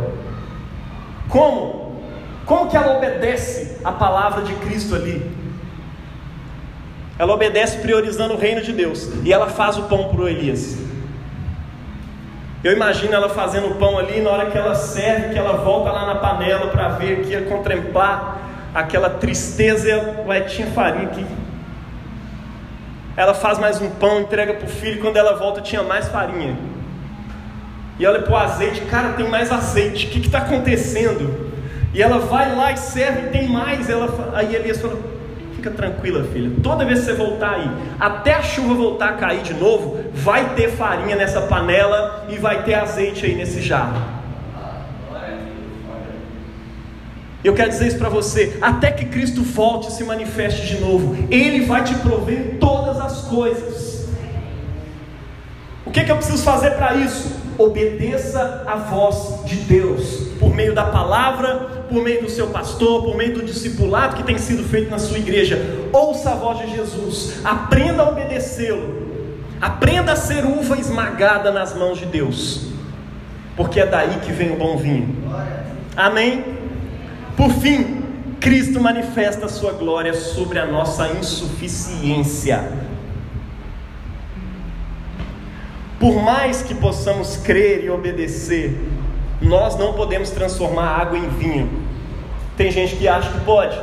Como? 1.29 1.97
Como 2.45 2.69
que 2.69 2.77
ela 2.77 2.97
obedece 2.97 3.77
a 3.85 3.93
palavra 3.93 4.43
de 4.43 4.55
Cristo 4.55 4.95
ali? 4.95 5.31
Ela 7.19 7.35
obedece 7.35 7.79
priorizando 7.79 8.35
o 8.35 8.39
reino 8.39 8.63
de 8.63 8.73
Deus. 8.73 9.11
E 9.25 9.33
ela 9.33 9.49
faz 9.49 9.77
o 9.77 9.83
pão 9.83 10.09
para 10.09 10.31
Elias. 10.31 10.88
Eu 12.63 12.73
imagino 12.73 13.15
ela 13.15 13.29
fazendo 13.29 13.69
o 13.69 13.75
pão 13.77 13.99
ali, 13.99 14.21
na 14.21 14.31
hora 14.31 14.51
que 14.51 14.59
ela 14.59 14.75
serve, 14.75 15.31
que 15.31 15.39
ela 15.39 15.59
volta 15.59 15.93
lá 15.93 16.07
na 16.07 16.17
panela 16.17 16.69
para 16.69 16.89
ver 16.89 17.21
aqui, 17.21 17.41
contemplar 17.49 18.39
aquela 18.75 19.11
tristeza, 19.11 19.89
ué, 20.27 20.41
tinha 20.41 20.67
farinha 20.69 21.05
aqui. 21.05 21.25
Ela 23.17 23.35
faz 23.35 23.59
mais 23.59 23.81
um 23.81 23.91
pão, 23.91 24.21
entrega 24.21 24.55
para 24.55 24.67
o 24.67 24.69
filho, 24.69 25.01
quando 25.01 25.17
ela 25.17 25.35
volta 25.35 25.61
tinha 25.61 25.83
mais 25.83 26.09
farinha. 26.09 26.57
E 27.99 28.07
olha 28.07 28.23
para 28.23 28.33
o 28.33 28.37
azeite, 28.37 28.81
cara, 28.83 29.13
tem 29.13 29.29
mais 29.29 29.51
azeite, 29.51 30.07
o 30.07 30.11
que 30.11 30.21
está 30.21 30.39
acontecendo? 30.39 31.49
E 31.93 32.03
ela 32.03 32.19
vai 32.19 32.55
lá 32.55 32.73
e 32.73 32.77
serve, 32.77 33.29
tem 33.31 33.49
mais. 33.49 33.89
Ela, 33.89 34.09
aí 34.35 34.55
Elias 34.55 34.81
falou: 34.81 35.01
Fica 35.59 35.73
tranquila, 35.73 36.23
filha. 36.33 36.53
Toda 36.63 36.85
vez 36.85 37.01
que 37.01 37.07
você 37.07 37.15
voltar 37.15 37.55
aí, 37.55 37.69
até 37.99 38.33
a 38.33 38.43
chuva 38.43 38.75
voltar 38.75 39.09
a 39.09 39.13
cair 39.15 39.43
de 39.43 39.55
novo, 39.55 39.99
vai 40.15 40.55
ter 40.55 40.71
farinha 40.71 41.17
nessa 41.17 41.41
panela 41.41 42.27
e 42.29 42.37
vai 42.37 42.63
ter 42.63 42.75
azeite 42.75 43.27
aí 43.27 43.35
nesse 43.35 43.61
jarro. 43.61 44.01
Eu 47.43 47.55
quero 47.55 47.71
dizer 47.71 47.89
isso 47.89 47.99
para 47.99 48.09
você, 48.09 48.57
até 48.63 48.93
que 48.93 49.07
Cristo 49.07 49.43
volte 49.43 49.89
e 49.89 49.93
se 49.93 50.05
manifeste 50.05 50.65
de 50.65 50.81
novo, 50.81 51.27
Ele 51.29 51.67
vai 51.67 51.83
te 51.83 51.97
prover 51.97 52.59
todas 52.61 53.01
as 53.01 53.23
coisas. 53.23 54.09
O 55.85 55.91
que, 55.91 56.05
que 56.05 56.13
eu 56.13 56.17
preciso 56.17 56.45
fazer 56.45 56.71
para 56.73 56.95
isso? 56.95 57.37
Obedeça 57.59 58.63
a 58.65 58.77
voz 58.77 59.45
de 59.45 59.57
Deus, 59.57 60.29
por 60.39 60.55
meio 60.55 60.73
da 60.73 60.85
palavra, 60.85 61.78
por 61.89 62.03
meio 62.03 62.23
do 62.23 62.31
seu 62.31 62.49
pastor, 62.49 63.03
por 63.03 63.17
meio 63.17 63.35
do 63.35 63.43
discipulado 63.43 64.17
que 64.17 64.23
tem 64.23 64.39
sido 64.39 64.63
feito 64.65 64.91
na 64.91 64.99
sua 64.99 65.19
igreja. 65.19 65.61
Ouça 65.93 66.31
a 66.31 66.35
voz 66.35 66.59
de 66.59 66.77
Jesus, 66.77 67.41
aprenda 67.45 68.03
a 68.03 68.09
obedecê-lo, 68.11 69.09
aprenda 69.61 70.13
a 70.13 70.17
ser 70.17 70.45
uva 70.45 70.79
esmagada 70.79 71.51
nas 71.51 71.75
mãos 71.75 71.99
de 71.99 72.07
Deus, 72.07 72.69
porque 73.57 73.81
é 73.81 73.87
daí 73.87 74.21
que 74.21 74.33
vem 74.33 74.53
o 74.53 74.57
bom 74.57 74.77
vinho. 74.77 75.17
Amém? 75.97 76.45
Por 77.37 77.51
fim, 77.51 78.03
Cristo 78.41 78.81
manifesta 78.81 79.47
a 79.47 79.49
sua 79.49 79.73
glória 79.73 80.15
sobre 80.15 80.59
a 80.59 80.67
nossa 80.67 81.09
insuficiência. 81.09 82.89
Por 85.99 86.23
mais 86.23 86.63
que 86.63 86.75
possamos 86.75 87.37
crer 87.39 87.85
e 87.85 87.91
obedecer, 87.91 88.79
nós 89.41 89.77
não 89.77 89.93
podemos 89.93 90.31
transformar 90.31 91.01
água 91.01 91.19
em 91.19 91.29
vinho. 91.29 91.71
Tem 92.57 92.71
gente 92.71 92.97
que 92.97 93.07
acha 93.07 93.31
que 93.31 93.41
pode. 93.41 93.79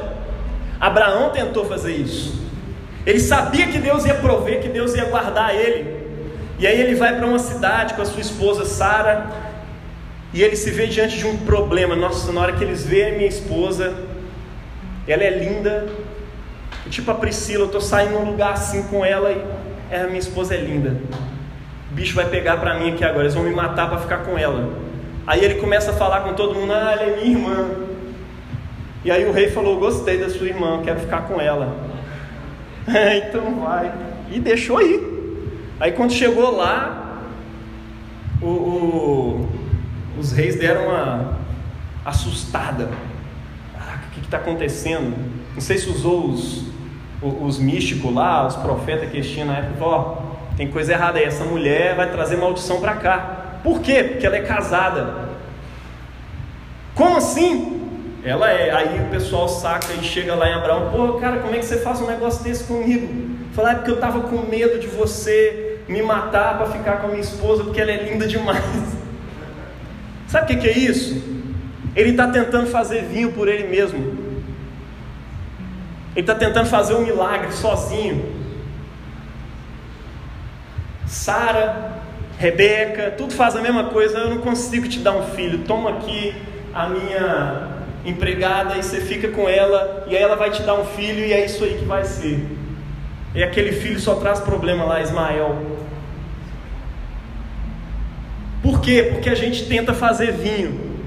Abraão 0.80 1.30
tentou 1.30 1.66
fazer 1.66 1.94
isso. 1.94 2.44
Ele 3.06 3.20
sabia 3.20 3.68
que 3.68 3.78
Deus 3.78 4.06
ia 4.06 4.16
prover, 4.16 4.62
que 4.62 4.68
Deus 4.68 4.94
ia 4.96 5.06
guardar 5.06 5.56
ele. 5.56 6.06
E 6.60 6.68
aí 6.68 6.80
ele 6.80 6.96
vai 6.96 7.16
para 7.16 7.26
uma 7.26 7.40
cidade 7.40 7.94
com 7.94 8.02
a 8.02 8.06
sua 8.06 8.22
esposa 8.22 8.66
Sara, 8.66 9.28
e 10.34 10.42
ele 10.42 10.56
se 10.56 10.72
vê 10.72 10.88
diante 10.88 11.18
de 11.18 11.26
um 11.26 11.38
problema. 11.38 11.96
Nossa, 11.96 12.32
na 12.32 12.42
hora 12.42 12.54
que 12.54 12.64
eles 12.64 12.86
veem 12.86 13.18
minha 13.18 13.28
esposa, 13.28 13.94
ela 15.08 15.24
é 15.24 15.30
linda, 15.30 15.88
tipo 16.90 17.10
a 17.12 17.16
Priscila, 17.16 17.64
eu 17.64 17.68
estou 17.68 17.82
saindo 17.82 18.14
num 18.14 18.32
lugar 18.32 18.54
assim 18.54 18.84
com 18.84 19.06
ela 19.06 19.32
e 19.32 19.42
é, 19.92 20.06
minha 20.08 20.20
esposa 20.20 20.56
é 20.56 20.58
linda 20.58 20.98
bicho 21.96 22.14
vai 22.14 22.26
pegar 22.26 22.58
para 22.58 22.78
mim 22.78 22.92
aqui 22.92 23.06
agora, 23.06 23.24
eles 23.24 23.34
vão 23.34 23.44
me 23.44 23.56
matar 23.56 23.90
para 23.90 24.00
ficar 24.00 24.18
com 24.18 24.38
ela. 24.38 24.70
Aí 25.28 25.44
ele 25.44 25.56
começa 25.56 25.92
a 25.92 25.94
falar 25.94 26.22
com 26.22 26.34
todo 26.34 26.56
mundo: 26.56 26.74
Ah, 26.74 26.92
ela 26.94 27.04
é 27.04 27.16
minha 27.16 27.38
irmã. 27.38 27.70
E 29.04 29.12
aí 29.12 29.26
o 29.26 29.32
rei 29.32 29.50
falou: 29.50 29.80
Gostei 29.80 30.18
da 30.18 30.30
sua 30.30 30.48
irmã, 30.48 30.82
quero 30.84 31.00
ficar 31.00 31.28
com 31.28 31.40
ela. 31.42 31.76
então 33.28 33.60
vai. 33.62 33.92
E 34.32 34.40
deixou 34.40 34.82
ir. 34.82 35.16
Aí 35.80 35.92
quando 35.92 36.12
chegou 36.12 36.56
lá, 36.56 37.22
o, 38.42 38.48
o, 38.48 39.50
os 40.20 40.32
reis 40.32 40.56
deram 40.56 40.88
uma 40.88 41.38
assustada. 42.06 42.90
Caraca, 43.74 44.08
o 44.08 44.12
que 44.12 44.20
está 44.20 44.38
acontecendo? 44.38 45.16
Não 45.54 45.62
sei 45.62 45.78
se 45.78 45.90
usou 45.90 46.30
os, 46.30 46.64
os, 47.22 47.42
os 47.42 47.60
místicos 47.60 48.14
lá, 48.14 48.46
os 48.46 48.56
profetas 48.56 49.10
que 49.10 49.22
tinham 49.22 49.48
na 49.48 49.58
época, 49.58 49.78
falou, 49.80 50.40
tem 50.56 50.70
coisa 50.70 50.94
errada 50.94 51.18
aí, 51.18 51.26
essa 51.26 51.44
mulher 51.44 51.96
vai 51.96 52.10
trazer 52.12 52.38
maldição 52.38 52.80
para 52.80 52.96
cá. 52.96 53.35
Por 53.66 53.82
quê? 53.82 54.04
Porque 54.04 54.28
ela 54.28 54.36
é 54.36 54.44
casada. 54.44 55.26
Como 56.94 57.18
assim? 57.18 57.82
Ela 58.24 58.52
é. 58.52 58.70
Aí 58.70 59.02
o 59.02 59.10
pessoal 59.10 59.50
saca 59.50 59.92
e 59.94 60.04
chega 60.04 60.36
lá 60.36 60.48
em 60.48 60.54
Abraão: 60.54 60.92
Pô, 60.92 61.14
cara, 61.14 61.40
como 61.40 61.56
é 61.56 61.58
que 61.58 61.66
você 61.66 61.78
faz 61.78 62.00
um 62.00 62.06
negócio 62.06 62.44
desse 62.44 62.66
comigo? 62.66 63.36
Falar 63.54 63.72
é 63.72 63.76
porque 63.76 63.90
eu 63.90 63.96
estava 63.96 64.22
com 64.22 64.38
medo 64.44 64.78
de 64.80 64.86
você 64.86 65.80
me 65.88 66.04
matar 66.04 66.60
para 66.60 66.68
ficar 66.68 66.98
com 66.98 67.08
a 67.08 67.10
minha 67.10 67.22
esposa, 67.22 67.64
porque 67.64 67.82
ela 67.82 67.90
é 67.90 68.04
linda 68.04 68.28
demais. 68.28 68.64
Sabe 70.28 70.44
o 70.44 70.48
que, 70.48 70.62
que 70.62 70.68
é 70.68 70.78
isso? 70.78 71.24
Ele 71.96 72.12
está 72.12 72.28
tentando 72.28 72.68
fazer 72.68 73.06
vinho 73.06 73.32
por 73.32 73.48
ele 73.48 73.68
mesmo. 73.68 73.98
Ele 76.16 76.22
está 76.22 76.36
tentando 76.36 76.68
fazer 76.68 76.94
um 76.94 77.02
milagre 77.02 77.52
sozinho. 77.52 78.32
Sara, 81.08 82.05
Rebeca, 82.38 83.12
tudo 83.18 83.34
faz 83.34 83.56
a 83.56 83.62
mesma 83.62 83.86
coisa. 83.86 84.18
Eu 84.18 84.30
não 84.30 84.40
consigo 84.40 84.88
te 84.88 85.00
dar 85.00 85.14
um 85.14 85.24
filho. 85.36 85.60
Toma 85.60 85.92
aqui 85.92 86.34
a 86.74 86.90
minha 86.90 87.70
empregada 88.06 88.78
e 88.78 88.84
você 88.84 89.02
fica 89.02 89.30
com 89.30 89.48
ela. 89.48 90.06
E 90.08 90.16
aí 90.16 90.22
ela 90.22 90.36
vai 90.36 90.52
te 90.52 90.62
dar 90.64 90.76
um 90.76 90.86
filho 90.86 91.26
e 91.26 91.34
é 91.34 91.46
isso 91.46 91.64
aí 91.64 91.76
que 91.78 91.86
vai 91.86 92.04
ser. 92.04 92.46
E 93.34 93.44
aquele 93.44 93.72
filho 93.74 94.00
só 94.00 94.16
traz 94.16 94.40
problema 94.40 94.86
lá, 94.86 95.02
Ismael. 95.02 95.62
Por 98.62 98.82
quê? 98.82 99.10
Porque 99.12 99.30
a 99.30 99.36
gente 99.36 99.68
tenta 99.68 99.94
fazer 99.94 100.32
vinho, 100.32 101.00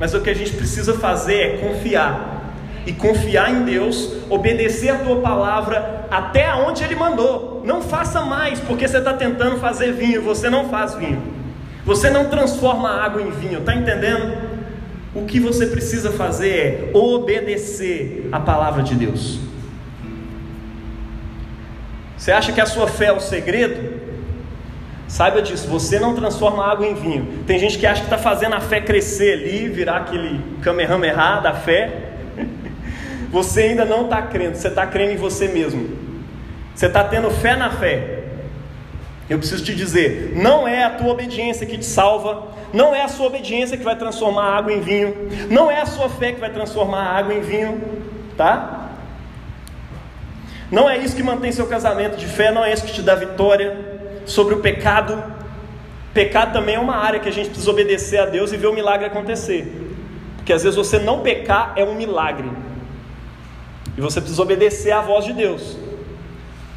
mas 0.00 0.14
o 0.14 0.20
que 0.20 0.30
a 0.30 0.34
gente 0.34 0.52
precisa 0.52 0.94
fazer 0.94 1.34
é 1.36 1.56
confiar. 1.58 2.31
E 2.86 2.92
confiar 2.92 3.50
em 3.50 3.64
Deus, 3.64 4.12
obedecer 4.28 4.90
a 4.90 4.98
tua 4.98 5.20
palavra 5.20 6.06
até 6.10 6.52
onde 6.54 6.82
Ele 6.82 6.94
mandou. 6.94 7.62
Não 7.64 7.80
faça 7.80 8.22
mais, 8.22 8.58
porque 8.60 8.86
você 8.88 8.98
está 8.98 9.14
tentando 9.14 9.58
fazer 9.58 9.92
vinho, 9.92 10.22
você 10.22 10.50
não 10.50 10.68
faz 10.68 10.94
vinho. 10.94 11.22
Você 11.84 12.10
não 12.10 12.26
transforma 12.26 12.90
água 12.90 13.22
em 13.22 13.30
vinho, 13.30 13.60
está 13.60 13.74
entendendo? 13.74 14.36
O 15.14 15.26
que 15.26 15.38
você 15.38 15.66
precisa 15.66 16.10
fazer 16.10 16.50
é 16.50 16.90
obedecer 16.96 18.28
a 18.32 18.40
palavra 18.40 18.82
de 18.82 18.94
Deus. 18.94 19.38
Você 22.16 22.30
acha 22.30 22.52
que 22.52 22.60
a 22.60 22.66
sua 22.66 22.86
fé 22.86 23.06
é 23.06 23.12
o 23.12 23.20
segredo? 23.20 24.00
Saiba 25.08 25.42
disso, 25.42 25.68
você 25.68 25.98
não 25.98 26.14
transforma 26.14 26.64
água 26.64 26.86
em 26.86 26.94
vinho. 26.94 27.44
Tem 27.46 27.58
gente 27.58 27.78
que 27.78 27.84
acha 27.84 28.00
que 28.00 28.06
está 28.06 28.16
fazendo 28.16 28.54
a 28.54 28.60
fé 28.60 28.80
crescer 28.80 29.34
ali, 29.34 29.68
virar 29.68 29.96
aquele 29.98 30.40
kamehameha 30.62 31.40
da 31.40 31.52
fé. 31.52 32.11
Você 33.32 33.62
ainda 33.62 33.86
não 33.86 34.04
está 34.04 34.20
crendo, 34.20 34.56
você 34.56 34.68
está 34.68 34.86
crendo 34.86 35.12
em 35.12 35.16
você 35.16 35.48
mesmo. 35.48 35.88
Você 36.74 36.86
está 36.86 37.02
tendo 37.02 37.30
fé 37.30 37.56
na 37.56 37.70
fé. 37.70 38.24
Eu 39.28 39.38
preciso 39.38 39.64
te 39.64 39.74
dizer: 39.74 40.34
não 40.36 40.68
é 40.68 40.84
a 40.84 40.90
tua 40.90 41.10
obediência 41.10 41.66
que 41.66 41.78
te 41.78 41.86
salva, 41.86 42.48
não 42.74 42.94
é 42.94 43.02
a 43.02 43.08
sua 43.08 43.26
obediência 43.26 43.78
que 43.78 43.82
vai 43.82 43.96
transformar 43.96 44.44
a 44.44 44.58
água 44.58 44.72
em 44.72 44.80
vinho, 44.80 45.16
não 45.48 45.70
é 45.70 45.80
a 45.80 45.86
sua 45.86 46.10
fé 46.10 46.32
que 46.32 46.40
vai 46.40 46.50
transformar 46.50 47.04
a 47.04 47.16
água 47.16 47.32
em 47.32 47.40
vinho, 47.40 47.80
tá? 48.36 48.90
Não 50.70 50.88
é 50.88 50.98
isso 50.98 51.16
que 51.16 51.22
mantém 51.22 51.52
seu 51.52 51.66
casamento 51.66 52.16
de 52.16 52.26
fé, 52.26 52.50
não 52.50 52.62
é 52.62 52.72
isso 52.72 52.84
que 52.84 52.92
te 52.92 53.02
dá 53.02 53.14
vitória 53.14 53.78
sobre 54.26 54.54
o 54.54 54.60
pecado. 54.60 55.22
Pecado 56.12 56.52
também 56.52 56.74
é 56.74 56.78
uma 56.78 56.96
área 56.96 57.18
que 57.18 57.28
a 57.28 57.32
gente 57.32 57.48
precisa 57.48 57.70
obedecer 57.70 58.18
a 58.18 58.26
Deus 58.26 58.52
e 58.52 58.58
ver 58.58 58.66
o 58.66 58.74
milagre 58.74 59.06
acontecer. 59.06 59.70
Porque 60.36 60.52
às 60.52 60.62
vezes 60.62 60.76
você 60.76 60.98
não 60.98 61.20
pecar 61.20 61.72
é 61.76 61.84
um 61.84 61.94
milagre. 61.94 62.50
E 63.96 64.00
você 64.00 64.20
precisa 64.20 64.42
obedecer 64.42 64.92
à 64.92 65.00
voz 65.00 65.24
de 65.24 65.32
Deus. 65.32 65.76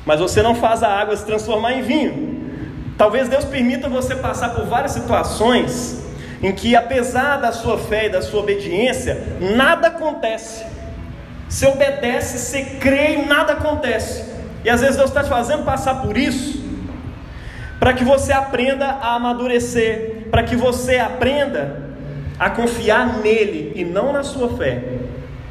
Mas 0.06 0.20
você 0.20 0.42
não 0.42 0.56
faz 0.56 0.84
a 0.84 0.90
água 0.90 1.16
se 1.16 1.26
transformar 1.26 1.74
em 1.74 1.82
vinho. 1.82 2.36
Talvez 2.98 3.28
Deus 3.28 3.44
permita 3.44 3.90
você 3.90 4.16
passar 4.16 4.50
por 4.50 4.66
várias 4.66 4.92
situações 4.92 6.04
em 6.42 6.52
que, 6.52 6.76
apesar 6.76 7.38
da 7.38 7.52
sua 7.52 7.78
fé 7.78 8.06
e 8.06 8.10
da 8.10 8.22
sua 8.22 8.42
obediência, 8.42 9.38
nada 9.56 9.88
acontece. 9.88 10.64
Você 11.48 11.68
obedece, 11.68 12.38
você 12.38 12.64
crê 12.80 13.16
e 13.16 13.26
nada 13.26 13.54
acontece. 13.54 14.24
E 14.64 14.70
às 14.70 14.82
vezes 14.82 14.96
Deus 14.96 15.10
está 15.10 15.24
te 15.24 15.30
fazendo 15.30 15.64
passar 15.64 16.02
por 16.02 16.18
isso, 16.18 16.64
para 17.80 17.94
que 17.94 18.04
você 18.04 18.34
aprenda 18.34 18.86
a 18.86 19.16
amadurecer, 19.16 20.28
para 20.32 20.44
que 20.44 20.56
você 20.56 20.98
aprenda 20.98 21.86
a 22.40 22.50
confiar 22.50 23.20
nele 23.20 23.74
e 23.76 23.86
não 23.86 24.12
na 24.12 24.24
sua 24.24 24.58
fé. 24.58 24.84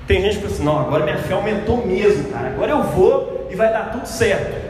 Tem 0.06 0.20
gente 0.22 0.36
que 0.36 0.42
fala 0.42 0.52
assim: 0.54 0.64
não, 0.64 0.80
agora 0.80 1.04
minha 1.04 1.18
fé 1.18 1.34
aumentou 1.34 1.86
mesmo, 1.86 2.30
cara, 2.30 2.48
agora 2.48 2.70
eu 2.70 2.82
vou 2.82 3.48
e 3.50 3.56
vai 3.56 3.72
dar 3.72 3.90
tudo 3.90 4.06
certo. 4.06 4.62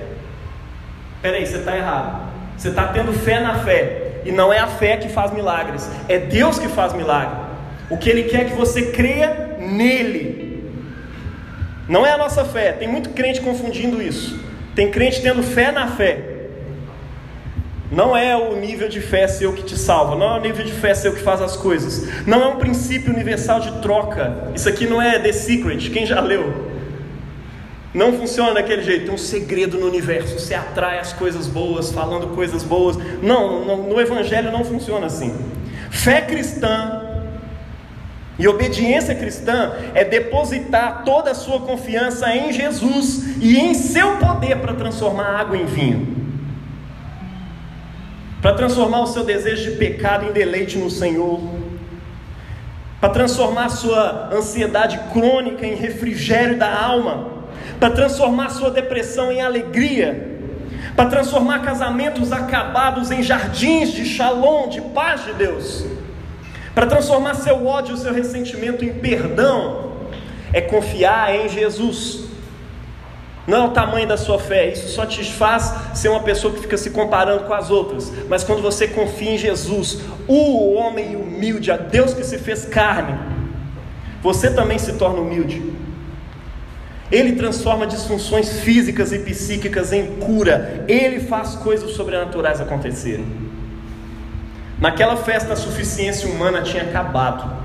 Peraí, 1.20 1.46
você 1.46 1.56
está 1.56 1.76
errado. 1.76 2.32
Você 2.56 2.68
está 2.68 2.88
tendo 2.88 3.12
fé 3.12 3.40
na 3.40 3.58
fé, 3.60 4.20
e 4.24 4.30
não 4.30 4.52
é 4.52 4.58
a 4.58 4.66
fé 4.66 4.96
que 4.96 5.08
faz 5.08 5.32
milagres, 5.32 5.90
é 6.08 6.18
Deus 6.18 6.58
que 6.58 6.68
faz 6.68 6.92
milagre. 6.92 7.36
O 7.90 7.98
que 7.98 8.08
Ele 8.08 8.24
quer 8.24 8.42
é 8.42 8.44
que 8.44 8.54
você 8.54 8.92
creia 8.92 9.56
nele, 9.58 10.44
não 11.88 12.06
é 12.06 12.12
a 12.12 12.18
nossa 12.18 12.44
fé. 12.44 12.72
Tem 12.72 12.88
muito 12.88 13.10
crente 13.10 13.40
confundindo 13.40 14.00
isso. 14.00 14.38
Tem 14.74 14.90
crente 14.90 15.20
tendo 15.20 15.42
fé 15.42 15.70
na 15.70 15.88
fé. 15.88 16.33
Não 17.90 18.16
é 18.16 18.36
o 18.36 18.56
nível 18.56 18.88
de 18.88 19.00
fé 19.00 19.28
seu 19.28 19.52
que 19.52 19.62
te 19.62 19.76
salva, 19.76 20.16
não 20.16 20.36
é 20.36 20.38
o 20.38 20.42
nível 20.42 20.64
de 20.64 20.72
fé 20.72 20.94
seu 20.94 21.12
que 21.12 21.20
faz 21.20 21.40
as 21.40 21.54
coisas, 21.54 22.08
não 22.26 22.42
é 22.42 22.46
um 22.46 22.56
princípio 22.56 23.12
universal 23.12 23.60
de 23.60 23.70
troca. 23.80 24.50
Isso 24.54 24.68
aqui 24.68 24.86
não 24.86 25.00
é 25.00 25.18
The 25.18 25.32
Secret, 25.32 25.90
quem 25.90 26.06
já 26.06 26.20
leu? 26.20 26.72
Não 27.92 28.12
funciona 28.12 28.54
daquele 28.54 28.82
jeito, 28.82 29.04
tem 29.04 29.14
um 29.14 29.18
segredo 29.18 29.78
no 29.78 29.86
universo, 29.86 30.38
você 30.38 30.54
atrai 30.54 30.98
as 30.98 31.12
coisas 31.12 31.46
boas, 31.46 31.92
falando 31.92 32.34
coisas 32.34 32.64
boas. 32.64 32.98
Não, 33.22 33.64
no, 33.64 33.88
no 33.88 34.00
Evangelho 34.00 34.50
não 34.50 34.64
funciona 34.64 35.06
assim. 35.06 35.32
Fé 35.90 36.22
cristã 36.22 37.02
e 38.36 38.48
obediência 38.48 39.14
cristã 39.14 39.74
é 39.94 40.04
depositar 40.04 41.04
toda 41.04 41.30
a 41.30 41.34
sua 41.34 41.60
confiança 41.60 42.34
em 42.34 42.52
Jesus 42.52 43.36
e 43.40 43.58
em 43.58 43.74
seu 43.74 44.16
poder 44.16 44.58
para 44.58 44.74
transformar 44.74 45.38
água 45.38 45.56
em 45.56 45.66
vinho. 45.66 46.23
Para 48.44 48.52
transformar 48.52 49.00
o 49.00 49.06
seu 49.06 49.24
desejo 49.24 49.70
de 49.70 49.76
pecado 49.78 50.26
em 50.26 50.32
deleite 50.32 50.76
no 50.76 50.90
Senhor. 50.90 51.40
Para 53.00 53.08
transformar 53.08 53.70
sua 53.70 54.28
ansiedade 54.30 55.00
crônica 55.14 55.66
em 55.66 55.74
refrigério 55.74 56.58
da 56.58 56.70
alma. 56.70 57.46
Para 57.80 57.88
transformar 57.88 58.50
sua 58.50 58.70
depressão 58.70 59.32
em 59.32 59.40
alegria. 59.40 60.38
Para 60.94 61.08
transformar 61.08 61.60
casamentos 61.60 62.32
acabados 62.32 63.10
em 63.10 63.22
jardins 63.22 63.92
de 63.92 64.04
shalom, 64.04 64.68
de 64.68 64.82
paz 64.82 65.24
de 65.24 65.32
Deus 65.32 65.86
para 66.74 66.86
transformar 66.86 67.34
seu 67.34 67.64
ódio, 67.64 67.96
seu 67.96 68.12
ressentimento 68.12 68.84
em 68.84 68.92
perdão, 68.94 69.92
é 70.52 70.60
confiar 70.60 71.32
em 71.34 71.48
Jesus. 71.48 72.23
Não 73.46 73.64
é 73.64 73.66
o 73.66 73.70
tamanho 73.72 74.08
da 74.08 74.16
sua 74.16 74.38
fé, 74.38 74.72
isso 74.72 74.88
só 74.88 75.04
te 75.04 75.22
faz 75.24 75.74
ser 75.94 76.08
uma 76.08 76.20
pessoa 76.20 76.54
que 76.54 76.60
fica 76.60 76.78
se 76.78 76.90
comparando 76.90 77.44
com 77.44 77.52
as 77.52 77.70
outras. 77.70 78.10
Mas 78.28 78.42
quando 78.42 78.62
você 78.62 78.88
confia 78.88 79.32
em 79.32 79.38
Jesus, 79.38 80.00
o 80.26 80.72
homem 80.74 81.14
humilde, 81.14 81.70
a 81.70 81.76
Deus 81.76 82.14
que 82.14 82.24
se 82.24 82.38
fez 82.38 82.64
carne, 82.64 83.18
você 84.22 84.50
também 84.50 84.78
se 84.78 84.94
torna 84.94 85.20
humilde. 85.20 85.62
Ele 87.12 87.36
transforma 87.36 87.86
disfunções 87.86 88.60
físicas 88.60 89.12
e 89.12 89.18
psíquicas 89.18 89.92
em 89.92 90.16
cura. 90.16 90.84
Ele 90.88 91.20
faz 91.20 91.54
coisas 91.54 91.90
sobrenaturais 91.90 92.60
acontecerem. 92.62 93.26
Naquela 94.80 95.16
festa 95.16 95.52
a 95.52 95.56
suficiência 95.56 96.28
humana 96.28 96.62
tinha 96.62 96.82
acabado. 96.82 97.63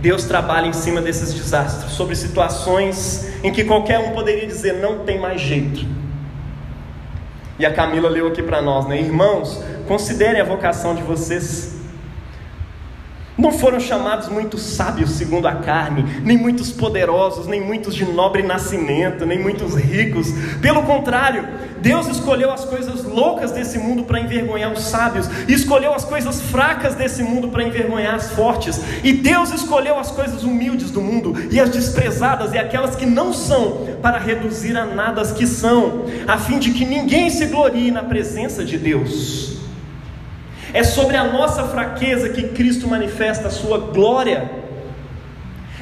Deus 0.00 0.24
trabalha 0.24 0.66
em 0.66 0.72
cima 0.72 1.00
desses 1.00 1.34
desastres, 1.34 1.92
sobre 1.92 2.14
situações 2.14 3.28
em 3.42 3.52
que 3.52 3.64
qualquer 3.64 3.98
um 3.98 4.12
poderia 4.12 4.46
dizer 4.46 4.74
não 4.74 5.00
tem 5.00 5.18
mais 5.18 5.40
jeito. 5.40 5.84
E 7.58 7.66
a 7.66 7.72
Camila 7.72 8.08
leu 8.08 8.28
aqui 8.28 8.42
para 8.42 8.62
nós, 8.62 8.86
né? 8.86 9.00
Irmãos, 9.00 9.60
considerem 9.88 10.40
a 10.40 10.44
vocação 10.44 10.94
de 10.94 11.02
vocês 11.02 11.77
não 13.38 13.52
foram 13.52 13.78
chamados 13.78 14.28
muitos 14.28 14.60
sábios 14.62 15.12
segundo 15.12 15.46
a 15.46 15.54
carne, 15.54 16.04
nem 16.24 16.36
muitos 16.36 16.72
poderosos, 16.72 17.46
nem 17.46 17.60
muitos 17.60 17.94
de 17.94 18.04
nobre 18.04 18.42
nascimento, 18.42 19.24
nem 19.24 19.38
muitos 19.38 19.76
ricos. 19.76 20.26
Pelo 20.60 20.82
contrário, 20.82 21.46
Deus 21.80 22.08
escolheu 22.08 22.50
as 22.50 22.64
coisas 22.64 23.04
loucas 23.04 23.52
desse 23.52 23.78
mundo 23.78 24.02
para 24.02 24.20
envergonhar 24.20 24.72
os 24.72 24.82
sábios, 24.82 25.28
e 25.46 25.52
escolheu 25.52 25.94
as 25.94 26.04
coisas 26.04 26.40
fracas 26.40 26.96
desse 26.96 27.22
mundo 27.22 27.48
para 27.48 27.62
envergonhar 27.62 28.16
as 28.16 28.32
fortes. 28.32 28.80
E 29.04 29.12
Deus 29.12 29.52
escolheu 29.52 29.96
as 29.96 30.10
coisas 30.10 30.42
humildes 30.42 30.90
do 30.90 31.00
mundo 31.00 31.34
e 31.52 31.60
as 31.60 31.70
desprezadas 31.70 32.52
e 32.52 32.58
aquelas 32.58 32.96
que 32.96 33.06
não 33.06 33.32
são 33.32 33.86
para 34.02 34.18
reduzir 34.18 34.76
a 34.76 34.84
nada 34.84 35.20
as 35.20 35.30
que 35.30 35.46
são, 35.46 36.06
a 36.26 36.36
fim 36.38 36.58
de 36.58 36.72
que 36.72 36.84
ninguém 36.84 37.30
se 37.30 37.46
glorie 37.46 37.92
na 37.92 38.02
presença 38.02 38.64
de 38.64 38.76
Deus. 38.76 39.47
É 40.72 40.82
sobre 40.82 41.16
a 41.16 41.24
nossa 41.24 41.64
fraqueza 41.64 42.28
que 42.28 42.48
Cristo 42.48 42.86
manifesta 42.88 43.48
a 43.48 43.50
sua 43.50 43.78
glória. 43.78 44.50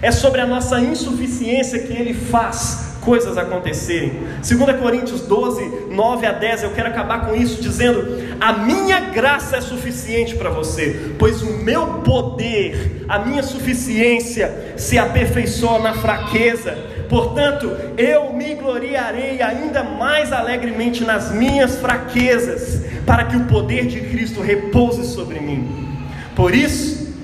É 0.00 0.10
sobre 0.10 0.40
a 0.40 0.46
nossa 0.46 0.80
insuficiência 0.80 1.80
que 1.80 1.92
Ele 1.92 2.14
faz 2.14 2.96
coisas 3.06 3.38
acontecerem. 3.38 4.24
2 4.42 4.80
Coríntios 4.80 5.20
12, 5.22 5.86
9 5.90 6.26
a 6.26 6.32
10, 6.32 6.64
eu 6.64 6.70
quero 6.70 6.88
acabar 6.88 7.26
com 7.26 7.34
isso 7.34 7.62
dizendo: 7.62 8.04
A 8.40 8.52
minha 8.52 8.98
graça 9.00 9.56
é 9.56 9.60
suficiente 9.60 10.34
para 10.34 10.50
você, 10.50 11.12
pois 11.18 11.40
o 11.40 11.52
meu 11.58 12.00
poder, 12.00 13.04
a 13.08 13.20
minha 13.20 13.44
suficiência 13.44 14.74
se 14.76 14.98
aperfeiçoa 14.98 15.78
na 15.78 15.94
fraqueza. 15.94 16.76
Portanto, 17.08 17.70
eu 17.96 18.32
me 18.32 18.54
gloriarei 18.54 19.40
ainda 19.40 19.82
mais 19.84 20.32
alegremente 20.32 21.04
nas 21.04 21.32
minhas 21.32 21.76
fraquezas, 21.76 22.84
para 23.04 23.24
que 23.24 23.36
o 23.36 23.44
poder 23.44 23.86
de 23.86 24.00
Cristo 24.00 24.40
repouse 24.40 25.06
sobre 25.06 25.40
mim. 25.40 25.88
Por 26.34 26.54
isso, 26.54 27.14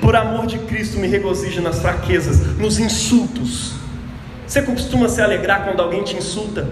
por 0.00 0.16
amor 0.16 0.46
de 0.46 0.58
Cristo, 0.58 0.98
me 0.98 1.06
regozijo 1.06 1.62
nas 1.62 1.78
fraquezas, 1.80 2.58
nos 2.58 2.78
insultos, 2.78 3.74
Você 4.46 4.60
costuma 4.62 5.08
se 5.08 5.22
alegrar 5.22 5.64
quando 5.64 5.80
alguém 5.80 6.02
te 6.02 6.16
insulta? 6.16 6.68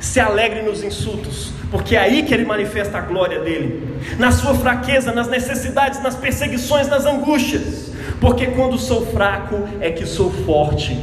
Se 0.00 0.18
alegre 0.18 0.62
nos 0.62 0.82
insultos, 0.82 1.52
porque 1.70 1.94
é 1.94 1.98
aí 1.98 2.22
que 2.22 2.32
ele 2.32 2.46
manifesta 2.46 2.96
a 2.98 3.02
glória 3.02 3.40
dele. 3.40 4.00
Na 4.18 4.32
sua 4.32 4.54
fraqueza, 4.54 5.12
nas 5.12 5.28
necessidades, 5.28 6.02
nas 6.02 6.16
perseguições, 6.16 6.88
nas 6.88 7.04
angústias. 7.04 7.92
Porque 8.20 8.46
quando 8.46 8.78
sou 8.78 9.06
fraco 9.12 9.68
é 9.80 9.90
que 9.90 10.06
sou 10.06 10.32
forte. 10.44 10.98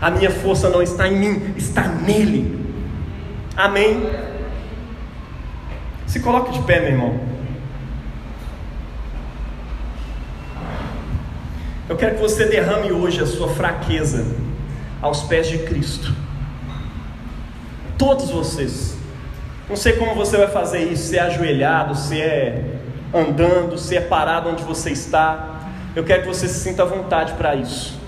A 0.00 0.10
minha 0.10 0.30
força 0.30 0.68
não 0.68 0.82
está 0.82 1.08
em 1.08 1.16
mim, 1.16 1.54
está 1.56 1.82
nele. 1.88 2.66
Amém? 3.56 4.10
Se 6.06 6.20
coloque 6.20 6.52
de 6.52 6.62
pé, 6.62 6.80
meu 6.80 6.90
irmão. 6.90 7.20
Eu 11.88 11.96
quero 11.96 12.16
que 12.16 12.20
você 12.20 12.46
derrame 12.46 12.92
hoje 12.92 13.22
a 13.22 13.26
sua 13.26 13.48
fraqueza 13.48 14.26
aos 15.00 15.22
pés 15.22 15.48
de 15.48 15.58
Cristo. 15.58 16.12
Todos 17.96 18.30
vocês. 18.30 18.96
Não 19.68 19.76
sei 19.76 19.94
como 19.94 20.14
você 20.14 20.36
vai 20.36 20.48
fazer 20.48 20.80
isso, 20.92 21.08
se 21.08 21.16
é 21.16 21.20
ajoelhado, 21.20 21.94
se 21.94 22.20
é 22.20 22.76
andando, 23.14 23.78
se 23.78 23.96
é 23.96 24.00
parado 24.00 24.50
onde 24.50 24.62
você 24.62 24.90
está. 24.90 25.60
Eu 25.94 26.04
quero 26.04 26.22
que 26.22 26.28
você 26.28 26.46
se 26.46 26.60
sinta 26.60 26.82
à 26.82 26.86
vontade 26.86 27.32
para 27.34 27.54
isso. 27.54 27.98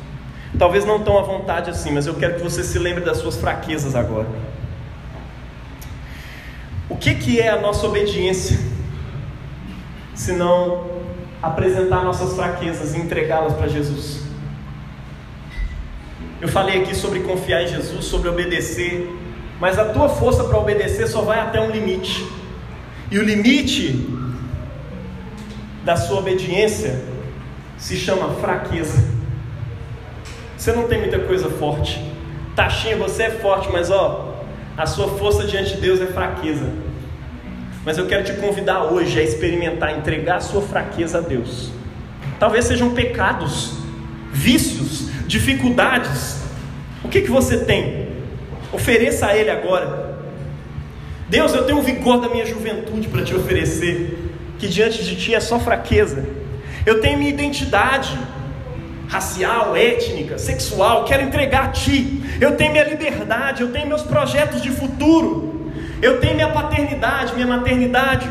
Talvez 0.58 0.84
não 0.84 0.98
tão 1.00 1.16
à 1.18 1.22
vontade 1.22 1.70
assim, 1.70 1.92
mas 1.92 2.06
eu 2.06 2.14
quero 2.14 2.34
que 2.34 2.42
você 2.42 2.64
se 2.64 2.78
lembre 2.78 3.04
das 3.04 3.18
suas 3.18 3.36
fraquezas 3.36 3.94
agora. 3.94 4.26
O 6.88 6.96
que, 6.96 7.14
que 7.14 7.40
é 7.40 7.48
a 7.48 7.60
nossa 7.60 7.86
obediência? 7.86 8.58
Se 10.14 10.32
não 10.32 10.90
apresentar 11.40 12.02
nossas 12.02 12.34
fraquezas 12.34 12.94
e 12.94 12.98
entregá-las 12.98 13.54
para 13.54 13.68
Jesus. 13.68 14.22
Eu 16.40 16.48
falei 16.48 16.82
aqui 16.82 16.94
sobre 16.94 17.20
confiar 17.20 17.62
em 17.62 17.68
Jesus, 17.68 18.04
sobre 18.04 18.28
obedecer, 18.28 19.08
mas 19.60 19.78
a 19.78 19.86
tua 19.86 20.08
força 20.08 20.44
para 20.44 20.58
obedecer 20.58 21.06
só 21.06 21.22
vai 21.22 21.38
até 21.38 21.60
um 21.60 21.70
limite. 21.70 22.26
E 23.10 23.18
o 23.18 23.22
limite 23.22 24.08
da 25.84 25.96
sua 25.96 26.18
obediência 26.18 27.00
se 27.76 27.96
chama 27.96 28.34
fraqueza. 28.34 29.17
Você 30.68 30.74
não 30.74 30.86
tem 30.86 30.98
muita 30.98 31.18
coisa 31.20 31.48
forte. 31.48 31.98
Taxinha, 32.54 32.94
você 32.94 33.22
é 33.22 33.30
forte, 33.30 33.70
mas 33.72 33.90
ó, 33.90 34.34
a 34.76 34.84
sua 34.84 35.08
força 35.16 35.44
diante 35.44 35.76
de 35.76 35.80
Deus 35.80 35.98
é 35.98 36.04
fraqueza. 36.04 36.68
Mas 37.86 37.96
eu 37.96 38.06
quero 38.06 38.22
te 38.22 38.34
convidar 38.34 38.84
hoje 38.84 39.18
a 39.18 39.22
experimentar, 39.22 39.96
entregar 39.96 40.36
a 40.36 40.40
sua 40.40 40.60
fraqueza 40.60 41.16
a 41.16 41.20
Deus. 41.22 41.70
Talvez 42.38 42.66
sejam 42.66 42.92
pecados, 42.92 43.78
vícios, 44.30 45.08
dificuldades. 45.26 46.42
O 47.02 47.08
que, 47.08 47.22
que 47.22 47.30
você 47.30 47.64
tem? 47.64 48.08
Ofereça 48.70 49.28
a 49.28 49.34
Ele 49.34 49.48
agora. 49.48 50.18
Deus, 51.30 51.54
eu 51.54 51.64
tenho 51.64 51.78
o 51.78 51.82
vigor 51.82 52.20
da 52.20 52.28
minha 52.28 52.44
juventude 52.44 53.08
para 53.08 53.24
te 53.24 53.34
oferecer, 53.34 54.34
que 54.58 54.68
diante 54.68 55.02
de 55.02 55.16
Ti 55.16 55.34
é 55.34 55.40
só 55.40 55.58
fraqueza. 55.58 56.26
Eu 56.84 57.00
tenho 57.00 57.16
minha 57.16 57.30
identidade 57.30 58.18
racial, 59.08 59.74
étnica, 59.74 60.38
sexual, 60.38 61.04
quero 61.04 61.22
entregar 61.22 61.64
a 61.64 61.68
Ti. 61.68 62.22
Eu 62.40 62.56
tenho 62.56 62.72
minha 62.72 62.84
liberdade, 62.84 63.62
eu 63.62 63.72
tenho 63.72 63.86
meus 63.86 64.02
projetos 64.02 64.62
de 64.62 64.70
futuro. 64.70 65.72
Eu 66.00 66.20
tenho 66.20 66.34
minha 66.34 66.50
paternidade, 66.50 67.34
minha 67.34 67.46
maternidade. 67.46 68.28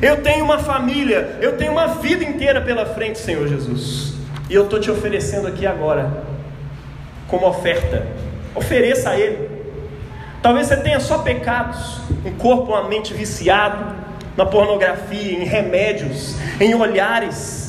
Eu 0.00 0.22
tenho 0.22 0.44
uma 0.44 0.58
família, 0.58 1.38
eu 1.40 1.56
tenho 1.56 1.72
uma 1.72 1.88
vida 1.88 2.22
inteira 2.22 2.60
pela 2.60 2.86
frente, 2.86 3.18
Senhor 3.18 3.48
Jesus. 3.48 4.14
E 4.48 4.54
eu 4.54 4.64
estou 4.64 4.78
te 4.78 4.90
oferecendo 4.90 5.48
aqui 5.48 5.66
agora, 5.66 6.24
como 7.26 7.46
oferta. 7.46 8.06
Ofereça 8.54 9.10
a 9.10 9.18
Ele. 9.18 9.48
Talvez 10.42 10.68
você 10.68 10.76
tenha 10.76 11.00
só 11.00 11.18
pecados, 11.18 12.00
um 12.24 12.32
corpo, 12.32 12.72
uma 12.72 12.88
mente 12.88 13.12
viciado 13.12 13.94
na 14.36 14.46
pornografia, 14.46 15.32
em 15.32 15.44
remédios, 15.44 16.36
em 16.60 16.74
olhares 16.74 17.59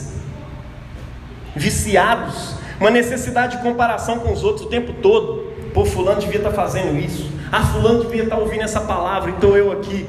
viciados, 1.56 2.56
uma 2.80 2.89
necessidade 2.89 3.58
de 3.58 3.64
comparação 3.64 4.20
com 4.20 4.32
os 4.32 4.43
outros 4.43 4.66
o 4.66 4.70
tempo 4.70 4.93
todo. 5.02 5.52
Pô, 5.74 5.86
fulano 5.86 6.20
devia 6.20 6.38
estar 6.38 6.52
fazendo 6.52 6.97
isso. 6.97 7.32
Ah, 7.52 7.64
fulano 7.64 8.04
devia 8.04 8.24
estar 8.24 8.38
ouvindo 8.38 8.64
essa 8.64 8.82
palavra, 8.82 9.32
então 9.32 9.56
eu 9.56 9.72
aqui. 9.72 10.06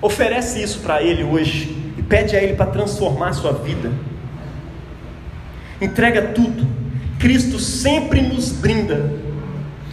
Oferece 0.00 0.62
isso 0.62 0.80
para 0.80 1.02
ele 1.02 1.24
hoje 1.24 1.92
e 1.96 2.02
pede 2.02 2.36
a 2.36 2.42
ele 2.42 2.54
para 2.54 2.66
transformar 2.66 3.28
a 3.28 3.32
sua 3.32 3.52
vida. 3.52 3.90
Entrega 5.80 6.22
tudo. 6.28 6.66
Cristo 7.18 7.58
sempre 7.58 8.20
nos 8.20 8.52
brinda 8.52 9.12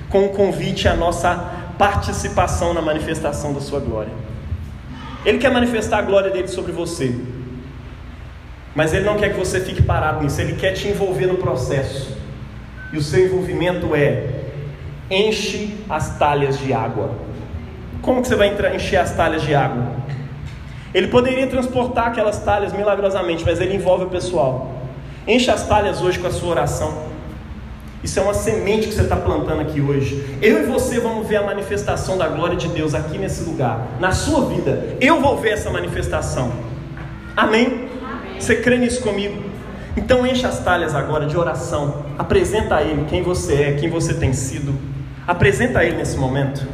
com 0.10 0.26
o 0.26 0.30
convite 0.30 0.88
à 0.88 0.96
nossa 0.96 1.36
participação 1.78 2.74
na 2.74 2.82
manifestação 2.82 3.54
da 3.54 3.60
sua 3.60 3.80
glória. 3.80 4.14
Ele 5.26 5.40
quer 5.40 5.52
manifestar 5.52 6.00
a 6.00 6.02
glória 6.04 6.30
dele 6.30 6.48
sobre 6.48 6.72
você. 6.72 7.16
Mas 8.76 8.94
Ele 8.94 9.06
não 9.06 9.16
quer 9.16 9.30
que 9.32 9.40
você 9.40 9.62
fique 9.62 9.82
parado 9.82 10.22
nisso, 10.22 10.42
Ele 10.42 10.56
quer 10.56 10.74
te 10.74 10.88
envolver 10.88 11.28
no 11.28 11.38
processo. 11.38 12.16
E 12.92 12.98
o 12.98 13.02
seu 13.02 13.26
envolvimento 13.26 13.96
é: 13.96 14.28
enche 15.10 15.78
as 15.90 16.20
talhas 16.20 16.60
de 16.60 16.74
água. 16.74 17.12
Como 18.02 18.22
que 18.22 18.28
você 18.28 18.36
vai 18.36 18.54
encher 18.76 18.98
as 18.98 19.16
talhas 19.16 19.42
de 19.42 19.56
água? 19.56 19.96
Ele 20.94 21.08
poderia 21.08 21.48
transportar 21.48 22.08
aquelas 22.08 22.40
talhas 22.40 22.72
milagrosamente, 22.72 23.44
mas 23.46 23.60
ele 23.60 23.76
envolve 23.76 24.06
o 24.06 24.10
pessoal. 24.10 24.72
Enche 25.28 25.50
as 25.50 25.68
talhas 25.68 26.02
hoje 26.02 26.20
com 26.20 26.28
a 26.28 26.32
sua 26.32 26.50
oração. 26.50 27.16
Isso 28.04 28.20
é 28.20 28.22
uma 28.22 28.36
semente 28.36 28.88
que 28.88 28.94
você 28.94 29.02
está 29.02 29.16
plantando 29.16 29.62
aqui 29.62 29.82
hoje. 29.82 30.38
Eu 30.42 30.62
e 30.62 30.66
você 30.68 31.00
vamos 31.00 31.28
ver 31.28 31.38
a 31.38 31.42
manifestação 31.42 32.18
da 32.18 32.28
glória 32.28 32.56
de 32.56 32.68
Deus 32.68 32.94
aqui 32.94 33.18
nesse 33.18 33.44
lugar, 33.44 33.88
na 34.00 34.12
sua 34.12 34.46
vida. 34.46 34.96
Eu 35.02 35.20
vou 35.20 35.36
ver 35.38 35.54
essa 35.54 35.72
manifestação. 35.72 36.52
Amém? 37.36 37.90
Você 38.40 38.56
crê 38.58 38.78
nisso 38.78 39.02
comigo? 39.02 39.42
Então 39.98 40.26
enche 40.26 40.46
as 40.46 40.64
talhas 40.64 40.94
agora 40.94 41.26
de 41.26 41.38
oração. 41.38 42.06
Apresenta 42.18 42.76
a 42.76 42.84
Ele 42.84 43.06
quem 43.06 43.24
você 43.24 43.54
é, 43.56 43.74
quem 43.74 43.90
você 43.90 44.14
tem 44.14 44.34
sido. 44.34 44.76
Apresenta 45.26 45.80
a 45.80 45.86
Ele 45.86 45.98
nesse 45.98 46.18
momento. 46.18 46.68